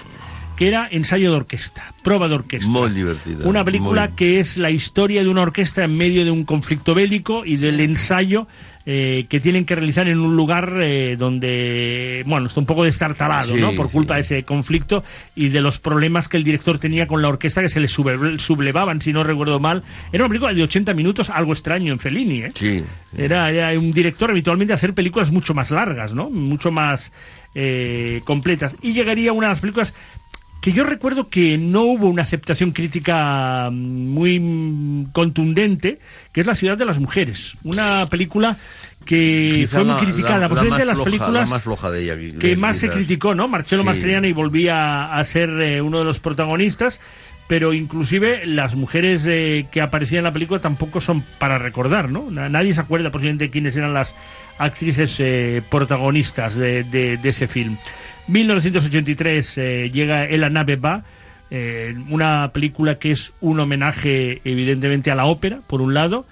que 0.62 0.68
era 0.68 0.88
ensayo 0.90 1.30
de 1.32 1.36
orquesta, 1.38 1.92
prueba 2.04 2.28
de 2.28 2.36
orquesta. 2.36 2.70
Muy 2.70 2.90
divertida. 2.90 3.44
Una 3.48 3.64
película 3.64 4.06
muy- 4.08 4.16
que 4.16 4.38
es 4.38 4.56
la 4.56 4.70
historia 4.70 5.22
de 5.22 5.28
una 5.28 5.42
orquesta 5.42 5.82
en 5.84 5.96
medio 5.96 6.24
de 6.24 6.30
un 6.30 6.44
conflicto 6.44 6.94
bélico 6.94 7.44
y 7.44 7.56
del 7.56 7.80
ensayo 7.80 8.46
eh, 8.84 9.26
que 9.28 9.38
tienen 9.38 9.64
que 9.64 9.76
realizar 9.76 10.08
en 10.08 10.18
un 10.18 10.34
lugar 10.34 10.72
eh, 10.80 11.14
donde, 11.16 12.24
bueno, 12.26 12.46
está 12.46 12.58
un 12.58 12.66
poco 12.66 12.82
destartalado, 12.82 13.54
Sí, 13.54 13.60
¿no? 13.60 13.72
Por 13.74 13.86
sí. 13.86 13.92
culpa 13.92 14.16
de 14.16 14.22
ese 14.22 14.42
conflicto 14.44 15.04
y 15.36 15.50
de 15.50 15.60
los 15.60 15.78
problemas 15.78 16.28
que 16.28 16.36
el 16.36 16.42
director 16.44 16.80
tenía 16.80 17.06
con 17.06 17.22
la 17.22 17.28
orquesta 17.28 17.62
que 17.62 17.68
se 17.68 17.78
le 17.78 17.86
sublevaban, 17.86 19.00
si 19.00 19.12
no 19.12 19.22
recuerdo 19.22 19.60
mal. 19.60 19.82
Era 20.12 20.24
una 20.24 20.28
película 20.30 20.52
de 20.52 20.62
80 20.64 20.94
minutos, 20.94 21.30
algo 21.30 21.52
extraño 21.52 21.92
en 21.92 21.98
Fellini, 22.00 22.42
¿eh? 22.42 22.50
Sí. 22.54 22.82
Era, 23.16 23.50
era 23.50 23.78
un 23.78 23.92
director 23.92 24.30
habitualmente 24.30 24.72
a 24.72 24.76
hacer 24.76 24.94
películas 24.94 25.30
mucho 25.30 25.54
más 25.54 25.70
largas, 25.70 26.12
¿no? 26.14 26.28
Mucho 26.30 26.72
más 26.72 27.12
eh, 27.54 28.20
completas. 28.24 28.74
Y 28.82 28.94
llegaría 28.94 29.32
una 29.32 29.46
de 29.48 29.52
las 29.52 29.60
películas 29.60 29.94
que 30.62 30.72
yo 30.72 30.84
recuerdo 30.84 31.28
que 31.28 31.58
no 31.58 31.82
hubo 31.82 32.08
una 32.08 32.22
aceptación 32.22 32.70
crítica 32.70 33.68
mm, 33.70 34.08
muy 34.08 35.06
contundente, 35.12 35.98
que 36.32 36.40
es 36.40 36.46
La 36.46 36.54
ciudad 36.54 36.78
de 36.78 36.84
las 36.86 36.98
mujeres. 36.98 37.56
Una 37.64 38.06
película 38.06 38.56
que 39.04 39.52
Quizá 39.62 39.78
fue 39.78 39.84
muy 39.84 39.94
la- 39.94 40.00
criticada, 40.00 40.38
la- 40.38 40.48
posiblemente 40.48 40.78
la 40.78 40.78
de 40.78 40.86
las 40.86 40.94
floja, 40.94 41.10
películas 41.10 41.48
la 41.50 41.54
más 41.56 41.62
floja 41.62 41.90
de 41.90 42.02
ella, 42.02 42.16
de- 42.16 42.36
que 42.36 42.56
más 42.56 42.76
se 42.78 42.88
criticó, 42.88 43.34
¿no? 43.34 43.48
Marcello 43.48 43.82
Sí. 43.82 43.86
Mastroianni 43.86 44.32
volvía 44.32 45.12
a 45.12 45.24
ser 45.24 45.50
eh, 45.60 45.82
uno 45.82 45.98
de 45.98 46.04
los 46.04 46.20
protagonistas, 46.20 47.00
pero 47.48 47.72
inclusive 47.74 48.46
las 48.46 48.76
mujeres 48.76 49.24
eh, 49.26 49.66
que 49.72 49.80
aparecían 49.80 50.18
en 50.20 50.24
la 50.24 50.32
película 50.32 50.60
tampoco 50.60 51.00
son 51.00 51.22
para 51.40 51.58
recordar, 51.58 52.08
¿no? 52.08 52.30
Na- 52.30 52.48
Nadie 52.48 52.72
se 52.72 52.80
acuerda 52.80 53.10
posiblemente 53.10 53.50
quiénes 53.50 53.76
eran 53.76 53.92
las 53.92 54.14
actrices 54.58 55.16
eh, 55.18 55.60
protagonistas 55.68 56.54
de, 56.54 56.84
de- 56.84 57.16
de 57.16 57.28
ese 57.28 57.48
film. 57.48 57.76
1983 58.32 59.58
eh, 59.58 59.90
llega 59.92 60.24
El 60.24 60.50
nave 60.52 60.76
va, 60.76 61.04
eh, 61.50 61.94
una 62.08 62.50
película 62.52 62.98
que 62.98 63.12
es 63.12 63.34
un 63.40 63.60
homenaje 63.60 64.40
evidentemente 64.44 65.10
a 65.10 65.14
la 65.14 65.26
ópera, 65.26 65.60
por 65.66 65.82
un 65.82 65.92
lado, 65.92 66.24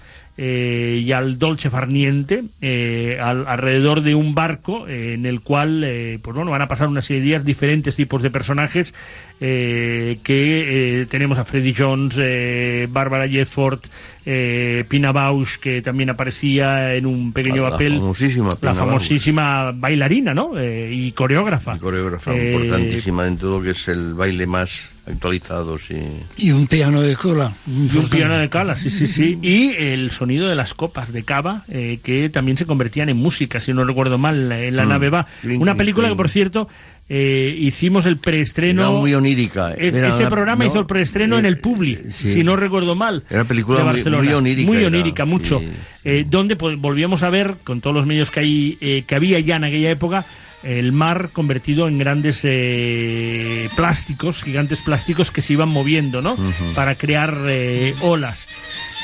eh, 0.43 1.03
y 1.05 1.13
al 1.13 1.39
dolce 1.39 1.69
farniente, 1.69 2.45
eh, 2.63 3.19
al- 3.21 3.47
alrededor 3.47 4.01
de 4.01 4.15
un 4.15 4.35
barco 4.35 4.89
eh, 4.89 5.13
en 5.13 5.27
el 5.27 5.41
cual 5.43 5.85
eh, 5.85 6.19
pues 6.23 6.35
bueno, 6.35 6.51
van 6.51 6.63
a 6.63 6.67
pasar 6.67 6.89
una 6.89 7.03
serie 7.03 7.21
de 7.21 7.27
días 7.27 7.45
diferentes 7.45 7.95
tipos 7.95 8.23
de 8.23 8.31
personajes 8.31 8.95
eh, 9.43 10.19
que 10.25 11.07
tenemos 11.11 11.39
a 11.39 11.45
Freddie 11.45 11.75
Jones, 11.77 12.15
eh, 12.19 12.87
Bárbara 12.91 13.29
Jefford, 13.29 13.81
eh, 14.27 14.85
Pina 14.89 15.13
Bausch, 15.13 15.59
que 15.61 15.83
también 15.83 16.09
aparecía 16.11 16.95
en 16.95 17.05
un 17.07 17.33
pequeño 17.33 17.63
La 17.65 17.71
papel. 17.71 17.99
famosísima 17.99 18.51
la 18.63 18.75
famosísima 18.75 19.73
bailarina, 19.73 20.33
¿no? 20.35 20.53
Y 20.63 21.13
coreógrafa. 21.13 21.77
coreógrafa 21.79 22.35
Eh, 22.35 22.53
importantísima 22.53 23.27
en 23.27 23.37
todo 23.39 23.59
lo 23.59 23.65
que 23.65 23.71
es 23.71 23.89
el 23.89 24.15
baile 24.15 24.47
más 24.47 24.90
actualizado, 25.07 25.79
sí. 25.79 25.97
Y 26.37 26.51
un 26.53 26.67
piano 26.67 27.01
de 27.03 27.15
cola. 27.17 27.53
Y 27.67 27.97
un 27.97 28.09
piano 28.09 28.37
de 28.39 28.49
cala, 28.49 28.77
sí, 28.77 28.91
sí, 28.91 29.07
sí. 29.07 29.39
Y 29.43 29.75
el 29.77 30.11
sonido 30.11 30.49
de 30.49 30.55
las 30.55 30.75
copas 30.75 31.13
de 31.13 31.23
cava, 31.23 31.63
eh, 31.69 31.99
que 32.03 32.29
también 32.31 32.57
se 32.57 32.67
convertían 32.67 33.09
en 33.09 33.17
música, 33.17 33.61
si 33.61 33.73
no 33.73 33.85
recuerdo 33.85 34.19
mal, 34.19 34.51
en 34.53 34.77
la 34.77 34.85
Mm. 34.85 34.89
nave 34.89 35.11
va. 35.11 35.27
Una 35.59 35.75
película 35.75 36.09
que, 36.09 36.15
por 36.17 36.29
cierto, 36.29 36.69
eh, 37.09 37.57
hicimos 37.59 38.07
el 38.07 38.19
preestreno. 38.19 38.83
Era 38.83 38.91
muy 38.93 39.15
onírica. 39.15 39.73
Eh, 39.73 39.89
Era 39.95 40.09
este 40.09 40.21
una- 40.21 40.31
programa 40.31 40.65
no, 40.65 40.71
hizo 40.71 40.81
el 40.81 40.87
preestreno 40.87 41.39
en 41.39 41.45
el 41.47 41.59
Publi, 41.59 41.99
sí. 42.13 42.33
si 42.35 42.45
no 42.45 42.55
recuerdo 42.57 42.95
mal. 42.95 43.25
Era 43.29 43.41
una 43.41 43.49
película 43.49 43.79
de 43.79 43.85
muy- 43.85 43.93
Barcelona. 43.95 44.23
muy 44.25 44.33
onírica 44.35 44.67
Muy 44.69 44.77
era, 44.79 44.87
onírica, 44.87 45.25
mucho. 45.25 45.59
sí. 45.61 45.67
Eh, 46.05 46.25
donde 46.29 46.55
pues, 46.57 46.79
volvíamos 46.79 47.23
a 47.25 47.31
ver, 47.31 47.57
con 47.65 47.81
todos 47.81 47.95
los 47.97 48.07
medios 48.07 48.31
que, 48.31 48.41
hay, 48.41 48.79
eh, 48.81 49.03
que 49.07 49.15
había 49.17 49.39
ya 49.41 49.57
en 49.57 49.65
aquella 49.65 49.91
época, 49.91 50.25
el 50.63 50.93
mar 50.93 51.31
convertido 51.33 51.89
en 51.89 51.99
grandes 51.99 52.41
eh, 52.45 53.69
plásticos, 53.77 54.43
gigantes 54.43 54.81
plásticos 54.81 55.31
que 55.31 55.43
se 55.43 55.55
iban 55.55 55.69
moviendo, 55.69 56.21
¿no? 56.21 56.37
Para 56.75 56.97
crear 56.97 57.37
eh, 57.49 57.95
olas. 58.01 58.47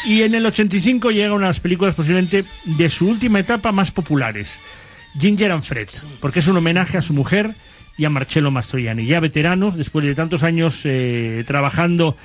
Y 0.05 0.23
en 0.23 0.35
el 0.35 0.45
85 0.47 1.11
llega 1.11 1.35
una 1.35 1.47
de 1.47 1.51
las 1.51 1.61
películas 1.61 1.95
posiblemente 1.95 2.45
de 2.65 2.89
su 2.91 3.09
última 3.09 3.41
etapa 3.41 3.73
más 3.73 3.91
populares, 3.91 4.59
Ginger 5.19 5.53
and 5.53 5.63
Fred, 5.63 5.89
porque 6.21 6.41
es 6.41 6.49
un 6.49 6.59
homenaje 6.59 6.99
a 6.99 7.03
su 7.03 7.13
mujer 7.13 7.55
y 7.97 8.05
a 8.05 8.11
Marcello 8.11 8.51
Mastroianni, 8.51 9.07
ya 9.07 9.21
veteranos, 9.21 9.77
después 9.77 10.05
de 10.05 10.15
tantos 10.15 10.43
años 10.43 10.83
eh, 10.85 11.45
trabajando 11.47 12.17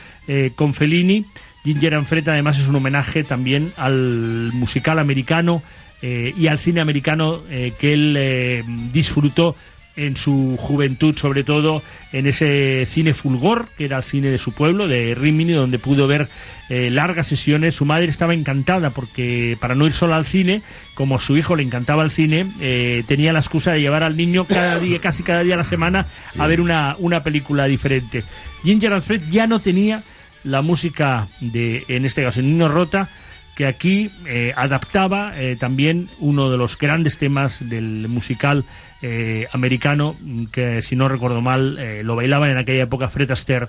con 0.55 0.73
Fellini. 0.73 1.25
Ginger 1.63 1.93
and 1.93 2.07
Fred 2.07 2.27
además 2.27 2.59
es 2.59 2.67
un 2.67 2.75
homenaje 2.75 3.23
también 3.23 3.71
al 3.77 4.49
musical 4.53 4.97
americano 4.97 5.61
eh, 6.01 6.33
y 6.37 6.47
al 6.47 6.59
cine 6.59 6.81
americano 6.81 7.41
eh, 7.49 7.73
que 7.79 7.93
él 7.93 8.15
eh, 8.17 8.63
disfrutó 8.91 9.55
en 9.97 10.15
su 10.15 10.55
juventud, 10.57 11.17
sobre 11.17 11.43
todo 11.43 11.83
en 12.13 12.25
ese 12.25 12.87
cine 12.89 13.13
fulgor, 13.13 13.67
que 13.77 13.85
era 13.85 13.97
el 13.97 14.03
cine 14.03 14.29
de 14.29 14.37
su 14.37 14.53
pueblo, 14.53 14.87
de 14.87 15.15
Rimini, 15.15 15.51
donde 15.51 15.79
pudo 15.79 16.07
ver 16.07 16.29
eh, 16.69 16.89
largas 16.89 17.27
sesiones. 17.27 17.75
Su 17.75 17.83
madre 17.83 18.05
estaba 18.05 18.33
encantada 18.33 18.91
porque 18.91 19.57
para 19.59 19.75
no 19.75 19.85
ir 19.85 19.93
sola 19.93 20.15
al 20.15 20.25
cine, 20.25 20.61
como 20.93 21.15
a 21.15 21.19
su 21.19 21.35
hijo 21.35 21.57
le 21.57 21.63
encantaba 21.63 22.03
el 22.03 22.09
cine, 22.09 22.47
eh, 22.61 23.03
tenía 23.05 23.33
la 23.33 23.39
excusa 23.39 23.73
de 23.73 23.81
llevar 23.81 24.03
al 24.03 24.15
niño 24.15 24.45
cada 24.45 24.79
día, 24.79 24.99
casi 24.99 25.23
cada 25.23 25.43
día 25.43 25.55
a 25.55 25.57
la 25.57 25.63
semana, 25.65 26.07
a 26.37 26.47
ver 26.47 26.61
una, 26.61 26.95
una 26.97 27.21
película 27.21 27.65
diferente. 27.65 28.23
Ginger 28.63 28.93
Alfred 28.93 29.23
ya 29.29 29.45
no 29.45 29.59
tenía 29.59 30.03
la 30.45 30.61
música 30.61 31.27
de, 31.41 31.83
en 31.89 32.05
este 32.05 32.23
caso, 32.23 32.41
Nino 32.41 32.69
Rota, 32.69 33.09
que 33.55 33.65
aquí 33.65 34.11
eh, 34.25 34.53
adaptaba 34.55 35.39
eh, 35.39 35.55
también 35.55 36.09
uno 36.19 36.49
de 36.49 36.57
los 36.57 36.77
grandes 36.77 37.17
temas 37.17 37.67
del 37.67 38.07
musical 38.07 38.65
eh, 39.01 39.47
americano, 39.51 40.15
que 40.51 40.81
si 40.81 40.95
no 40.95 41.07
recuerdo 41.07 41.41
mal, 41.41 41.77
eh, 41.79 42.03
lo 42.03 42.15
bailaban 42.15 42.51
en 42.51 42.57
aquella 42.57 42.83
época 42.83 43.09
Fred 43.09 43.31
Astaire 43.31 43.67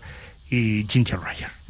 y 0.51 0.85
Ginger 0.89 1.19
Ryan. 1.19 1.62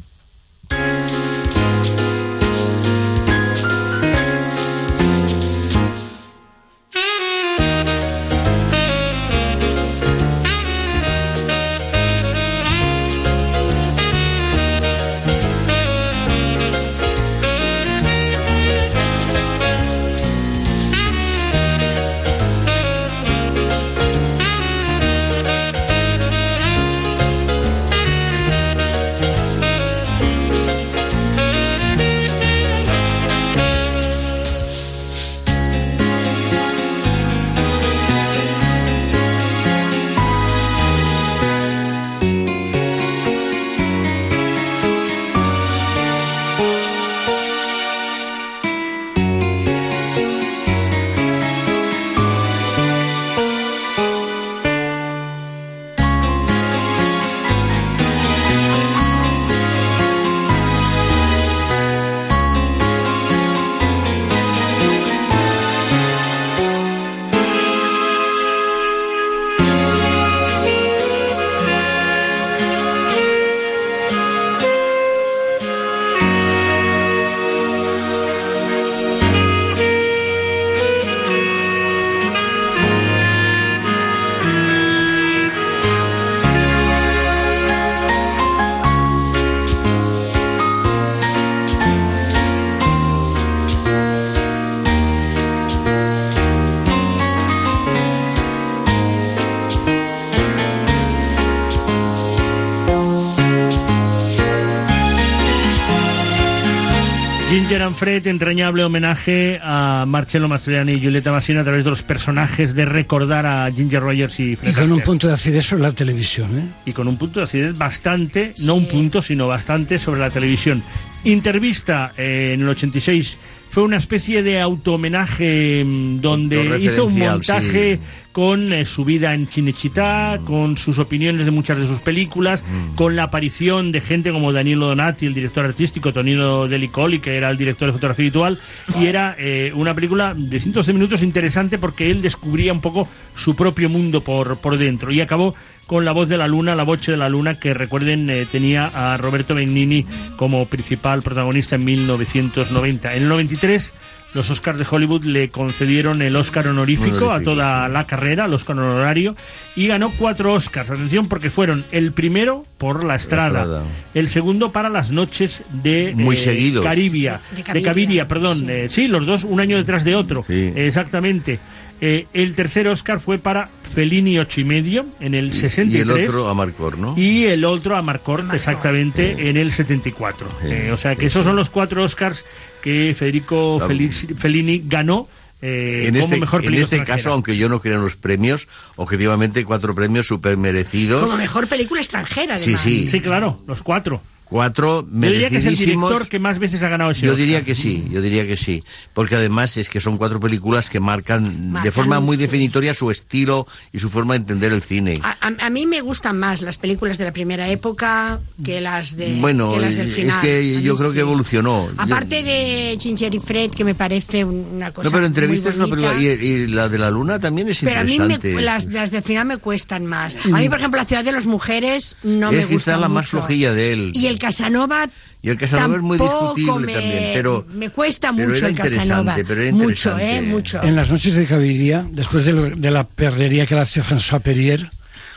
Fred, 108.13 108.27
entrañable 108.27 108.83
homenaje 108.83 109.59
a 109.63 110.05
Marcello 110.07 110.47
Mastroianni 110.47 110.91
y 110.91 110.99
Giulietta 110.99 111.31
Massina 111.31 111.61
a 111.61 111.63
través 111.63 111.83
de 111.83 111.89
los 111.89 112.03
personajes 112.03 112.75
de 112.75 112.85
recordar 112.85 113.47
a 113.47 113.71
Ginger 113.71 114.03
Rogers 114.03 114.39
y 114.39 114.55
Fred 114.55 114.69
Y 114.69 114.73
con 114.75 114.91
un 114.91 115.01
punto 115.01 115.27
de 115.27 115.33
acidez 115.33 115.65
sobre 115.65 115.81
la 115.81 115.93
televisión, 115.93 116.55
¿eh? 116.55 116.67
y 116.85 116.91
con 116.91 117.07
un 117.07 117.17
punto 117.17 117.39
de 117.39 117.45
acidez 117.45 117.75
bastante, 117.75 118.53
no 118.59 118.75
un 118.75 118.87
punto, 118.87 119.23
sino 119.23 119.47
bastante 119.47 119.97
sobre 119.97 120.19
la 120.19 120.29
televisión. 120.29 120.83
Intervista 121.23 122.13
eh, 122.15 122.51
en 122.53 122.61
el 122.61 122.69
86 122.69 123.35
fue 123.73 123.81
una 123.81 123.97
especie 123.97 124.43
de 124.43 124.61
auto-homenaje 124.61 125.83
mm, 125.83 126.21
donde 126.21 126.79
hizo 126.79 127.05
un 127.05 127.17
montaje 127.17 127.95
sí. 127.95 128.01
con 128.31 128.71
eh, 128.71 128.85
su 128.85 129.03
vida 129.03 129.33
en 129.33 129.47
Cinecittà, 129.47 130.39
con 130.45 130.77
sus 130.77 130.99
opiniones 130.99 131.45
de 131.45 131.51
muchas 131.51 131.79
de 131.79 131.87
sus 131.87 131.97
películas, 131.97 132.63
con 132.93 133.15
la 133.15 133.23
aparición 133.23 133.91
de 133.91 133.99
gente 133.99 134.31
como 134.31 134.53
Danilo 134.53 134.85
Donati, 134.85 135.25
el 135.25 135.33
director 135.33 135.65
artístico, 135.65 136.13
Tonino 136.13 136.67
Delicoli, 136.67 137.17
que 137.17 137.35
era 137.35 137.49
el 137.49 137.57
director 137.57 137.87
de 137.87 137.93
fotografía 137.93 138.25
habitual, 138.25 138.59
y 138.99 139.07
era 139.07 139.35
eh, 139.39 139.71
una 139.73 139.95
película 139.95 140.35
de 140.37 140.59
112 140.59 140.93
minutos 140.93 141.23
interesante 141.23 141.79
porque 141.79 142.11
él 142.11 142.21
descubría 142.21 142.73
un 142.73 142.81
poco 142.81 143.07
su 143.35 143.55
propio 143.55 143.89
mundo 143.89 144.21
por, 144.21 144.57
por 144.57 144.77
dentro 144.77 145.11
y 145.11 145.19
acabó 145.19 145.55
con 145.87 146.05
La 146.05 146.11
voz 146.11 146.29
de 146.29 146.37
la 146.37 146.47
luna, 146.47 146.75
La 146.75 146.83
voce 146.83 147.11
de 147.11 147.17
la 147.17 147.29
luna, 147.29 147.55
que 147.59 147.73
recuerden 147.73 148.29
eh, 148.29 148.45
tenía 148.51 148.87
a 148.87 149.17
Roberto 149.17 149.55
Benigni 149.55 150.05
como 150.35 150.65
principal 150.65 151.21
protagonista 151.21 151.75
en 151.75 151.85
1990. 151.85 153.15
En 153.15 153.23
el 153.23 153.29
93 153.29 153.93
los 154.33 154.49
Oscars 154.49 154.79
de 154.79 154.85
Hollywood 154.89 155.25
le 155.25 155.49
concedieron 155.49 156.21
el 156.21 156.35
Oscar 156.35 156.67
honorífico 156.67 157.31
a 157.31 157.41
toda 157.41 157.87
la 157.87 158.07
carrera, 158.07 158.45
el 158.45 158.53
Oscar 158.53 158.77
honorario, 158.79 159.35
y 159.75 159.87
ganó 159.87 160.11
cuatro 160.17 160.53
Oscars. 160.53 160.89
Atención, 160.89 161.27
porque 161.27 161.51
fueron 161.51 161.85
el 161.91 162.13
primero 162.13 162.65
por 162.79 163.03
La 163.03 163.15
Estrada, 163.15 163.61
Estrada. 163.61 163.83
el 164.15 164.27
segundo 164.29 164.71
para 164.71 164.89
Las 164.89 165.11
Noches 165.11 165.63
de 165.83 166.13
Muy 166.15 166.35
seguidos. 166.35 166.83
Caribia, 166.83 167.41
De 167.51 167.57
de 167.57 167.63
Caviria, 167.63 167.91
Caviria, 167.91 168.27
perdón. 168.27 168.57
sí. 168.57 168.65
eh, 168.69 168.87
sí, 168.89 169.07
los 169.07 169.25
dos, 169.25 169.43
un 169.43 169.59
año 169.59 169.77
detrás 169.77 170.03
de 170.03 170.15
otro. 170.15 170.43
Sí. 170.47 170.73
Exactamente. 170.75 171.59
Eh, 172.05 172.27
el 172.33 172.53
tercer 172.53 172.85
Oscar 172.89 173.21
fue 173.21 173.37
para 173.37 173.69
Fellini 173.95 174.37
ocho 174.37 174.59
y 174.59 174.65
medio 174.65 175.05
en 175.21 175.33
el 175.35 175.47
Y 175.47 175.57
63 175.57 176.01
el 176.19 176.25
otro 176.27 176.49
a 176.49 176.53
Marcor, 176.53 176.97
¿no? 176.97 177.13
y 177.17 177.45
el 177.45 177.63
otro 177.63 177.95
a 177.95 178.01
Marcort 178.01 178.53
exactamente 178.53 179.47
en 179.49 179.55
el 179.55 179.71
74. 179.71 180.49
Sí, 180.61 180.67
Eh, 180.67 180.91
o 180.91 180.97
sea 180.97 181.15
que 181.15 181.21
sí, 181.21 181.27
esos 181.27 181.43
sí. 181.43 181.47
son 181.47 181.55
los 181.55 181.69
cuatro 181.69 182.03
Oscars 182.03 182.43
que 182.81 183.15
Federico 183.17 183.79
Felici- 183.79 184.35
Fellini 184.35 184.83
ganó 184.85 185.29
eh, 185.61 186.07
en 186.07 186.15
como 186.15 186.25
este, 186.25 186.39
mejor 186.41 186.65
en 186.65 186.73
este 186.73 187.03
caso, 187.05 187.31
aunque 187.31 187.55
yo 187.55 187.69
no 187.69 187.79
crea 187.79 187.95
en 187.95 188.01
los 188.01 188.17
premios, 188.17 188.67
objetivamente 188.97 189.63
cuatro 189.63 189.95
premios 189.95 190.27
súper 190.27 190.57
merecidos. 190.57 191.23
Como 191.23 191.37
mejor 191.37 191.67
película 191.69 192.01
extranjera, 192.01 192.57
Sí, 192.57 192.71
además. 192.75 192.81
sí. 192.81 193.07
Sí, 193.07 193.21
claro, 193.21 193.61
los 193.65 193.81
cuatro. 193.81 194.21
Cuatro 194.53 195.01
Yo 195.01 195.19
diría 195.19 195.49
que 195.49 195.57
es 195.57 195.65
el 195.65 195.71
merecidísimos. 195.71 196.09
director 196.11 196.29
que 196.29 196.37
más 196.37 196.59
veces 196.59 196.83
ha 196.83 196.87
ganado 196.89 197.09
ese 197.09 197.21
Yo 197.25 197.31
Oscar. 197.31 197.39
diría 197.43 197.63
que 197.63 197.73
sí, 197.73 198.05
yo 198.11 198.21
diría 198.21 198.45
que 198.45 198.55
sí, 198.55 198.83
porque 199.15 199.33
además 199.35 199.77
es 199.77 199.89
que 199.89 199.99
son 199.99 200.19
cuatro 200.19 200.39
películas 200.39 200.91
que 200.91 200.99
marcan, 200.99 201.43
de 201.45 201.51
Marcan, 201.71 201.91
forma 201.91 202.19
muy 202.19 202.37
sí. 202.37 202.43
definitoria 202.43 202.93
su 202.93 203.09
estilo 203.09 203.65
y 203.91 203.97
su 203.97 204.11
forma 204.11 204.35
de 204.35 204.41
entender 204.41 204.71
el 204.71 204.83
cine. 204.83 205.15
A, 205.23 205.31
a- 205.41 205.65
a 205.65 205.69
mí 205.71 205.87
me 205.87 206.01
gustan 206.01 206.37
más 206.37 206.61
las 206.61 206.77
películas 206.77 207.17
de 207.17 207.25
la 207.25 207.33
primera 207.33 207.67
época 207.67 208.41
que 208.63 208.79
las 208.79 209.17
de 209.17 209.37
bueno, 209.39 209.71
que 209.71 209.79
las 209.79 209.95
del 209.95 210.09
es 210.09 210.13
final. 210.15 210.37
A 210.37 210.41
que 210.43 210.81
yo 210.83 210.95
creo 210.97 211.09
sí. 211.09 211.15
que 211.15 211.21
evolucionó. 211.21 211.87
Yo- 211.87 211.95
Aparte 211.97 212.43
de 212.43 212.95
Ginger 213.01 213.33
y 213.33 213.39
Fred, 213.39 213.71
que 213.71 213.83
me 213.83 213.95
parece 213.95 214.45
una 214.45 214.91
cosa 214.91 215.09
no, 215.09 215.13
pero 215.13 215.25
entrevista 215.25 215.69
muy 215.69 215.71
es 215.71 215.77
una 215.77 215.87
bonita, 215.87 216.11
película 216.13 216.43
y, 216.43 216.45
y 216.47 216.67
la 216.67 216.89
de 216.89 216.97
la 216.99 217.09
luna 217.09 217.39
también 217.39 217.69
es 217.69 217.79
Pero 217.81 218.01
a 218.01 218.03
mí 218.03 218.19
me- 218.19 218.35
interesante. 218.35 218.61
las, 218.61 218.85
las 218.85 219.09
del 219.09 219.23
final 219.23 219.47
me 219.47 219.57
cuestan 219.57 220.05
más. 220.05 220.35
A 220.45 220.57
mí, 220.59 220.69
por 220.69 220.77
ejemplo, 220.77 220.99
La 220.99 221.05
ciudad 221.05 221.23
de 221.23 221.31
las 221.31 221.47
mujeres 221.47 222.15
no 222.21 222.51
es 222.51 222.55
me 222.57 222.65
gusta 222.65 222.91
quizá 222.91 222.97
la 222.97 223.09
más 223.09 223.25
mucho. 223.25 223.37
flojilla 223.39 223.73
de 223.73 223.93
él. 223.93 224.11
Y 224.13 224.27
el 224.27 224.37
Casanova 224.47 225.09
Y 225.41 225.49
el 225.49 225.57
Casanova 225.57 225.95
es 225.95 226.01
muy 226.01 226.17
tampoco 226.17 226.53
discutible 226.55 226.85
me, 226.87 226.93
también, 226.93 227.31
pero 227.33 227.65
me 227.69 227.89
cuesta 227.89 228.31
pero 228.35 228.49
mucho 228.49 228.59
era 228.59 228.67
el 228.69 228.75
Casanova. 228.75 229.31
interesante, 229.39 229.45
pero 229.45 229.61
era 229.63 229.71
mucho, 229.75 230.17
eh, 230.19 230.41
mucho. 230.41 230.83
En 230.83 230.95
las 230.95 231.09
noches 231.11 231.33
de 231.33 231.45
Caviria, 231.45 232.05
después 232.11 232.45
de, 232.45 232.53
lo- 232.53 232.69
de 232.75 232.91
la 232.91 233.03
perrería 233.05 233.65
que 233.65 233.75
le 233.75 233.81
hace 233.81 234.01
François 234.03 234.41
Perrier, 234.41 234.89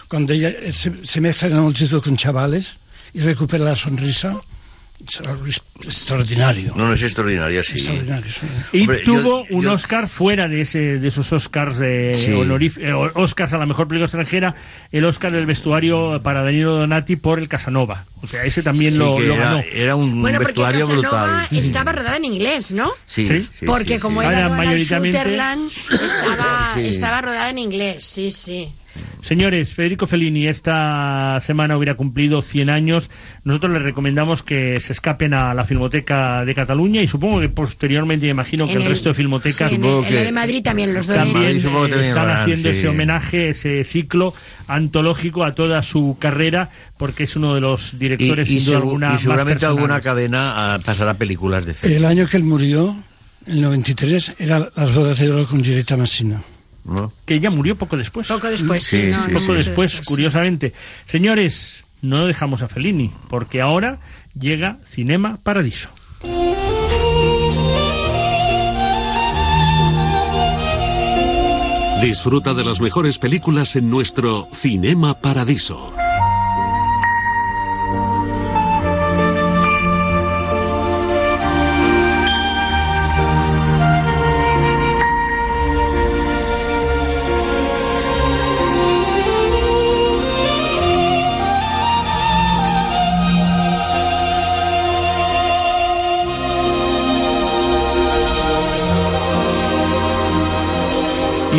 cuando 0.09 0.33
ella 0.35 0.49
eh, 0.51 0.73
se, 0.73 0.93
se 1.05 1.21
mezcla 1.21 1.49
en 1.49 1.55
la 1.57 1.63
multitud 1.63 2.03
con 2.03 2.17
chavales 2.17 2.77
y 3.15 3.21
recupera 3.21 3.65
la 3.65 3.77
sonrisa, 3.77 4.35
extraordinario. 5.01 6.73
No, 6.77 6.89
no 6.89 6.93
es 6.95 7.03
extraordinaria, 7.03 7.63
sí. 7.63 7.75
Extraordinario, 7.79 8.31
sí. 8.33 8.47
Y 8.73 8.81
Hombre, 8.83 8.99
tuvo 9.01 9.47
yo- 9.47 9.57
un 9.57 9.63
yo- 9.65 9.73
Oscar 9.73 10.09
fuera 10.09 10.49
de 10.49 10.63
ese 10.63 10.99
de 10.99 11.09
esos 11.09 11.33
Oscars 11.33 11.79
eh, 11.83 12.15
Sí. 12.17 12.31
honorif- 12.33 12.79
eh, 12.81 12.93
Oscars 12.93 13.53
a 13.53 13.59
la 13.59 13.67
mejor 13.67 13.87
película 13.89 14.07
extranjera, 14.07 14.55
el 14.93 15.05
Oscar 15.05 15.33
del 15.33 15.47
vestuario 15.47 16.21
para 16.23 16.43
Danilo 16.43 16.77
Donati 16.77 17.17
por 17.17 17.39
el 17.39 17.49
Casanova. 17.49 18.07
O 18.23 18.27
sea, 18.27 18.45
ese 18.45 18.63
también 18.63 18.95
Sí, 18.95 18.99
lo, 18.99 19.19
lo 19.21 19.35
era, 19.35 19.45
ganó. 19.45 19.65
era 19.73 19.97
un 19.97 20.21
bueno, 20.21 20.39
porque 20.39 20.53
vestuario 20.53 20.87
Casanova 20.89 21.37
brutal. 21.49 21.59
estaba 21.65 21.93
rodada 21.93 22.17
en 22.17 22.25
inglés, 22.25 22.73
¿no? 22.73 22.93
Sí, 23.07 23.49
Porque 23.67 23.95
sí, 23.95 24.01
como 24.01 24.23
sí. 24.23 24.27
era 24.29 24.39
Era 24.39 24.49
mayoritariamente- 24.49 25.19
Sutherland, 25.19 25.71
estaba, 25.91 26.73
Sí. 26.75 26.81
estaba 26.89 27.21
rodada 27.21 27.51
en 27.51 27.59
inglés, 27.59 28.05
sí, 28.05 28.31
sí. 28.31 28.73
Señores, 29.23 29.75
Federico 29.75 30.07
Fellini 30.07 30.47
esta 30.47 31.39
semana 31.43 31.77
hubiera 31.77 31.95
cumplido 31.95 32.43
100 32.43 32.71
años. 32.71 33.11
Nosotros 33.45 33.73
les 33.73 33.83
recomendamos 33.83 34.43
que 34.45 34.79
se 34.81 34.93
escapen 34.93 35.35
a 35.35 35.53
la 35.55 35.65
Filmoteca 35.65 36.45
de 36.45 36.55
Cataluña 36.55 37.03
y 37.03 37.09
supongo 37.09 37.41
que 37.41 37.49
posteriormente, 37.49 38.27
me 38.27 38.31
imagino 38.31 38.67
que 38.69 38.75
el, 38.75 38.85
resto 38.85 39.09
de 39.09 39.15
filmotecas 39.17 39.71
sí, 39.71 39.77
en, 39.77 39.83
supongo 39.83 40.01
el- 40.03 40.07
en 40.09 40.15
la 40.15 40.21
que- 40.21 40.25
de 40.27 40.33
Madrid 40.33 40.63
también, 40.63 40.95
los 40.95 41.07
dos. 41.09 41.17
también 41.17 41.43
Madrid 41.45 41.61
supongo 41.63 41.85
que 41.87 41.91
también 41.91 42.09
están 42.11 42.31
haciendo 42.31 42.71
sí. 42.73 42.79
ese 42.79 42.89
homenaje, 42.89 43.49
ese 43.49 43.85
ciclo 43.85 44.35
antológico 44.69 45.45
a 45.45 45.55
toda 45.55 45.83
su 45.83 46.17
carrera, 46.21 46.71
porque 46.97 47.25
es 47.25 47.35
uno 47.37 47.55
de 47.55 47.61
los 47.61 47.95
Y, 47.95 47.97
directores, 47.99 48.49
y 48.51 48.61
sin 48.61 48.67
duda 48.67 48.79
segu- 48.79 48.83
alguna, 48.83 49.07
y 49.09 49.13
más 49.13 49.21
seguramente 49.23 49.67
alguna 49.67 50.01
cadena 50.01 50.75
ah, 50.75 50.79
pasará 50.85 51.15
películas 51.15 51.67
de 51.67 51.75
fe. 51.75 51.97
El 51.97 52.05
año 52.05 52.27
que 52.27 52.37
él 52.37 52.45
murió, 52.45 52.97
el 53.47 53.61
93, 53.61 54.35
era 54.39 54.69
las 54.77 54.95
bodas 54.95 55.19
de 55.19 55.31
oro 55.31 55.47
con 55.47 55.63
Giulietta 55.65 55.97
Massina. 55.97 56.43
¿No? 56.87 57.13
que 57.25 57.41
ya 57.41 57.51
murió 57.51 57.77
poco 57.77 57.97
después. 57.97 58.29
Poco 58.29 58.49
después, 58.49 58.85
sí, 58.85 59.03
Sí, 59.03 59.07
no, 59.09 59.25
sí, 59.25 59.33
no, 59.33 59.41
poco 59.41 59.55
después, 59.55 60.01
curiosamente. 60.05 60.73
Señores, 61.05 61.85
no 62.03 62.27
dejamos 62.27 62.63
a 62.63 62.69
Fellini, 62.69 63.13
porque 63.29 63.61
ahora 63.61 64.01
llega 64.39 64.79
Cinema 64.89 65.39
Paradiso. 65.43 65.91
Disfruta 72.03 72.55
de 72.55 72.65
las 72.65 72.81
mejores 72.81 73.19
películas 73.19 73.75
en 73.75 73.91
nuestro 73.91 74.49
Cinema 74.53 75.21
Paradiso. 75.21 75.95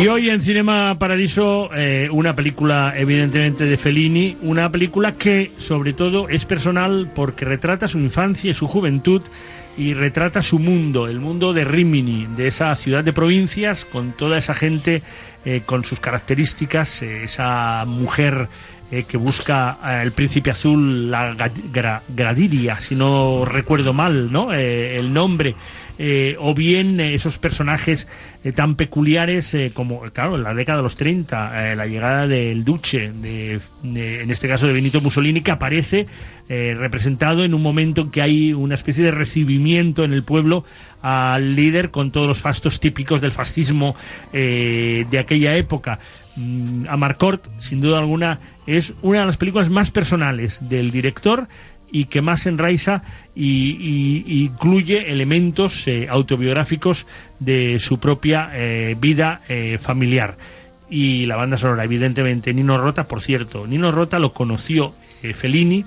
Y 0.00 0.06
hoy 0.06 0.30
en 0.30 0.40
Cinema 0.42 0.96
Paradiso, 0.98 1.70
eh, 1.74 2.08
una 2.12 2.36
película 2.36 2.94
evidentemente 2.96 3.64
de 3.64 3.76
Fellini, 3.76 4.36
una 4.42 4.70
película 4.70 5.14
que 5.16 5.50
sobre 5.58 5.92
todo 5.92 6.28
es 6.28 6.44
personal 6.44 7.10
porque 7.14 7.44
retrata 7.44 7.88
su 7.88 7.98
infancia 7.98 8.50
y 8.50 8.54
su 8.54 8.68
juventud 8.68 9.22
y 9.76 9.94
retrata 9.94 10.40
su 10.40 10.60
mundo, 10.60 11.08
el 11.08 11.18
mundo 11.18 11.52
de 11.52 11.64
Rimini, 11.64 12.26
de 12.36 12.46
esa 12.46 12.74
ciudad 12.76 13.02
de 13.02 13.12
provincias, 13.12 13.84
con 13.84 14.12
toda 14.12 14.38
esa 14.38 14.54
gente, 14.54 15.02
eh, 15.44 15.62
con 15.66 15.82
sus 15.84 15.98
características, 15.98 17.02
eh, 17.02 17.24
esa 17.24 17.84
mujer 17.86 18.48
que 19.06 19.18
busca 19.18 19.76
el 20.02 20.12
príncipe 20.12 20.48
azul, 20.50 21.10
la 21.10 21.34
Gra- 21.36 22.00
Gradiria, 22.08 22.80
si 22.80 22.94
no 22.94 23.44
recuerdo 23.44 23.92
mal, 23.92 24.32
¿no? 24.32 24.50
El 24.54 25.12
nombre. 25.12 25.54
Eh, 26.00 26.36
o 26.38 26.54
bien 26.54 27.00
eh, 27.00 27.14
esos 27.14 27.38
personajes 27.38 28.06
eh, 28.44 28.52
tan 28.52 28.76
peculiares 28.76 29.56
como, 29.74 30.02
claro, 30.12 30.36
en 30.36 30.44
la 30.44 30.54
década 30.54 30.78
de 30.78 30.82
los 30.84 30.94
30, 30.94 31.72
eh, 31.72 31.76
la 31.76 31.86
llegada 31.86 32.28
del 32.28 32.62
Duce, 32.64 33.10
de, 33.12 33.60
en 33.82 34.30
este 34.30 34.46
caso 34.46 34.68
de 34.68 34.72
Benito 34.72 35.00
Mussolini, 35.00 35.40
que 35.40 35.50
aparece 35.50 36.06
representado 36.48 37.44
en 37.44 37.52
un 37.52 37.60
momento 37.60 38.00
en 38.00 38.10
que 38.10 38.22
hay 38.22 38.54
una 38.54 38.74
especie 38.74 39.04
de 39.04 39.10
recibimiento 39.10 40.02
en 40.02 40.14
el 40.14 40.22
pueblo 40.22 40.64
al 41.02 41.54
líder 41.54 41.90
con 41.90 42.10
todos 42.10 42.26
los 42.26 42.40
fastos 42.40 42.80
típicos 42.80 43.20
del 43.20 43.32
fascismo 43.32 43.94
de 44.32 45.18
aquella 45.18 45.56
época. 45.56 45.98
Mm, 46.36 46.86
Amarcord, 46.88 47.40
sin 47.58 47.80
duda 47.80 47.98
alguna, 47.98 48.38
es 48.66 48.94
una 49.02 49.20
de 49.20 49.26
las 49.26 49.36
películas 49.36 49.68
más 49.70 49.90
personales 49.90 50.58
del 50.60 50.92
director 50.92 51.48
y 51.90 52.06
que 52.06 52.22
más 52.22 52.46
enraiza 52.46 53.02
y, 53.34 54.24
incluye 54.44 55.10
elementos 55.10 55.86
eh, 55.86 56.06
autobiográficos 56.08 57.06
de 57.38 57.78
su 57.78 57.98
propia 57.98 58.50
eh, 58.54 58.96
vida 58.98 59.42
eh, 59.48 59.78
familiar. 59.80 60.36
Y 60.90 61.26
la 61.26 61.36
banda 61.36 61.58
sonora, 61.58 61.84
evidentemente, 61.84 62.54
Nino 62.54 62.78
Rota, 62.78 63.06
por 63.06 63.20
cierto, 63.20 63.66
Nino 63.66 63.92
Rota 63.92 64.18
lo 64.18 64.32
conoció 64.32 64.94
Fellini 65.34 65.84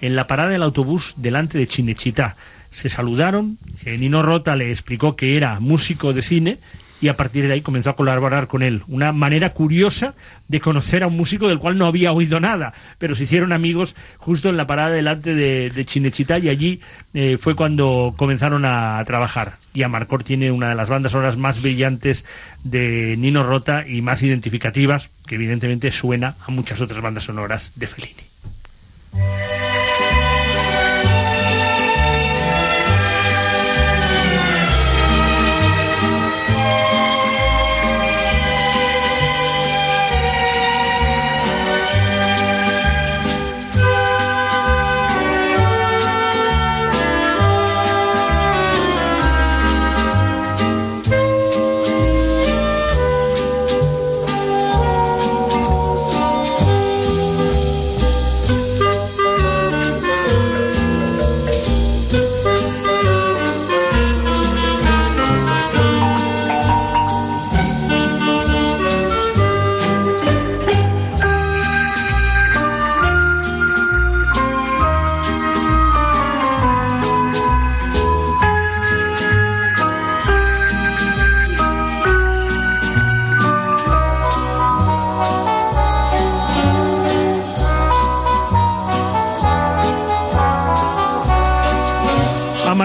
en 0.00 0.14
la 0.14 0.26
parada 0.26 0.50
del 0.50 0.62
autobús 0.62 1.14
delante 1.16 1.58
de 1.58 1.66
Chinechita. 1.66 2.36
se 2.70 2.88
saludaron, 2.88 3.58
Nino 3.84 4.22
Rota 4.22 4.54
le 4.54 4.70
explicó 4.70 5.16
que 5.16 5.36
era 5.36 5.58
músico 5.58 6.12
de 6.12 6.22
cine 6.22 6.58
y 7.04 7.08
a 7.08 7.18
partir 7.18 7.46
de 7.46 7.52
ahí 7.52 7.60
comenzó 7.60 7.90
a 7.90 7.96
colaborar 7.96 8.48
con 8.48 8.62
él. 8.62 8.82
Una 8.88 9.12
manera 9.12 9.52
curiosa 9.52 10.14
de 10.48 10.58
conocer 10.58 11.02
a 11.02 11.08
un 11.08 11.18
músico 11.18 11.48
del 11.48 11.58
cual 11.58 11.76
no 11.76 11.84
había 11.84 12.12
oído 12.12 12.40
nada, 12.40 12.72
pero 12.96 13.14
se 13.14 13.24
hicieron 13.24 13.52
amigos 13.52 13.94
justo 14.16 14.48
en 14.48 14.56
la 14.56 14.66
parada 14.66 14.88
delante 14.88 15.34
de, 15.34 15.68
de 15.68 15.84
Chinechita 15.84 16.38
y 16.38 16.48
allí 16.48 16.80
eh, 17.12 17.36
fue 17.38 17.54
cuando 17.54 18.14
comenzaron 18.16 18.64
a 18.64 19.04
trabajar. 19.06 19.56
Y 19.74 19.82
Amarcor 19.82 20.24
tiene 20.24 20.50
una 20.50 20.70
de 20.70 20.76
las 20.76 20.88
bandas 20.88 21.12
sonoras 21.12 21.36
más 21.36 21.60
brillantes 21.60 22.24
de 22.62 23.16
Nino 23.18 23.42
Rota 23.42 23.86
y 23.86 24.00
más 24.00 24.22
identificativas, 24.22 25.10
que 25.26 25.34
evidentemente 25.34 25.92
suena 25.92 26.36
a 26.46 26.50
muchas 26.52 26.80
otras 26.80 27.02
bandas 27.02 27.24
sonoras 27.24 27.72
de 27.76 27.86
Fellini. 27.86 28.33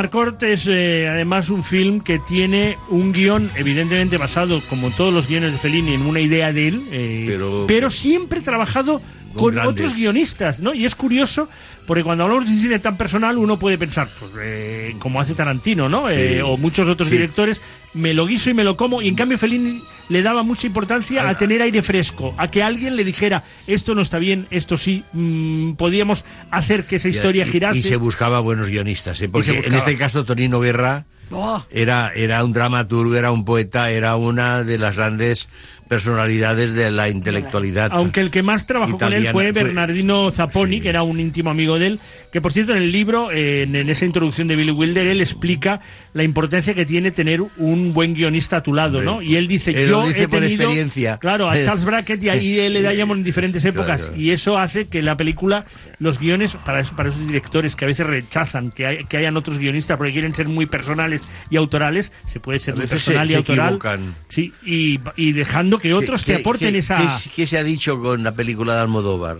Amarcord 0.09 0.43
es 0.43 0.65
eh, 0.67 1.07
además 1.07 1.51
un 1.51 1.63
film 1.63 1.99
que 2.01 2.17
tiene 2.17 2.77
un 2.89 3.11
guion 3.13 3.51
evidentemente 3.55 4.17
basado, 4.17 4.59
como 4.67 4.89
todos 4.89 5.13
los 5.13 5.27
guiones 5.27 5.51
de 5.51 5.59
Fellini, 5.59 5.93
en 5.93 6.01
una 6.01 6.19
idea 6.19 6.51
de 6.51 6.67
él, 6.67 6.83
eh, 6.91 7.25
Pero- 7.27 7.65
pero, 7.67 7.91
siempre 7.91 8.41
trabajado 8.41 9.03
Con 9.33 9.53
grandes. 9.55 9.71
otros 9.85 9.95
guionistas, 9.95 10.59
¿no? 10.59 10.73
Y 10.73 10.85
es 10.85 10.95
curioso, 10.95 11.49
porque 11.85 12.03
cuando 12.03 12.23
hablamos 12.23 12.45
de 12.45 12.51
cine 12.59 12.79
tan 12.79 12.97
personal, 12.97 13.37
uno 13.37 13.57
puede 13.59 13.77
pensar, 13.77 14.07
pues, 14.19 14.31
eh, 14.41 14.95
como 14.99 15.19
hace 15.21 15.33
Tarantino, 15.35 15.87
¿no? 15.89 16.09
Eh, 16.09 16.41
o 16.41 16.57
muchos 16.57 16.87
otros 16.87 17.09
Sí. 17.09 17.15
directores, 17.15 17.61
me 17.93 18.13
lo 18.13 18.25
guiso 18.27 18.49
y 18.49 18.53
me 18.53 18.63
lo 18.63 18.77
como, 18.77 19.01
y 19.01 19.07
en 19.07 19.15
cambio 19.15 19.37
Fellini 19.37 19.81
le 20.09 20.21
daba 20.21 20.43
mucha 20.43 20.67
importancia 20.67 21.27
a 21.27 21.37
tener 21.37 21.61
aire 21.61 21.81
fresco, 21.81 22.33
a 22.37 22.47
que 22.49 22.61
alguien 22.63 22.95
le 22.95 23.03
dijera, 23.03 23.43
esto 23.67 23.95
no 23.95 24.01
está 24.01 24.19
bien, 24.19 24.47
esto 24.51 24.77
sí, 24.77 25.03
mm, 25.13 25.73
podíamos 25.73 26.25
hacer 26.51 26.85
que 26.85 26.97
esa 26.97 27.09
historia 27.09 27.45
y, 27.47 27.51
girase. 27.51 27.79
y 27.79 27.83
se 27.83 27.95
buscaba 27.95 28.39
buenos 28.39 28.69
guionistas, 28.69 29.21
¿eh? 29.21 29.29
porque 29.29 29.59
en 29.65 29.73
este 29.73 29.95
caso 29.97 30.23
Tonino 30.25 30.59
Guerra 30.59 31.05
Oh, 31.31 31.63
era, 31.69 32.11
era 32.15 32.43
un 32.43 32.53
dramaturgo, 32.53 33.15
era 33.15 33.31
un 33.31 33.45
poeta, 33.45 33.91
era 33.91 34.15
una 34.15 34.63
de 34.63 34.79
las 34.79 34.95
grandes 34.95 35.47
personalidades 35.89 36.73
de 36.73 36.91
la 36.91 37.09
intelectualidad. 37.09 37.89
Aunque 37.91 38.21
el 38.21 38.31
que 38.31 38.43
más 38.43 38.65
trabajó 38.65 38.93
con 38.97 39.07
él 39.11 39.23
italiana. 39.23 39.33
fue 39.33 39.51
Bernardino 39.51 40.31
Zapponi, 40.31 40.79
que 40.79 40.89
era 40.89 41.03
un 41.03 41.19
íntimo 41.19 41.49
amigo 41.49 41.77
de 41.79 41.87
él, 41.87 41.99
que 42.31 42.39
por 42.41 42.53
cierto 42.53 42.73
en 42.75 42.83
el 42.83 42.91
libro, 42.91 43.31
en, 43.31 43.75
en 43.75 43.89
esa 43.89 44.05
introducción 44.05 44.47
de 44.47 44.55
Billy 44.55 44.71
Wilder, 44.71 45.07
él 45.07 45.19
explica 45.19 45.81
la 46.13 46.23
importancia 46.23 46.73
que 46.73 46.85
tiene 46.85 47.11
tener 47.11 47.41
un 47.57 47.93
buen 47.93 48.13
guionista 48.13 48.57
a 48.57 48.63
tu 48.63 48.73
lado, 48.73 49.01
¿no? 49.01 49.21
Y 49.21 49.35
él 49.35 49.47
dice, 49.47 49.71
Él 49.71 49.89
yo 49.89 50.07
dice 50.07 50.23
he 50.23 50.27
por 50.27 50.39
tenido, 50.39 50.63
experiencia. 50.63 51.17
claro, 51.17 51.49
a 51.49 51.55
Charles 51.61 51.83
Brackett 51.85 52.21
y 52.23 52.29
a 52.29 52.35
I.L. 52.35 52.81
Diamond 52.93 53.19
en 53.19 53.23
diferentes 53.23 53.65
épocas, 53.65 54.03
Claro. 54.07 54.21
y 54.21 54.31
eso 54.31 54.57
hace 54.57 54.87
que 54.87 55.01
la 55.01 55.17
película, 55.17 55.65
los 55.99 56.19
guiones, 56.19 56.55
para, 56.65 56.79
eso- 56.81 56.95
para 56.95 57.09
esos 57.09 57.25
directores 57.27 57.75
que 57.75 57.85
a 57.85 57.87
veces 57.87 58.05
rechazan 58.05 58.71
que, 58.71 58.85
hay- 58.85 59.05
que 59.05 59.17
hayan 59.17 59.35
otros 59.37 59.57
guionistas 59.57 59.97
porque 59.97 60.13
quieren 60.13 60.35
ser 60.35 60.47
muy 60.47 60.65
personales 60.67 61.23
y 61.49 61.57
autorales, 61.57 62.11
se 62.25 62.39
puede 62.39 62.59
ser 62.59 62.75
muy 62.75 62.85
se- 62.85 62.89
personal 62.89 63.25
y 63.25 63.29
se 63.31 63.35
autoral. 63.37 63.65
equivocan. 63.67 64.15
Sí, 64.27 64.53
y, 64.63 64.99
y 65.15 65.31
dejando 65.31 65.78
que 65.79 65.93
otros 65.93 66.23
¿Qué- 66.23 66.35
te 66.35 66.41
aporten 66.41 66.73
qué- 66.73 66.79
esa... 66.79 67.19
qué- 67.23 67.29
qué 67.35 67.47
se 67.47 67.57
ha 67.57 67.63
dicho 67.63 67.99
con 67.99 68.23
la 68.23 68.33
película 68.33 68.75
de 68.75 68.81
Almodóvar? 68.81 69.37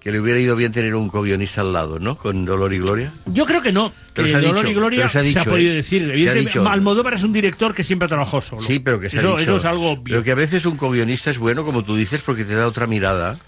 Que 0.00 0.12
le 0.12 0.20
hubiera 0.20 0.38
ido 0.38 0.54
bien 0.54 0.70
tener 0.70 0.94
un 0.94 1.08
co-guionista 1.08 1.62
al 1.62 1.72
lado, 1.72 1.98
¿no? 1.98 2.16
Con 2.18 2.44
Dolor 2.44 2.74
y 2.74 2.78
Gloria. 2.78 3.10
Yo 3.24 3.46
creo 3.46 3.62
que 3.62 3.72
no. 3.72 3.90
Pero 4.12 4.26
que 4.26 4.32
se 4.32 4.36
ha 4.36 4.40
Dolor 4.40 4.56
dicho, 4.56 4.68
y 4.68 4.74
Gloria 4.74 5.08
se 5.08 5.18
ha 5.18 5.22
dicho, 5.22 5.44
podido 5.44 5.72
¿eh? 5.72 5.76
decir. 5.76 6.02
Se 6.02 6.10
ha 6.10 6.12
Evidentemente, 6.12 6.58
dicho. 6.58 6.68
Almodóvar 6.68 7.14
es 7.14 7.22
un 7.22 7.32
director 7.32 7.74
que 7.74 7.82
siempre 7.82 8.04
ha 8.04 8.08
trabajado 8.10 8.42
solo. 8.42 8.60
Sí, 8.60 8.80
pero 8.80 9.00
que 9.00 9.08
se 9.08 9.16
eso, 9.18 9.28
ha 9.28 9.40
dicho. 9.40 9.52
eso 9.52 9.56
es 9.56 9.64
algo 9.64 9.92
obvio. 9.92 10.02
Pero 10.04 10.22
que 10.22 10.32
a 10.32 10.34
veces 10.34 10.66
un 10.66 10.76
co-guionista 10.76 11.30
es 11.30 11.38
bueno, 11.38 11.64
como 11.64 11.84
tú 11.84 11.96
dices, 11.96 12.20
porque 12.20 12.44
te 12.44 12.54
da 12.54 12.66
otra 12.66 12.86
mirada 12.86 13.38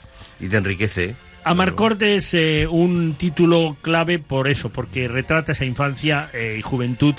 y 0.40 0.48
te 0.48 0.56
enriquece. 0.56 1.14
Amarcord 1.46 2.02
es 2.02 2.34
eh, 2.34 2.66
un 2.66 3.14
título 3.14 3.76
clave 3.80 4.18
por 4.18 4.48
eso, 4.48 4.70
porque 4.70 5.06
retrata 5.06 5.52
esa 5.52 5.64
infancia 5.64 6.28
eh, 6.34 6.56
y 6.58 6.62
juventud 6.62 7.14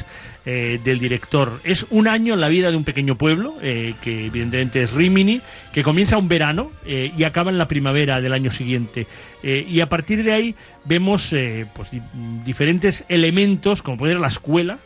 eh, 0.45 0.82
del 0.84 0.99
director. 0.99 1.61
Es 1.63 1.86
un 1.91 2.09
año 2.09 2.34
en 2.34 2.41
la 2.41 2.49
vida 2.49 2.69
de 2.69 2.75
un 2.75 2.84
pequeño 2.84 3.17
pueblo, 3.17 3.55
eh, 3.61 3.93
que 4.01 4.25
evidentemente 4.25 4.84
es 4.84 4.91
Rimini, 4.91 5.39
que 5.71 5.82
comienza 5.82 6.17
un 6.17 6.28
verano 6.28 6.71
eh, 6.86 7.13
y 7.17 7.23
acaba 7.23 7.51
en 7.51 7.57
la 7.57 7.69
primavera 7.69 8.19
del 8.19 8.34
año 8.34 8.51
siguiente. 8.51 9.07
Y 9.43 9.80
a 9.80 9.88
partir 9.88 10.23
de 10.23 10.34
ahí 10.34 10.55
vemos 10.84 11.34
pues, 11.73 11.91
di- 11.91 12.01
diferentes 12.43 13.05
elementos, 13.07 13.82
como 13.82 13.97
puede 13.97 14.13
ser 14.13 14.19
la 14.19 14.28
escuela, 14.28 14.80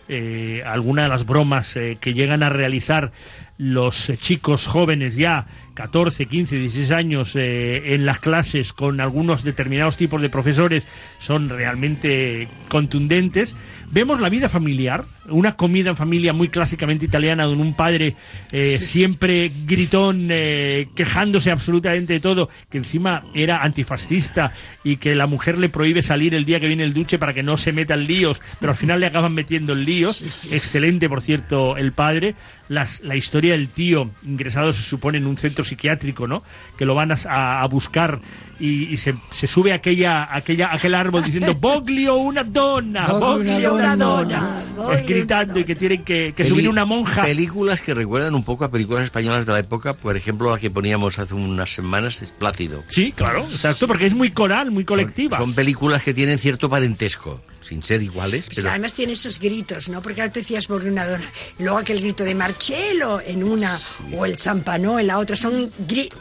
algunas 0.66 1.06
de 1.06 1.10
las 1.10 1.26
bromas 1.26 1.74
que 2.00 2.14
llegan 2.14 2.44
a 2.44 2.50
realizar 2.50 3.12
los 3.58 4.12
chicos 4.18 4.68
jóvenes 4.68 5.16
ya 5.16 5.48
14, 5.74 6.26
15, 6.26 6.58
16 6.58 6.92
años 6.92 7.36
eh, 7.36 7.94
en 7.94 8.06
las 8.06 8.20
clases 8.20 8.74
con 8.74 9.00
algunos 9.00 9.44
determinados 9.44 9.98
tipos 9.98 10.22
de 10.22 10.30
profesores 10.30 10.88
son 11.20 11.50
realmente 11.50 12.48
contundentes. 12.68 13.56
Vemos 13.92 14.20
la 14.20 14.30
vida 14.30 14.50
familiar, 14.50 15.06
una 15.32 15.56
comida 15.56 15.90
en 15.90 15.96
familia 15.96 16.34
muy 16.34 16.50
clásicamente 16.50 17.06
italiana, 17.06 17.44
donde 17.46 17.64
un 17.64 17.74
padre 17.74 18.16
eh, 18.52 18.78
siempre 18.80 19.52
gritón, 19.66 20.28
eh, 20.32 20.88
quejándose 20.96 21.52
absolutamente 21.52 22.14
de 22.14 22.20
todo, 22.20 22.50
que 22.70 22.78
encima 22.78 23.24
era 23.34 23.64
antifascista 23.64 24.52
y 24.84 24.98
que 24.98 25.16
la 25.16 25.28
mujer 25.28 25.58
le 25.58 25.70
prohíbe 25.70 26.02
salir 26.02 26.36
el 26.36 26.46
día 26.46 26.60
que 26.60 26.68
viene 26.68 26.84
el 26.84 26.94
duche 26.94 27.18
para 27.20 27.34
que 27.34 27.44
no 27.44 27.58
se 27.58 27.72
meta 27.72 27.94
en 27.94 28.06
líos, 28.08 28.42
pero 28.60 28.72
al 28.72 28.78
final 28.78 29.00
le 29.00 29.08
acaban 29.08 29.34
metiendo 29.34 29.74
en 29.74 29.86
líos. 29.86 30.22
Excelente, 30.52 31.10
por 31.10 31.22
cierto, 31.22 31.78
el 31.78 31.92
padre. 31.94 32.36
Las- 32.68 33.02
la 33.02 33.18
historia 33.18 33.52
del 33.52 33.68
tío 33.68 34.12
ingresado 34.26 34.72
se 34.72 34.82
supone 34.82 35.18
en 35.18 35.28
un 35.28 35.36
centro 35.36 35.66
psiquiátrico, 35.66 36.26
¿no? 36.26 36.42
Que 36.78 36.86
lo 36.86 36.96
van 36.96 37.12
a, 37.12 37.66
buscar 37.68 38.20
y, 38.62 38.86
y 38.86 38.96
se, 38.98 39.14
se 39.34 39.46
sube 39.48 39.74
aquella, 39.74 40.34
aquella, 40.34 40.72
aquel 40.74 40.96
árbol 40.96 41.22
diciendo 41.24 41.54
Boglio 41.60 42.16
una 42.16 42.46
donna, 42.46 43.08
Boglio 43.08 43.54
Boglio 43.54 43.74
una 43.74 43.84
una 43.84 43.96
donna". 43.98 44.62
donna. 44.76 44.94
Gritando 45.22 45.60
y 45.60 45.64
que 45.64 45.76
tienen 45.76 46.04
que, 46.04 46.34
subir 46.48 46.70
una 46.70 46.86
monja. 46.86 47.24
Películas 47.24 47.82
que 47.82 47.94
recuerdan 47.94 48.36
un 48.36 48.44
poco 48.44 48.66
a 48.66 48.72
películas 48.72 49.06
españolas 49.06 49.46
de 49.46 49.52
la 49.54 49.60
época, 49.60 49.94
por 49.94 50.16
ejemplo, 50.18 50.52
la 50.52 50.60
que 50.60 50.70
poníamos 50.70 51.20
hace 51.20 51.34
unas 51.34 51.74
semanas, 51.74 52.22
es 52.22 52.32
Plácido. 52.32 52.84
Sí, 52.88 53.12
claro, 53.12 53.44
exacto, 53.44 53.88
porque 53.88 54.06
es 54.08 54.14
muy 54.14 54.32
coral, 54.32 54.72
muy 54.72 54.86
colectiva. 54.86 55.38
Son 55.38 55.54
películas 55.54 56.04
que 56.04 56.14
tienen 56.14 56.40
cierto 56.40 56.70
parentesco, 56.70 57.42
sin 57.62 57.84
ser 57.84 58.02
iguales, 58.02 58.48
Pues 58.48 58.58
pero 58.58 58.70
además 58.70 58.94
tiene 58.94 59.14
esos 59.14 59.40
gritos, 59.40 59.90
¿no? 59.90 60.02
Porque 60.02 60.22
ahora 60.22 60.34
tú 60.34 60.40
decías 60.40 60.66
por 60.68 60.84
una 60.84 61.06
dona. 61.06 61.24
Luego 61.60 61.78
aquel 61.78 62.00
grito 62.02 62.24
de 62.24 62.34
Marcello 62.36 63.22
en 63.22 63.44
una, 63.44 63.80
o 64.16 64.26
el 64.26 64.36
champanó 64.36 65.00
en 65.00 65.08
la 65.08 65.20
otra. 65.20 65.36
Son 65.36 65.70
gri- 65.88 66.12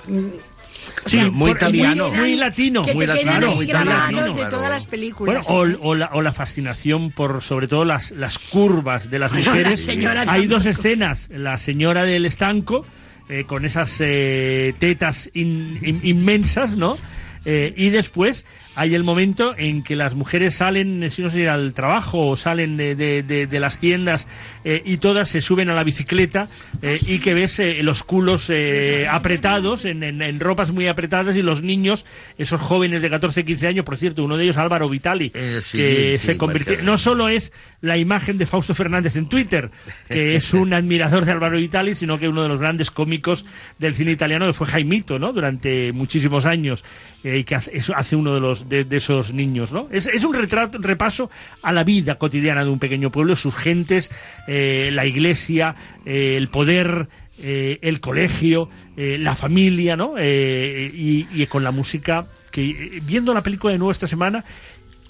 o 1.05 1.09
Sí, 1.09 1.17
sea, 1.19 1.31
muy 1.31 1.51
italiano. 1.53 2.11
muy 2.11 2.37
latino. 2.37 2.83
Que 2.83 2.95
Muy 2.95 3.07
te 3.07 3.25
latino, 3.25 3.55
muy 3.55 3.65
italiano, 3.65 4.25
de 4.27 4.33
claro. 4.35 4.49
todas 4.51 4.71
las 4.71 4.85
Bueno, 4.85 4.91
películas. 4.91 5.47
o, 5.49 5.61
o 5.81 5.95
la, 5.95 6.11
o 6.13 6.23
la 6.23 6.33
fascinación 6.33 7.11
por 7.11 7.43
sobre 7.43 7.69
todo 7.69 7.85
las, 7.85 8.11
las 8.13 8.39
curvas 8.39 9.11
de 9.11 9.19
las 9.19 9.31
Bueno, 9.33 9.51
mujeres. 9.51 9.87
la 9.87 10.23
Hay 10.33 10.47
dos 10.47 10.67
escenas. 10.67 11.29
La 11.31 11.59
señora 11.59 12.05
del 12.05 12.27
estanco, 12.27 12.85
eh, 13.29 13.45
con 13.47 13.65
esas 13.65 13.97
eh, 14.01 14.75
tetas 14.79 15.31
in- 15.35 15.79
in- 15.83 16.01
inmensas, 16.03 16.77
¿no? 16.77 16.97
Eh, 17.45 17.73
y 17.77 17.89
después 17.91 18.45
hay 18.81 18.95
el 18.95 19.05
momento 19.05 19.55
en 19.59 19.83
que 19.83 19.95
las 19.95 20.15
mujeres 20.15 20.55
salen, 20.55 21.03
eh, 21.03 21.11
si 21.11 21.21
no 21.21 21.29
sé, 21.29 21.51
al 21.51 21.75
trabajo 21.75 22.29
o 22.29 22.37
salen 22.39 22.79
de, 22.79 22.95
de- 22.97 23.23
de- 23.23 23.47
de 23.47 23.61
las 23.61 23.79
tiendas 23.79 24.27
eh, 24.65 24.81
y 24.87 24.97
todas 24.97 25.29
se 25.29 25.43
suben 25.43 25.69
a 25.69 25.75
la 25.75 25.85
bicicleta 25.85 26.49
eh, 26.81 26.99
y 27.07 27.19
que 27.19 27.35
ves 27.35 27.59
eh, 27.59 27.83
los 27.83 28.03
culos 28.03 28.47
eh, 28.49 29.07
apretados, 29.11 29.85
en, 29.85 30.03
en- 30.03 30.23
en 30.23 30.41
ropas 30.41 30.71
muy 30.73 30.87
apretadas 30.87 31.37
y 31.37 31.43
los 31.43 31.61
niños, 31.61 32.07
esos 32.39 32.59
jóvenes 32.59 33.03
de 33.03 33.11
14, 33.11 33.45
15 33.45 33.67
años, 33.67 33.85
por 33.85 33.99
cierto, 33.99 34.25
uno 34.25 34.39
de 34.39 34.45
ellos 34.45 34.57
Álvaro 34.57 34.89
Vitali, 34.89 35.31
Eh, 35.35 35.61
sí, 35.63 35.77
que 35.77 36.17
sí, 36.19 36.27
se 36.29 36.37
convirtió, 36.39 36.73
marcado. 36.73 36.91
no 36.91 36.97
solo 36.97 37.29
es 37.29 37.53
la 37.83 37.99
imagen 37.99 38.39
de 38.39 38.47
Fausto 38.47 38.75
Fernández 38.75 39.15
en 39.17 39.29
Twitter, 39.29 39.71
que 40.09 40.37
es 40.37 40.55
un 40.55 40.73
admirador 40.73 41.27
de 41.27 41.33
Álvaro 41.33 41.59
Vitali, 41.59 41.95
sino 41.95 42.19
que 42.19 42.29
uno 42.29 42.43
de 42.43 42.49
los 42.49 42.61
grandes 42.61 42.91
cómicos 42.91 43.45
del 43.79 43.95
cine 43.95 44.13
italiano 44.13 44.47
que 44.47 44.55
fue 44.55 44.67
Jaimito, 44.69 45.19
¿no? 45.19 45.35
Durante 45.35 45.93
muchísimos 45.93 46.47
años, 46.47 46.83
eh, 47.25 47.37
y 47.41 47.45
que 47.45 47.57
hace 47.57 48.17
uno 48.17 48.33
de 48.35 48.41
los 48.41 48.70
de, 48.71 48.85
de 48.85 48.97
esos 48.97 49.35
niños, 49.35 49.71
¿no? 49.73 49.89
Es, 49.91 50.07
es 50.07 50.25
un 50.25 50.35
retrato, 50.35 50.79
un 50.79 50.85
repaso 50.85 51.31
a 51.63 51.73
la 51.73 51.85
vida 51.85 52.15
cotidiana 52.17 52.65
de 52.65 52.71
un 52.71 52.79
pequeño 52.79 53.11
pueblo, 53.11 53.37
sus 53.37 53.55
gentes, 53.55 54.11
eh, 54.49 54.89
la 54.93 55.05
iglesia, 55.05 55.75
eh, 56.07 56.37
el 56.39 56.49
poder. 56.49 57.09
eh, 57.43 57.79
el 57.83 58.01
colegio, 58.01 58.69
eh, 58.99 59.17
la 59.19 59.35
familia, 59.35 59.97
¿no? 59.97 60.15
Eh, 60.19 60.91
y, 60.95 61.27
y 61.33 61.47
con 61.47 61.65
la 61.65 61.71
música 61.71 62.27
que 62.51 63.01
viendo 63.03 63.33
la 63.33 63.43
película 63.43 63.73
de 63.73 63.79
nuevo 63.79 63.93
esta 63.93 64.07
semana 64.07 64.45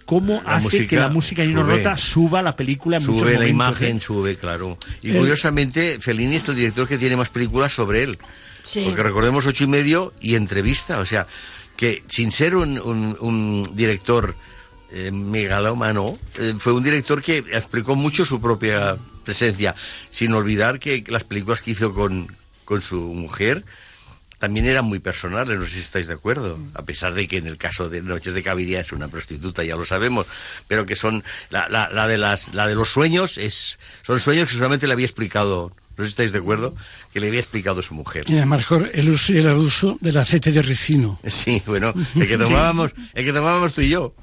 cómo 0.05 0.41
La 0.45 0.55
hace 0.55 0.63
música 0.65 0.87
que 0.89 0.97
la 0.97 1.09
música 1.09 1.43
Nino 1.45 1.63
sube. 1.63 1.77
Rota 1.77 1.97
suba 1.97 2.43
la 2.43 2.55
película 2.55 2.99
en 2.99 3.03
muchos 3.07 3.21
Sube 3.21 3.33
la 3.33 3.39
momentos, 3.39 3.55
imagen, 3.55 3.97
¿eh? 3.97 4.01
sube, 4.01 4.37
claro. 4.37 4.79
Y 5.03 5.13
curiosamente, 5.13 5.99
Fellini 6.01 6.37
es 6.37 6.49
el 6.49 6.55
director 6.57 6.87
que 6.87 6.99
tiene 6.99 7.17
más 7.17 7.31
películas 7.31 7.73
sobre 7.73 8.03
él. 8.05 8.19
Sí. 8.63 8.83
Porque 8.85 9.03
recordemos 9.03 9.47
ocho 9.47 9.65
y 9.65 9.69
medio 9.69 10.13
y 10.21 10.35
entrevista. 10.35 10.99
O 11.01 11.07
sea, 11.07 11.27
que 11.81 12.03
sin 12.09 12.31
ser 12.31 12.57
un, 12.57 12.79
un- 12.79 13.17
un 13.21 13.75
director 13.75 14.35
eh, 14.93 15.11
megalómano, 15.11 16.19
eh, 16.39 16.55
fue 16.59 16.75
un 16.75 16.83
director 16.83 17.23
que 17.23 17.39
explicó 17.39 17.97
mucho 17.97 18.27
su 18.27 18.39
propia 18.39 18.99
presencia. 19.25 19.75
Sin 20.11 20.35
olvidar 20.35 20.79
que 20.79 21.03
las 21.09 21.25
películas 21.25 21.63
que 21.63 21.71
hizo 21.71 21.95
con, 21.95 22.37
con 22.67 22.83
su 22.83 22.99
mujer 23.01 23.65
también 24.39 24.67
eran 24.67 24.85
muy 24.85 24.99
personales, 24.99 25.59
no 25.59 25.65
sé 25.65 25.73
si 25.73 25.79
estáis 25.81 26.07
de 26.07 26.15
acuerdo, 26.15 26.59
a 26.75 26.83
pesar 26.83 27.15
de 27.15 27.27
que 27.29 27.39
en 27.39 27.47
el 27.47 27.57
caso 27.57 27.89
de 27.89 28.03
Noches 28.03 28.35
de 28.35 28.43
Caviria 28.43 28.81
es 28.81 28.93
una 28.93 29.09
prostituta, 29.09 29.65
ya 29.65 29.77
lo 29.77 29.85
sabemos, 29.87 30.27
pero 30.69 30.85
que 30.87 30.97
son, 30.97 31.23
la, 31.51 31.69
la, 31.71 31.89
la 31.91 32.07
de, 32.07 32.19
las, 32.19 32.53
la 32.55 32.67
de 32.67 32.75
los 32.75 32.91
sueños, 32.91 33.37
es, 33.39 33.79
son 34.03 34.19
sueños 34.21 34.49
que 34.51 34.55
solamente 34.57 34.87
le 34.87 34.93
había 34.95 35.07
explicado, 35.07 35.73
no 36.01 36.05
sé 36.07 36.09
si 36.09 36.13
estáis 36.13 36.33
de 36.33 36.39
acuerdo, 36.39 36.75
que 37.13 37.21
le 37.21 37.29
había 37.29 37.41
explicado 37.41 37.83
su 37.83 37.95
mujer. 37.95 38.25
Y 38.29 38.35
marcó 38.47 38.77
el 38.77 39.09
uso 39.11 39.33
el 39.33 39.49
abuso 39.49 39.99
del 40.01 40.17
aceite 40.17 40.51
de 40.51 40.63
ricino. 40.63 41.21
Sí, 41.25 41.63
bueno, 41.67 41.93
el 42.17 42.27
que 42.27 42.37
tomábamos, 42.39 42.93
el 43.15 43.25
que 43.25 43.33
tomábamos 43.33 43.73
tú 43.75 43.83
y 43.83 43.91
yo. 43.91 44.15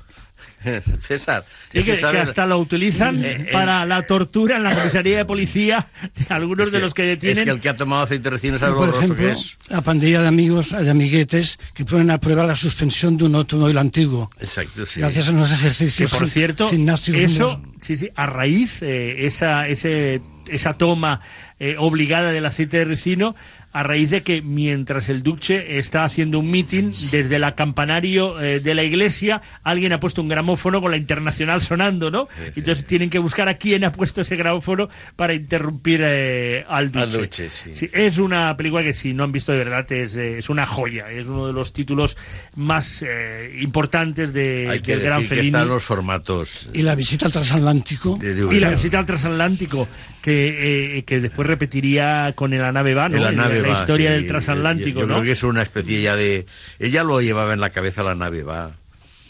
César. 1.08 1.46
Sí, 1.72 1.84
que, 1.84 1.96
que 1.96 2.06
hasta 2.20 2.46
lo 2.46 2.58
utilizan 2.60 3.24
Eh, 3.24 3.46
eh, 3.48 3.50
para 3.52 3.86
la 3.86 4.06
tortura 4.08 4.58
en 4.58 4.64
la 4.64 4.76
comisaría 4.76 5.18
de 5.18 5.26
policía 5.26 5.88
de 6.28 6.34
algunos 6.34 6.68
es 6.68 6.72
de 6.72 6.78
que- 6.80 6.84
los 6.84 6.94
que 6.94 7.04
Es 7.14 7.20
detienen. 7.20 7.46
que 7.46 7.52
el 7.52 7.60
que 7.62 7.70
ha 7.70 7.78
tomado 7.78 8.02
aceite 8.04 8.30
recién 8.30 8.58
sabe 8.60 8.74
Por 8.74 8.90
ejemplo, 8.90 9.16
que 9.16 9.32
es. 9.32 9.56
la 9.70 9.82
pandilla 9.82 10.22
de 10.22 10.28
amigos, 10.28 10.72
de 10.72 10.90
amiguetes, 10.90 11.58
que 11.76 11.86
ponen 11.86 12.10
a 12.12 12.20
prueba 12.20 12.44
la 12.46 12.56
suspensión 12.56 13.18
de 13.18 13.26
un 13.26 13.36
automóvil 13.36 13.78
antiguo. 13.78 14.30
Exacto, 14.40 14.86
sí. 14.86 15.00
Gracias 15.00 15.28
a 15.28 15.32
unos 15.32 15.50
que 15.50 15.56
ejercicios 15.56 16.12
por 16.12 16.24
gim- 16.24 16.30
cierto, 16.32 16.70
gimnásticos 16.70 17.22
eso, 17.22 17.62
sí, 17.82 17.96
sí, 17.96 18.10
a 18.16 18.26
raíz, 18.26 18.82
eh, 18.82 19.26
esa, 19.26 19.68
ese, 19.68 20.22
esa 20.50 20.74
toma 20.74 21.22
eh, 21.60 21.76
obligada 21.78 22.32
del 22.32 22.46
aceite 22.46 22.78
de 22.78 22.86
ricino, 22.86 23.36
a 23.78 23.84
raíz 23.84 24.10
de 24.10 24.24
que 24.24 24.42
mientras 24.42 25.08
el 25.08 25.22
duque 25.22 25.78
está 25.78 26.04
haciendo 26.04 26.40
un 26.40 26.50
meeting 26.50 26.92
desde 27.12 27.36
el 27.36 27.54
campanario 27.54 28.42
eh, 28.42 28.60
de 28.60 28.74
la 28.74 28.84
iglesia, 28.84 29.44
alguien 29.62 29.94
ha 29.94 30.00
puesto 30.00 30.22
un 30.22 30.30
gramófono 30.30 30.82
con 30.82 30.90
la 30.90 30.98
internacional 30.98 31.62
sonando, 31.62 32.10
¿no? 32.10 32.28
Entonces 32.56 32.88
tienen 32.88 33.12
que 33.12 33.20
buscar 33.20 33.50
a 33.50 33.58
quién 33.58 33.84
ha 33.84 33.92
puesto 33.92 34.22
ese 34.22 34.36
gramófono 34.36 34.90
para 35.16 35.36
interrumpir 35.36 36.02
eh, 36.04 36.66
al 36.68 36.88
duque. 36.88 37.04
Al 37.04 37.12
duque, 37.12 37.50
sí. 37.50 37.90
es 37.94 38.18
una 38.18 38.58
película 38.58 38.82
que 38.82 38.94
si 38.94 39.14
no 39.14 39.24
han 39.24 39.32
visto 39.32 39.52
de 39.52 39.60
verdad 39.60 39.92
es, 39.92 40.16
eh, 40.16 40.40
es 40.40 40.50
una 40.50 40.66
joya, 40.66 41.12
es 41.12 41.28
uno 41.28 41.46
de 41.46 41.54
los 41.54 41.72
títulos 41.72 42.18
más 42.56 43.04
eh, 43.08 43.60
importantes 43.62 44.34
de, 44.34 44.70
Hay 44.72 44.82
que 44.82 44.94
del 44.94 45.06
gran 45.06 45.28
que 45.28 45.40
están 45.40 45.68
los 45.68 45.84
formatos. 45.84 46.70
Y 46.74 46.82
la 46.82 46.96
visita 46.96 47.28
al 47.28 47.32
transatlántico. 47.32 48.18
Y 48.24 48.60
la 48.60 48.72
visita 48.72 48.98
al 48.98 49.06
transatlántico, 49.06 49.88
que, 50.22 50.98
eh, 50.98 51.04
que 51.04 51.20
después 51.20 51.48
repetiría 51.48 52.34
con 52.36 52.54
el 52.54 52.62
Nave 52.74 52.94
Va, 52.94 53.10
¿no? 53.10 53.18
La 53.18 53.32
nave 53.32 53.62
la 53.62 53.80
historia 53.80 54.10
sí. 54.10 54.16
del 54.16 54.28
transatlántico, 54.28 55.00
Yo, 55.00 55.02
yo 55.02 55.08
¿no? 55.08 55.14
creo 55.16 55.26
que 55.26 55.32
es 55.32 55.44
una 55.44 55.62
especie 55.62 56.02
ya 56.02 56.16
de... 56.16 56.46
Ella 56.80 57.04
lo 57.04 57.22
llevaba 57.22 57.54
en 57.54 57.60
la 57.60 57.70
cabeza 57.70 58.04
la 58.04 58.16
nave 58.16 58.44
va. 58.44 58.72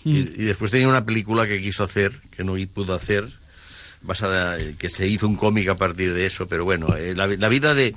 Mm. 0.03 0.15
Y, 0.15 0.17
y 0.19 0.43
después 0.45 0.71
tenía 0.71 0.87
una 0.87 1.05
película 1.05 1.45
que 1.47 1.61
quiso 1.61 1.83
hacer, 1.83 2.13
que 2.35 2.43
no 2.43 2.55
pudo 2.73 2.93
hacer, 2.93 3.27
basada, 4.01 4.57
eh, 4.57 4.75
que 4.77 4.89
se 4.89 5.07
hizo 5.07 5.27
un 5.27 5.35
cómic 5.35 5.67
a 5.69 5.75
partir 5.75 6.13
de 6.13 6.25
eso, 6.25 6.47
pero 6.47 6.65
bueno, 6.65 6.95
eh, 6.95 7.13
la, 7.15 7.27
la 7.27 7.49
vida 7.49 7.73
de... 7.73 7.95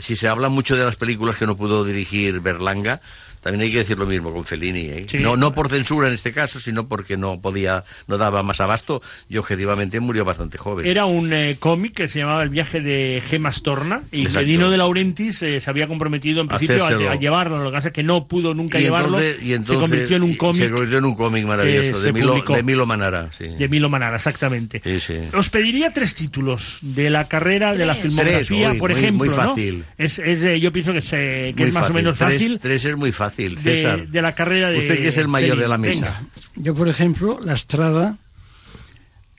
Si 0.00 0.16
se 0.16 0.26
habla 0.26 0.48
mucho 0.48 0.76
de 0.76 0.84
las 0.84 0.96
películas 0.96 1.36
que 1.36 1.46
no 1.46 1.56
pudo 1.56 1.84
dirigir 1.84 2.40
Berlanga, 2.40 3.00
también 3.44 3.60
hay 3.62 3.70
que 3.70 3.78
decir 3.78 3.98
lo 3.98 4.06
mismo 4.06 4.32
con 4.32 4.44
Fellini, 4.44 4.80
¿eh? 4.86 5.06
Sí. 5.08 5.18
no, 5.18 5.36
no 5.36 5.52
por 5.54 5.68
censura 5.68 6.08
en 6.08 6.14
este 6.14 6.32
caso, 6.32 6.58
sino 6.58 6.88
porque 6.88 7.16
no 7.16 7.40
podía, 7.40 7.84
no 8.08 8.16
daba 8.18 8.42
más 8.42 8.60
abasto 8.60 9.02
y 9.28 9.36
objetivamente 9.36 10.00
murió 10.00 10.24
bastante 10.24 10.58
joven. 10.58 10.86
Era 10.86 11.04
un 11.04 11.32
eh, 11.32 11.56
cómic 11.60 11.92
que 11.94 12.08
se 12.08 12.20
llamaba 12.20 12.42
El 12.42 12.48
viaje 12.48 12.80
de 12.80 13.22
Gemas 13.24 13.62
Torna 13.62 14.02
y 14.10 14.22
que 14.22 14.28
Exacto. 14.28 14.46
Dino 14.48 14.70
de 14.70 14.78
Laurentiis 14.78 15.42
eh, 15.42 15.60
se 15.60 15.70
había 15.70 15.86
comprometido 15.86 16.40
en 16.40 16.48
principio 16.48 16.84
a, 16.86 17.16
llevarlo, 17.16 17.62
lo 17.62 17.70
que 17.70 17.74
pasa 17.76 17.88
es 17.88 17.94
que 17.94 18.02
no 18.02 18.26
pudo 18.26 18.54
nunca 18.54 18.78
y 18.80 18.84
llevarlo, 18.84 19.18
entonces, 19.20 19.42
y 19.42 19.48
se 19.48 19.54
entonces- 19.54 19.80
convirtió 19.90 20.16
en 20.16 20.22
un 20.22 20.34
cómic 20.36 20.62
Se 20.64 20.70
convirtió 20.70 20.98
en 20.98 21.04
un 21.04 21.14
cómic 21.14 21.44
maravilloso, 21.44 22.00
se 22.00 22.06
de 22.06 22.12
Milo, 22.14 22.42
de 22.42 22.62
Milo 22.62 22.86
Manara. 22.86 23.28
Sí. 23.36 23.44
de 23.46 23.68
Milo 23.68 23.88
Manara, 23.90 24.16
exactamente. 24.16 24.80
Sí, 24.82 25.00
sí. 25.00 25.18
Os 25.36 25.50
pediría 25.50 25.92
tres 25.92 26.14
títulos 26.14 26.78
de 26.80 27.10
la 27.10 27.28
carrera 27.28 27.74
de 27.74 27.84
la 27.84 27.94
filmografía, 27.94 28.38
Tres, 28.38 28.72
uy, 28.72 28.78
por 28.78 28.90
muy- 28.90 28.98
ejemplo. 29.00 29.18
muy 29.26 29.28
¿no? 29.28 29.34
fácil. 29.34 29.84
Es, 29.98 30.18
es, 30.18 30.42
eh, 30.42 30.60
yo 30.60 30.72
pienso 30.72 30.92
que, 30.94 31.02
se- 31.02 31.52
que 31.56 31.64
es 31.68 31.74
más 31.74 31.90
o 31.90 31.92
menos 31.92 32.16
Tres- 32.16 32.32
fácil 32.40 32.58
Tres, 32.58 32.84
es 32.84 32.96
muy 32.96 33.12
fácil, 33.12 33.33
de, 33.36 33.56
César. 33.60 34.06
de 34.08 34.22
la 34.22 34.34
carrera 34.34 34.70
de. 34.70 34.78
Usted 34.78 34.96
que 35.00 35.08
es 35.08 35.16
el 35.18 35.28
mayor 35.28 35.58
de 35.58 35.68
la 35.68 35.78
mesa. 35.78 36.20
Venga. 36.20 36.44
Yo, 36.56 36.74
por 36.74 36.88
ejemplo, 36.88 37.38
La 37.42 37.54
Estrada, 37.54 38.16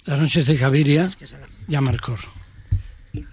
Las 0.06 0.20
noches 0.20 0.46
de 0.48 0.58
Caviria, 0.58 1.10
y 1.68 1.76
Amarcor. 1.76 2.20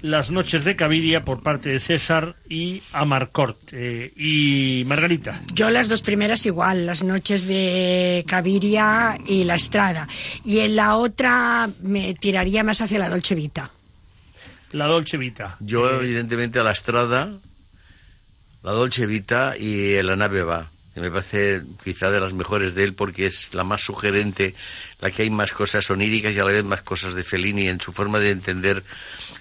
Las 0.00 0.30
noches 0.30 0.62
de 0.64 0.76
Caviria 0.76 1.24
por 1.24 1.42
parte 1.42 1.70
de 1.70 1.80
César 1.80 2.36
y 2.48 2.82
Amarcort. 2.92 3.58
Eh, 3.72 4.12
y 4.16 4.84
Margarita. 4.86 5.42
Yo 5.52 5.70
las 5.70 5.88
dos 5.88 6.02
primeras 6.02 6.46
igual, 6.46 6.86
las 6.86 7.02
noches 7.02 7.46
de 7.48 8.24
Caviria 8.28 9.18
y 9.26 9.42
La 9.42 9.56
Estrada. 9.56 10.06
Y 10.44 10.60
en 10.60 10.76
la 10.76 10.94
otra 10.96 11.68
me 11.82 12.14
tiraría 12.14 12.62
más 12.62 12.80
hacia 12.80 13.00
la 13.00 13.08
Dolce 13.08 13.34
Vita. 13.34 13.70
La 14.70 14.86
Dolce 14.86 15.16
Vita. 15.16 15.56
Yo, 15.58 15.90
Eh, 15.90 15.96
evidentemente, 16.00 16.60
a 16.60 16.62
la 16.62 16.70
Estrada, 16.72 17.32
la 18.62 18.72
Dolce 18.72 19.06
Vita 19.06 19.54
y 19.58 20.00
la 20.02 20.16
nave 20.16 20.42
va. 20.42 20.68
Que 20.94 21.00
me 21.00 21.10
parece 21.10 21.62
quizá 21.82 22.10
de 22.10 22.20
las 22.20 22.34
mejores 22.34 22.74
de 22.74 22.84
él 22.84 22.92
porque 22.94 23.24
es 23.26 23.54
la 23.54 23.64
más 23.64 23.80
sugerente, 23.80 24.54
la 25.00 25.10
que 25.10 25.22
hay 25.22 25.30
más 25.30 25.50
cosas 25.52 25.88
oníricas 25.90 26.34
y 26.34 26.38
a 26.38 26.44
la 26.44 26.50
vez 26.52 26.64
más 26.64 26.82
cosas 26.82 27.14
de 27.14 27.22
Fellini 27.22 27.66
en 27.68 27.80
su 27.80 27.92
forma 27.94 28.18
de 28.18 28.30
entender 28.30 28.84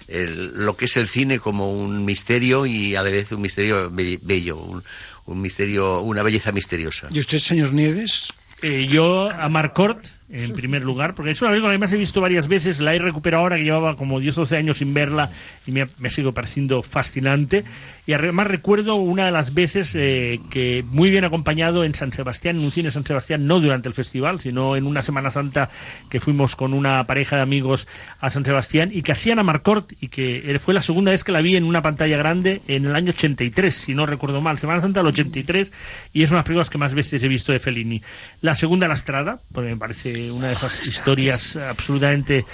el- 0.08 0.64
lo 0.64 0.76
que 0.78 0.86
es 0.86 0.96
el 0.96 1.08
cine 1.08 1.38
como 1.40 1.70
un 1.70 2.06
misterio 2.06 2.64
y 2.64 2.96
a 2.96 3.02
la 3.02 3.10
vez 3.10 3.32
un 3.32 3.42
misterio 3.42 3.90
be- 3.90 4.18
bello, 4.22 4.56
un, 4.56 4.82
un 5.26 5.40
misterio, 5.42 6.00
una 6.00 6.22
belleza 6.22 6.52
misteriosa. 6.52 7.08
¿Y 7.10 7.20
usted, 7.20 7.38
señor 7.38 7.74
Nieves? 7.74 8.28
Eh, 8.62 8.86
yo 8.90 9.28
a 9.30 9.48
Marcort, 9.50 10.06
en 10.32 10.52
primer 10.54 10.82
lugar, 10.82 11.14
porque 11.14 11.30
es 11.32 11.40
una 11.42 11.50
película 11.50 11.68
que 11.70 11.74
además 11.74 11.92
he 11.92 11.96
visto 11.98 12.20
varias 12.20 12.48
veces, 12.48 12.80
la 12.80 12.94
he 12.94 12.98
recuperado 12.98 13.42
ahora 13.42 13.56
que 13.56 13.64
llevaba 13.64 13.96
como 13.96 14.18
10 14.18 14.38
o 14.38 14.40
12 14.42 14.56
años 14.56 14.78
sin 14.78 14.94
verla 14.94 15.30
y 15.66 15.72
me, 15.72 15.82
ha- 15.82 15.88
me 15.98 16.08
sigo 16.10 16.32
pareciendo 16.32 16.82
fascinante. 16.82 17.64
Y 18.06 18.14
además 18.14 18.48
recuerdo 18.48 18.96
una 18.96 19.26
de 19.26 19.30
las 19.30 19.54
veces 19.54 19.92
eh, 19.94 20.40
que 20.50 20.84
muy 20.90 21.10
bien 21.10 21.24
acompañado 21.24 21.84
en 21.84 21.94
San 21.94 22.12
Sebastián, 22.12 22.56
en 22.56 22.64
un 22.64 22.72
cine 22.72 22.90
San 22.90 23.06
Sebastián, 23.06 23.46
no 23.46 23.60
durante 23.60 23.88
el 23.88 23.94
festival, 23.94 24.40
sino 24.40 24.74
en 24.74 24.86
una 24.86 25.02
Semana 25.02 25.30
Santa 25.30 25.70
que 26.10 26.18
fuimos 26.18 26.56
con 26.56 26.72
una 26.72 27.06
pareja 27.06 27.36
de 27.36 27.42
amigos 27.42 27.86
a 28.20 28.30
San 28.30 28.44
Sebastián 28.44 28.90
y 28.92 29.02
que 29.02 29.12
hacían 29.12 29.38
a 29.38 29.42
Marcort 29.44 29.92
y 30.00 30.08
que 30.08 30.58
fue 30.64 30.74
la 30.74 30.80
segunda 30.82 31.10
vez 31.12 31.22
que 31.24 31.30
la 31.32 31.40
vi 31.42 31.54
en 31.56 31.64
una 31.64 31.82
pantalla 31.82 32.16
grande 32.16 32.60
en 32.66 32.86
el 32.86 32.96
año 32.96 33.10
83, 33.10 33.72
si 33.74 33.94
no 33.94 34.06
recuerdo 34.06 34.40
mal, 34.40 34.58
Semana 34.58 34.80
Santa 34.80 35.00
del 35.00 35.08
83 35.08 35.72
y 36.12 36.22
es 36.22 36.30
una 36.30 36.38
de 36.38 36.40
las 36.40 36.44
películas 36.46 36.70
que 36.70 36.78
más 36.78 36.94
veces 36.94 37.22
he 37.22 37.28
visto 37.28 37.52
de 37.52 37.60
Fellini. 37.60 38.02
La 38.40 38.54
segunda, 38.56 38.88
La 38.88 38.94
Estrada, 38.94 39.40
porque 39.52 39.70
me 39.70 39.76
parece 39.76 40.21
una 40.30 40.48
de 40.48 40.54
esas 40.54 40.80
historias 40.86 41.56
absolutamente 41.56 42.44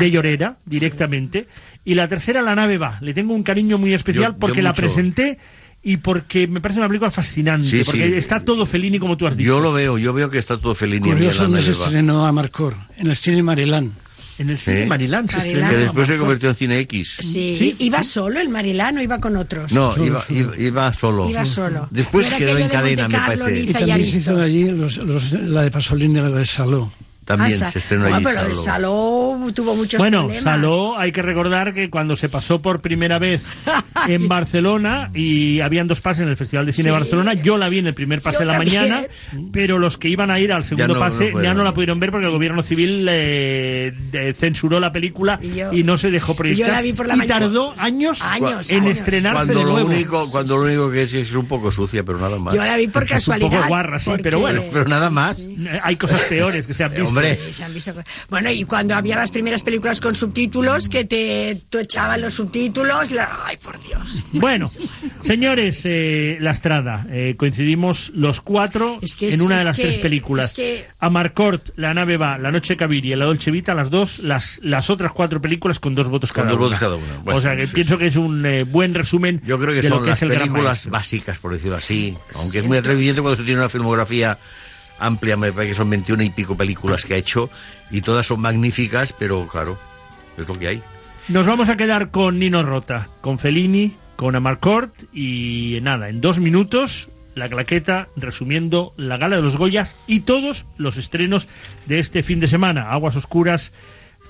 de 0.00 0.10
llorera, 0.10 0.56
directamente. 0.64 1.46
Y 1.84 1.94
la 1.94 2.08
tercera, 2.08 2.40
La 2.42 2.54
nave 2.54 2.78
va. 2.78 2.98
Le 3.00 3.12
tengo 3.12 3.34
un 3.34 3.42
cariño 3.42 3.78
muy 3.78 3.92
especial 3.94 4.24
Yo- 4.24 4.32
yo 4.32 4.38
porque 4.38 4.62
la 4.62 4.72
presenté 4.72 5.38
y 5.82 5.98
porque 5.98 6.48
me 6.48 6.60
parece 6.62 6.80
una 6.80 6.88
película 6.88 7.10
fascinante, 7.10 7.66
Sí, 7.68 7.82
porque 7.84 8.08
sí. 8.08 8.14
está 8.14 8.40
todo 8.40 8.64
Fellini 8.64 8.98
como 8.98 9.16
tú 9.18 9.26
has 9.26 9.36
dicho. 9.36 9.48
Yo 9.48 9.60
lo 9.60 9.72
veo, 9.72 9.98
yo 9.98 10.14
veo 10.14 10.30
que 10.30 10.38
está 10.38 10.56
todo 10.58 10.74
Feliz 10.74 11.00
Curioso 11.00 11.42
donde 11.42 11.62
se 11.62 11.72
estrenó 11.72 12.24
Amarcor, 12.26 12.74
en 12.96 13.08
el 13.10 13.16
cine 13.16 13.42
Marilán. 13.42 13.92
En 14.38 14.50
el 14.50 14.58
cine 14.58 14.82
Sí. 14.82 14.88
Marilán 14.88 15.28
se 15.28 15.36
Marilán. 15.36 15.54
estrenó. 15.62 15.70
Que 15.70 15.84
después 15.84 16.08
se 16.08 16.18
convirtió 16.18 16.48
en 16.48 16.54
Cine 16.56 16.78
X. 16.80 17.16
Sí, 17.20 17.56
Sí, 17.56 17.76
iba 17.78 18.02
solo 18.02 18.40
el 18.40 18.48
Marilán 18.48 18.98
o 18.98 19.02
iba 19.02 19.20
con 19.20 19.36
otros. 19.36 19.70
No, 19.72 19.94
iba, 20.04 20.24
iba, 20.28 20.58
iba 20.58 20.92
solo. 20.92 21.28
Iba 21.30 21.44
solo. 21.44 21.86
Después 21.90 22.30
quedó 22.32 22.58
en 22.58 22.68
cadena, 22.68 23.06
me 23.08 23.14
Carlo, 23.14 23.44
parece. 23.44 23.62
Y 23.62 23.72
también 23.72 24.04
se 24.04 24.16
hizo 24.18 24.36
allí 24.40 24.70
los, 24.70 24.96
los- 24.98 25.30
la 25.32 25.62
de 25.62 25.70
Pasolini, 25.70 26.14
la 26.16 26.30
de 26.30 26.44
Saló. 26.44 26.90
También 27.24 27.62
Ah, 27.62 27.70
se 27.70 27.78
estrenó 27.78 28.02
Bueno, 28.02 28.16
allí. 28.16 28.24
pero 28.26 28.42
lo 28.42 28.48
de 28.50 28.54
Saló. 28.54 29.38
Saló 29.38 29.52
tuvo 29.54 29.74
muchos 29.74 29.98
Bueno, 29.98 30.24
problemas. 30.24 30.44
Saló, 30.44 30.98
hay 30.98 31.10
que 31.12 31.22
recordar 31.22 31.72
que 31.72 31.88
cuando 31.88 32.16
se 32.16 32.28
pasó 32.28 32.60
por 32.60 32.80
primera 32.80 33.18
vez 33.18 33.42
en 34.08 34.28
Barcelona 34.28 35.10
y 35.14 35.60
habían 35.60 35.86
dos 35.86 36.00
pases 36.00 36.22
en 36.24 36.28
el 36.28 36.36
Festival 36.36 36.66
de 36.66 36.72
Cine 36.72 36.90
de 36.90 36.94
Sí. 36.94 37.00
Barcelona, 37.00 37.34
yo 37.34 37.56
la 37.56 37.68
vi 37.68 37.78
en 37.78 37.86
el 37.86 37.94
primer 37.94 38.20
pase 38.20 38.34
Yo 38.36 38.40
de 38.40 38.44
la 38.46 38.52
también. 38.58 38.80
mañana, 38.82 39.02
pero 39.52 39.78
los 39.78 39.96
que 39.96 40.08
iban 40.08 40.30
a 40.30 40.38
ir 40.40 40.52
al 40.52 40.64
segundo 40.64 40.94
no- 40.94 41.00
pase 41.00 41.32
no 41.32 41.42
ya 41.42 41.54
no 41.54 41.64
la 41.64 41.72
pudieron 41.72 41.98
ver 42.00 42.10
porque 42.10 42.26
el 42.26 42.32
gobierno 42.32 42.62
civil 42.62 43.06
eh, 43.10 43.92
de- 44.10 44.34
censuró 44.34 44.78
la 44.80 44.92
película 44.92 45.38
Y 45.40 45.54
yo- 45.54 45.72
y 45.72 45.82
no 45.82 45.96
se 45.96 46.10
dejó 46.10 46.36
proyectar. 46.36 46.66
yo 46.68 46.72
la 46.72 46.82
vi 46.82 46.92
por 46.92 47.06
la 47.06 47.16
y 47.16 47.26
tardó 47.26 47.74
años, 47.78 48.20
Años, 48.22 48.70
en 48.70 48.82
años. 48.84 48.98
estrenarse 48.98 49.34
Cuando 49.46 49.58
de 49.58 49.64
lo, 49.64 49.72
nuevo. 49.72 49.88
único, 49.88 50.30
cuando 50.30 50.56
lo 50.58 50.64
único 50.64 50.90
que 50.90 51.02
es 51.02 51.14
es 51.14 51.32
un 51.34 51.46
poco 51.46 51.70
sucia, 51.70 52.02
pero 52.04 52.18
nada 52.18 52.38
más. 52.38 52.54
Yo 52.54 52.64
la 52.64 52.76
vi 52.76 52.86
por 52.88 53.04
Es 53.04 53.10
un 53.10 53.16
casualidad. 53.16 53.50
poco 53.56 53.68
guarra, 53.68 53.98
sí, 53.98 54.10
pero 54.22 54.40
porque- 54.40 54.58
bueno. 54.58 54.70
Pero 54.72 54.84
nada 54.86 55.08
más. 55.10 55.38
Hay 55.82 55.96
cosas 55.96 56.22
peores 56.22 56.66
que 56.66 56.74
se 56.74 56.84
han 56.84 56.90
visto. 56.92 57.13
Hombre. 57.18 57.38
Sí, 57.46 57.52
se 57.52 57.64
han 57.64 57.74
visto 57.74 57.92
cosas. 57.94 58.08
Bueno, 58.28 58.50
y 58.50 58.64
cuando 58.64 58.94
había 58.94 59.16
las 59.16 59.30
primeras 59.30 59.62
películas 59.62 60.00
con 60.00 60.14
subtítulos, 60.14 60.88
que 60.88 61.04
te, 61.04 61.62
echaban 61.80 62.20
los 62.20 62.34
subtítulos, 62.34 63.10
la- 63.10 63.40
ay, 63.44 63.56
por 63.58 63.80
Dios. 63.82 64.22
Bueno, 64.32 64.68
señores, 65.22 65.80
eh, 65.84 66.36
La 66.40 66.50
Estrada, 66.52 67.06
eh, 67.10 67.34
coincidimos 67.36 68.10
los 68.14 68.40
cuatro 68.40 68.98
Es 69.02 69.16
que 69.16 69.28
es- 69.28 69.34
en 69.34 69.42
una 69.42 69.58
de 69.58 69.64
las 69.64 69.76
que- 69.76 69.82
tres 69.84 69.98
películas. 69.98 70.46
es 70.46 70.52
que- 70.52 70.86
A 70.98 71.10
Marcort, 71.10 71.70
La 71.76 71.94
nave 71.94 72.16
va, 72.16 72.38
La 72.38 72.50
noche 72.50 72.76
Caviri 72.76 73.12
y 73.12 73.16
La 73.16 73.24
Dolce 73.26 73.50
Vita, 73.50 73.74
las 73.74 73.90
dos, 73.90 74.18
las, 74.18 74.60
las 74.62 74.90
otras 74.90 75.12
cuatro 75.12 75.40
películas 75.40 75.80
con 75.80 75.94
dos 75.94 76.08
votos 76.08 76.32
Con 76.32 76.44
cada 76.44 76.50
dos 76.50 76.58
una. 76.58 76.66
votos 76.66 76.80
cada 76.80 76.96
una. 76.96 77.18
Bueno, 77.22 77.38
o 77.38 77.42
sea 77.42 77.56
que 77.56 77.66
sí, 77.66 77.74
pienso 77.74 77.98
que 77.98 78.06
es 78.06 78.16
un 78.16 78.44
eh, 78.46 78.64
buen 78.64 78.94
resumen 78.94 79.40
Yo 79.44 79.58
creo 79.58 79.70
que 79.74 79.82
de 79.82 79.88
lo 79.88 79.96
son 79.96 80.04
que 80.04 80.10
las 80.10 80.18
es 80.18 80.22
el 80.22 80.28
películas 80.30 80.86
básicas, 80.90 81.38
por 81.38 81.52
decirlo 81.52 81.76
así. 81.76 82.16
Aunque 82.34 82.58
es 82.60 82.64
muy 82.64 82.76
atrevimiento 82.78 83.22
cuando 83.22 83.36
se 83.36 83.42
tiene 83.44 83.60
una 83.60 83.68
filmografía 83.68 84.38
amplia, 84.98 85.36
me 85.36 85.52
parece 85.52 85.72
que 85.72 85.76
son 85.76 85.90
21 85.90 86.22
y 86.22 86.30
pico 86.30 86.56
películas 86.56 87.04
que 87.04 87.14
ha 87.14 87.18
hecho 87.18 87.50
y 87.90 88.00
todas 88.00 88.26
son 88.26 88.40
magníficas, 88.40 89.12
pero 89.12 89.46
claro, 89.46 89.78
es 90.36 90.48
lo 90.48 90.58
que 90.58 90.68
hay. 90.68 90.82
Nos 91.28 91.46
vamos 91.46 91.68
a 91.68 91.76
quedar 91.76 92.10
con 92.10 92.38
Nino 92.38 92.62
Rota, 92.62 93.08
con 93.20 93.38
Fellini, 93.38 93.96
con 94.16 94.36
Amarcord 94.36 94.90
y 95.12 95.78
nada, 95.82 96.08
en 96.08 96.20
dos 96.20 96.38
minutos 96.38 97.08
la 97.34 97.48
claqueta 97.48 98.08
resumiendo 98.16 98.92
la 98.96 99.16
gala 99.16 99.36
de 99.36 99.42
los 99.42 99.56
Goyas 99.56 99.96
y 100.06 100.20
todos 100.20 100.66
los 100.76 100.96
estrenos 100.96 101.48
de 101.86 101.98
este 101.98 102.22
fin 102.22 102.40
de 102.40 102.48
semana. 102.48 102.90
Aguas 102.90 103.16
Oscuras, 103.16 103.72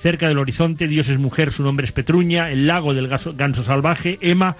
Cerca 0.00 0.28
del 0.28 0.38
Horizonte, 0.38 0.88
Dios 0.88 1.08
es 1.08 1.18
Mujer, 1.18 1.52
su 1.52 1.62
nombre 1.62 1.84
es 1.84 1.92
Petruña, 1.92 2.50
El 2.50 2.66
Lago 2.66 2.94
del 2.94 3.08
Ganso 3.08 3.62
Salvaje, 3.62 4.18
Emma, 4.20 4.56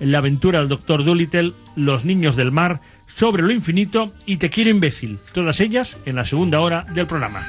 La 0.00 0.18
Aventura 0.18 0.60
del 0.60 0.68
Doctor 0.68 1.04
Dolittle, 1.04 1.52
Los 1.76 2.04
Niños 2.04 2.36
del 2.36 2.52
Mar, 2.52 2.80
Sobre 3.18 3.42
lo 3.42 3.50
Infinito 3.50 4.12
y 4.26 4.36
Te 4.36 4.48
Quiero 4.48 4.70
Imbécil. 4.70 5.18
Todas 5.32 5.58
ellas 5.58 5.98
en 6.06 6.14
la 6.14 6.24
segunda 6.24 6.60
hora 6.60 6.84
del 6.94 7.08
programa. 7.08 7.44